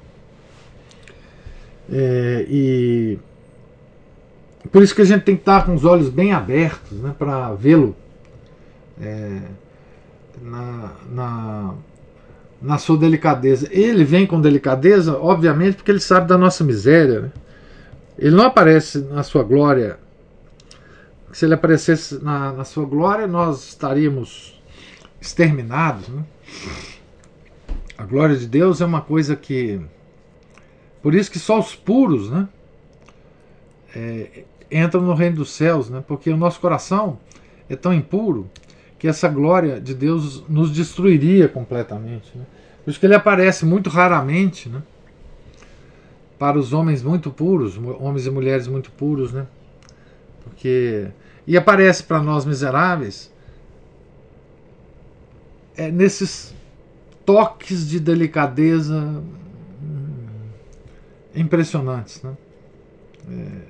É, 1.90 2.46
e 2.50 3.20
por 4.70 4.84
isso 4.84 4.94
que 4.94 5.02
a 5.02 5.06
gente 5.06 5.24
tem 5.24 5.36
que 5.36 5.42
estar 5.42 5.66
com 5.66 5.74
os 5.74 5.86
olhos 5.86 6.10
bem 6.10 6.34
abertos, 6.34 7.00
né? 7.00 7.16
Para 7.18 7.54
vê-lo 7.54 7.96
é, 9.02 9.40
na, 10.42 10.92
na, 11.10 11.74
na 12.62 12.78
sua 12.78 12.98
delicadeza. 12.98 13.70
Ele 13.72 14.04
vem 14.04 14.28
com 14.28 14.42
delicadeza, 14.42 15.18
obviamente, 15.18 15.76
porque 15.76 15.92
ele 15.92 16.02
sabe 16.02 16.28
da 16.28 16.38
nossa 16.38 16.66
miséria. 16.66 17.22
Né? 17.22 17.32
Ele 18.22 18.36
não 18.36 18.46
aparece 18.46 19.00
na 19.00 19.24
sua 19.24 19.42
glória. 19.42 19.98
Se 21.34 21.44
ele 21.44 21.56
aparecesse 21.56 22.24
na, 22.24 22.54
na 22.54 22.64
sua 22.64 22.86
glória, 22.86 23.26
nós 23.26 23.70
estaríamos 23.70 24.62
exterminados. 25.20 26.08
Né? 26.08 26.24
A 27.98 28.06
glória 28.06 28.38
de 28.38 28.46
Deus 28.46 28.80
é 28.80 28.86
uma 28.86 29.02
coisa 29.02 29.36
que. 29.36 29.82
Por 31.02 31.16
isso 31.16 31.32
que 31.32 31.40
só 31.40 31.60
os 31.60 31.74
puros, 31.74 32.30
né? 32.30 32.48
É, 33.96 34.44
entram 34.72 35.02
no 35.02 35.16
reino 35.16 35.38
dos 35.38 35.52
céus, 35.52 35.90
né? 35.90 36.04
porque 36.08 36.30
o 36.30 36.38
nosso 36.38 36.60
coração 36.62 37.20
é 37.68 37.76
tão 37.76 37.92
impuro 37.92 38.50
que 39.00 39.08
essa 39.08 39.28
glória 39.28 39.82
de 39.82 39.96
Deus 39.96 40.48
nos 40.48 40.72
destruiria 40.72 41.50
completamente. 41.50 42.32
Né? 42.36 42.46
Por 42.86 42.92
isso 42.92 43.00
que 43.00 43.06
ele 43.06 43.16
aparece 43.16 43.66
muito 43.66 43.90
raramente 43.90 44.70
né? 44.70 44.82
Para 46.42 46.58
os 46.58 46.74
homens 46.74 47.04
muito 47.04 47.30
puros, 47.30 47.78
homens 47.78 48.26
e 48.26 48.32
mulheres 48.32 48.68
muito 48.68 48.90
puros, 48.94 49.32
né? 49.32 49.46
porque 50.44 51.08
e 51.46 51.56
aparece 51.56 52.02
para 52.02 52.20
nós 52.20 52.46
miseráveis 52.46 53.32
é, 55.78 55.92
nesses 55.92 56.52
toques 57.24 57.88
de 57.88 58.00
delicadeza 58.00 58.98
hum, 58.98 60.50
impressionantes. 61.36 62.24
Né? 62.24 62.36
É, 63.30 63.62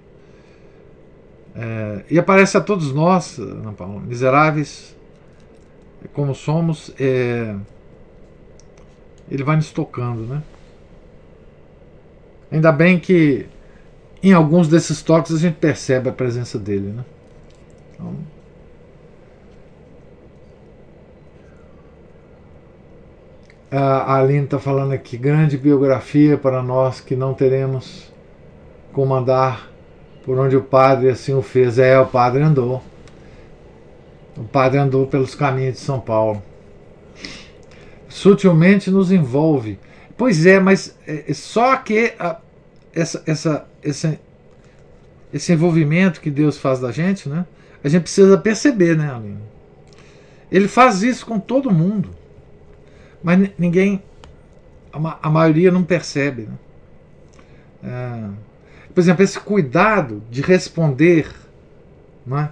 é, 1.54 2.06
e 2.10 2.18
aparece 2.18 2.56
a 2.56 2.62
todos 2.62 2.94
nós, 2.94 3.38
miseráveis 4.08 4.96
como 6.14 6.34
somos, 6.34 6.94
é, 6.98 7.54
ele 9.30 9.44
vai 9.44 9.58
nos 9.58 9.74
tocando, 9.74 10.22
né? 10.22 10.42
Ainda 12.52 12.72
bem 12.72 13.00
que 13.00 13.46
em 14.22 14.34
alguns 14.34 14.68
desses 14.68 15.02
toques 15.02 15.34
a 15.34 15.38
gente 15.38 15.56
percebe 15.56 16.10
a 16.10 16.12
presença 16.12 16.60
dele, 16.60 16.92
né? 16.92 17.06
Então, 17.94 18.14
a 23.72 24.18
Aline 24.18 24.44
está 24.44 24.60
falando 24.60 24.92
aqui, 24.92 25.16
grande 25.16 25.58
biografia 25.58 26.38
para 26.38 26.62
nós 26.62 27.00
que 27.00 27.16
não 27.16 27.34
teremos 27.34 28.12
como 28.92 29.14
andar 29.14 29.72
por 30.26 30.38
onde 30.38 30.58
o 30.58 30.62
padre 30.62 31.10
assim 31.10 31.34
o 31.34 31.42
fez. 31.42 31.80
É, 31.80 31.98
o 32.00 32.06
padre 32.06 32.44
andou. 32.44 32.82
O 34.38 34.44
padre 34.44 34.78
andou 34.78 35.08
pelos 35.08 35.36
caminhos 35.36 35.76
de 35.76 35.80
São 35.80 36.00
Paulo. 36.00 36.42
Sutilmente 38.10 38.92
nos 38.92 39.12
envolve. 39.12 39.80
Pois 40.22 40.46
é, 40.46 40.60
mas 40.60 40.96
é, 41.08 41.32
é 41.32 41.34
só 41.34 41.76
que 41.78 42.14
a, 42.20 42.40
essa, 42.94 43.24
essa, 43.26 43.68
esse, 43.82 44.20
esse 45.34 45.52
envolvimento 45.52 46.22
que 46.22 46.30
Deus 46.30 46.60
faz 46.60 46.80
da 46.80 46.92
gente, 46.92 47.28
né? 47.28 47.44
A 47.84 47.90
gente 47.90 48.04
precisa 48.04 48.38
perceber, 48.38 48.96
né, 48.96 49.12
Aline? 49.12 49.42
Ele 50.52 50.68
faz 50.68 51.02
isso 51.02 51.26
com 51.26 51.40
todo 51.40 51.72
mundo. 51.72 52.12
Mas 53.24 53.50
ninguém, 53.58 54.04
a, 54.94 55.18
a 55.24 55.30
maioria 55.32 55.72
não 55.72 55.84
percebe. 55.84 56.44
Né? 56.44 56.54
É, 57.84 58.30
por 58.94 59.02
exemplo, 59.02 59.24
esse 59.24 59.40
cuidado 59.40 60.22
de 60.30 60.44
responder 60.44 61.34
né, 62.28 62.52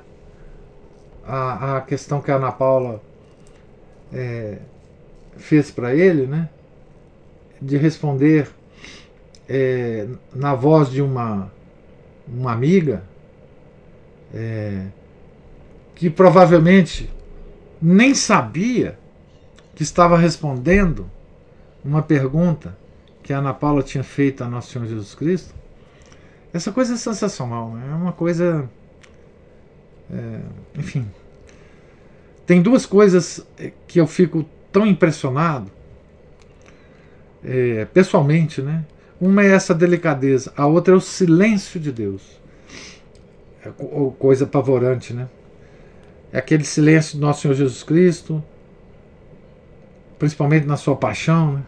a, 1.24 1.78
a 1.78 1.82
questão 1.82 2.20
que 2.20 2.32
a 2.32 2.38
Ana 2.38 2.52
Paula 2.52 3.00
é, 4.12 4.58
fez 5.38 5.70
para 5.70 5.94
ele, 5.94 6.26
né, 6.26 6.50
de 7.62 7.78
responder 7.78 8.50
é, 9.48 10.08
na 10.34 10.54
voz 10.54 10.90
de 10.90 11.02
uma, 11.02 11.52
uma 12.28 12.52
amiga 12.52 13.04
é, 14.34 14.86
que 15.96 16.10
provavelmente 16.10 17.10
nem 17.82 18.14
sabia 18.14 18.98
que 19.76 19.84
estava 19.84 20.18
respondendo 20.18 21.10
uma 21.84 22.02
pergunta 22.02 22.78
que 23.24 23.34
a 23.34 23.40
Ana 23.40 23.54
Paula 23.54 23.82
tinha 23.82 24.04
feito 24.04 24.44
a 24.44 24.48
Nosso 24.48 24.72
Senhor 24.72 24.88
Jesus 24.88 25.16
Cristo. 25.16 25.54
Essa 26.54 26.72
coisa 26.72 26.94
é 26.94 26.98
sensacional, 26.98 27.72
né? 27.72 27.88
é 27.92 27.96
uma 27.96 28.12
coisa. 28.12 28.70
É, 30.12 30.40
enfim. 30.78 31.10
Tem 32.46 32.62
duas 32.62 32.86
coisas 32.86 33.46
que 33.88 34.00
eu 34.00 34.08
fico 34.08 34.44
tão 34.72 34.86
impressionado, 34.86 35.72
é, 37.44 37.86
pessoalmente, 37.86 38.62
né? 38.62 38.86
Uma 39.20 39.44
é 39.44 39.52
essa 39.52 39.74
delicadeza, 39.74 40.54
a 40.56 40.66
outra 40.66 40.94
é 40.94 40.98
o 40.98 41.02
silêncio 41.02 41.80
de 41.80 41.92
Deus. 41.92 42.40
É 43.66 43.70
coisa 44.18 44.46
apavorante, 44.46 45.14
né? 45.14 45.28
É 46.32 46.38
aquele 46.38 46.64
silêncio 46.64 47.18
do 47.18 47.26
nosso 47.26 47.42
Senhor 47.42 47.54
Jesus 47.54 47.84
Cristo, 47.84 48.42
principalmente 50.18 50.66
na 50.66 50.78
sua 50.78 50.96
paixão, 50.96 51.54
né? 51.54 51.64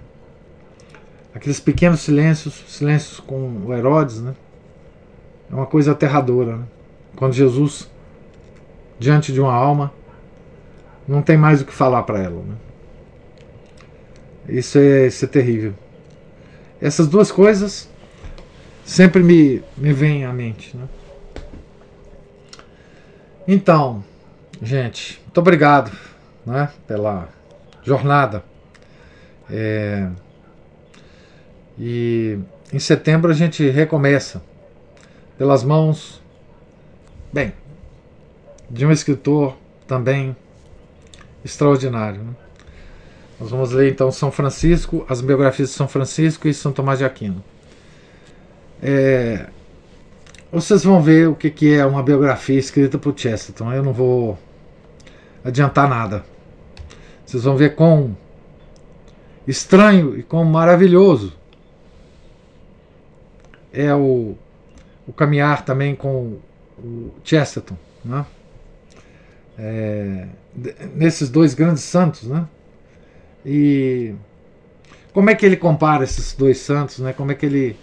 Aqueles 1.34 1.59
pequenos 1.59 2.01
silêncios, 2.01 2.63
silêncios 2.67 3.19
com 3.19 3.65
o 3.65 3.74
Herodes, 3.74 4.22
né? 4.22 4.34
É 5.49 5.55
uma 5.55 5.65
coisa 5.65 5.91
aterradora. 5.91 6.57
Né? 6.57 6.63
Quando 7.15 7.34
Jesus, 7.34 7.89
diante 8.99 9.34
de 9.34 9.41
uma 9.41 9.53
alma, 9.53 9.93
não 11.07 11.22
tem 11.22 11.38
mais 11.38 11.61
o 11.61 11.65
que 11.65 11.74
falar 11.74 12.03
para 12.03 12.19
ela. 12.19 12.41
Né? 12.41 12.55
Isso, 14.47 14.77
é, 14.77 15.07
isso 15.07 15.25
é 15.25 15.27
terrível. 15.27 15.73
Essas 16.81 17.07
duas 17.07 17.31
coisas 17.31 17.89
sempre 18.83 19.21
me, 19.23 19.63
me 19.77 19.93
vêm 19.93 20.25
à 20.25 20.33
mente. 20.33 20.75
Né? 20.75 20.87
Então, 23.47 24.03
gente, 24.61 25.21
muito 25.25 25.37
obrigado 25.39 25.91
né, 26.45 26.69
pela 26.87 27.29
jornada. 27.83 28.43
É, 29.49 30.09
e 31.77 32.39
em 32.71 32.79
setembro 32.79 33.31
a 33.31 33.33
gente 33.33 33.69
recomeça 33.69 34.41
pelas 35.37 35.63
mãos, 35.63 36.21
bem, 37.33 37.53
de 38.69 38.85
um 38.85 38.91
escritor 38.91 39.57
também 39.87 40.35
extraordinário. 41.43 42.23
Né? 42.23 42.33
Nós 43.41 43.49
vamos 43.49 43.71
ler 43.71 43.91
então 43.91 44.11
São 44.11 44.31
Francisco, 44.31 45.03
as 45.09 45.19
biografias 45.19 45.69
de 45.69 45.75
São 45.75 45.87
Francisco 45.87 46.47
e 46.47 46.53
São 46.53 46.71
Tomás 46.71 46.99
de 46.99 47.05
Aquino. 47.05 47.43
É, 48.83 49.47
vocês 50.51 50.83
vão 50.83 51.01
ver 51.01 51.27
o 51.27 51.33
que, 51.33 51.49
que 51.49 51.73
é 51.73 51.83
uma 51.83 52.03
biografia 52.03 52.59
escrita 52.59 52.99
por 52.99 53.17
Chesterton. 53.17 53.73
Eu 53.73 53.81
não 53.81 53.93
vou 53.93 54.37
adiantar 55.43 55.89
nada. 55.89 56.23
Vocês 57.25 57.43
vão 57.43 57.57
ver 57.57 57.73
quão 57.73 58.15
estranho 59.47 60.15
e 60.15 60.22
quão 60.22 60.45
maravilhoso 60.45 61.34
é 63.73 63.91
o 63.95 64.35
o 65.07 65.11
caminhar 65.11 65.65
também 65.65 65.95
com 65.95 66.38
o 66.77 67.11
Chesterton, 67.23 67.76
né? 68.05 68.23
É, 69.57 70.27
nesses 70.93 71.27
dois 71.27 71.55
grandes 71.55 71.84
santos, 71.84 72.23
né? 72.23 72.47
E 73.45 74.13
como 75.13 75.30
é 75.30 75.35
que 75.35 75.45
ele 75.45 75.57
compara 75.57 76.03
esses 76.03 76.34
dois 76.34 76.57
santos, 76.59 76.99
né? 76.99 77.13
Como 77.13 77.31
é 77.31 77.35
que 77.35 77.45
ele, 77.45 77.77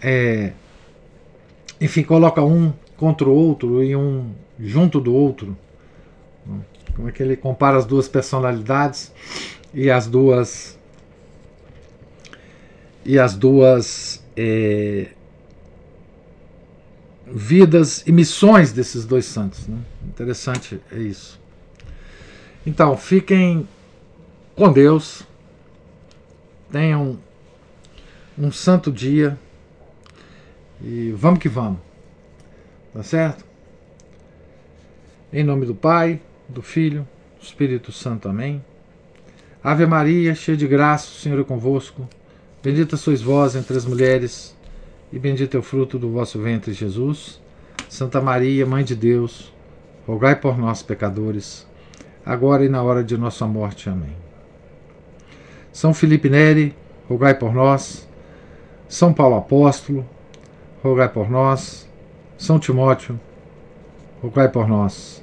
é, 0.00 0.52
enfim, 1.80 2.02
coloca 2.02 2.42
um 2.42 2.72
contra 2.96 3.28
o 3.28 3.32
outro 3.32 3.82
e 3.82 3.94
um 3.96 4.32
junto 4.58 5.00
do 5.00 5.14
outro? 5.14 5.56
Como 6.94 7.08
é 7.08 7.12
que 7.12 7.22
ele 7.22 7.36
compara 7.36 7.76
as 7.76 7.84
duas 7.84 8.08
personalidades 8.08 9.12
e 9.72 9.90
as 9.90 10.06
duas 10.06 10.78
e 13.04 13.18
as 13.18 13.34
duas 13.34 14.24
é, 14.36 15.08
vidas 17.26 18.02
e 18.06 18.12
missões 18.12 18.72
desses 18.72 19.04
dois 19.04 19.24
santos. 19.24 19.66
Né? 19.66 19.78
Interessante 20.06 20.80
é 20.92 20.98
isso. 20.98 21.40
Então, 22.66 22.96
fiquem 22.96 23.68
com 24.54 24.72
Deus. 24.72 25.22
Tenham 26.70 27.18
um 28.38 28.50
santo 28.50 28.90
dia. 28.90 29.38
E 30.82 31.12
vamos 31.12 31.40
que 31.40 31.48
vamos. 31.48 31.78
Tá 32.92 33.02
certo? 33.02 33.44
Em 35.32 35.42
nome 35.42 35.66
do 35.66 35.74
Pai, 35.74 36.20
do 36.48 36.62
Filho, 36.62 37.06
do 37.38 37.44
Espírito 37.44 37.90
Santo. 37.90 38.28
Amém. 38.28 38.62
Ave 39.62 39.86
Maria, 39.86 40.34
cheia 40.34 40.56
de 40.56 40.66
graça, 40.66 41.08
o 41.08 41.14
Senhor 41.14 41.40
é 41.40 41.44
convosco. 41.44 42.08
Bendita 42.62 42.96
sois 42.96 43.22
vós 43.22 43.56
entre 43.56 43.76
as 43.76 43.84
mulheres 43.84 44.54
e 45.12 45.18
bendito 45.18 45.56
é 45.56 45.60
o 45.60 45.62
fruto 45.62 45.98
do 45.98 46.10
vosso 46.10 46.40
ventre, 46.40 46.72
Jesus. 46.72 47.40
Santa 47.88 48.20
Maria, 48.20 48.66
Mãe 48.66 48.82
de 48.82 48.96
Deus, 48.96 49.52
rogai 50.06 50.34
por 50.34 50.58
nós, 50.58 50.82
pecadores, 50.82 51.66
agora 52.26 52.64
e 52.64 52.68
na 52.68 52.82
hora 52.82 53.04
de 53.04 53.16
nossa 53.16 53.46
morte. 53.46 53.88
Amém. 53.88 54.23
São 55.74 55.92
Felipe 55.92 56.30
Neri, 56.30 56.72
rogai 57.08 57.34
por 57.34 57.52
nós. 57.52 58.08
São 58.88 59.12
Paulo 59.12 59.34
Apóstolo, 59.34 60.06
rogai 60.84 61.08
por 61.08 61.28
nós. 61.28 61.90
São 62.38 62.60
Timóteo, 62.60 63.18
rogai 64.22 64.48
por 64.48 64.68
nós. 64.68 65.20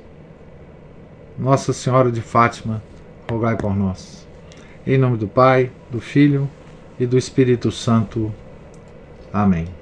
Nossa 1.40 1.72
Senhora 1.72 2.12
de 2.12 2.22
Fátima, 2.22 2.84
rogai 3.30 3.56
por 3.56 3.74
nós. 3.74 4.28
Em 4.86 4.98
nome 4.98 5.16
do 5.16 5.28
Pai, 5.28 5.72
do 5.90 6.02
Filho 6.02 6.50
e 7.00 7.06
do 7.06 7.18
Espírito 7.18 7.72
Santo. 7.72 8.30
Amém. 9.32 9.81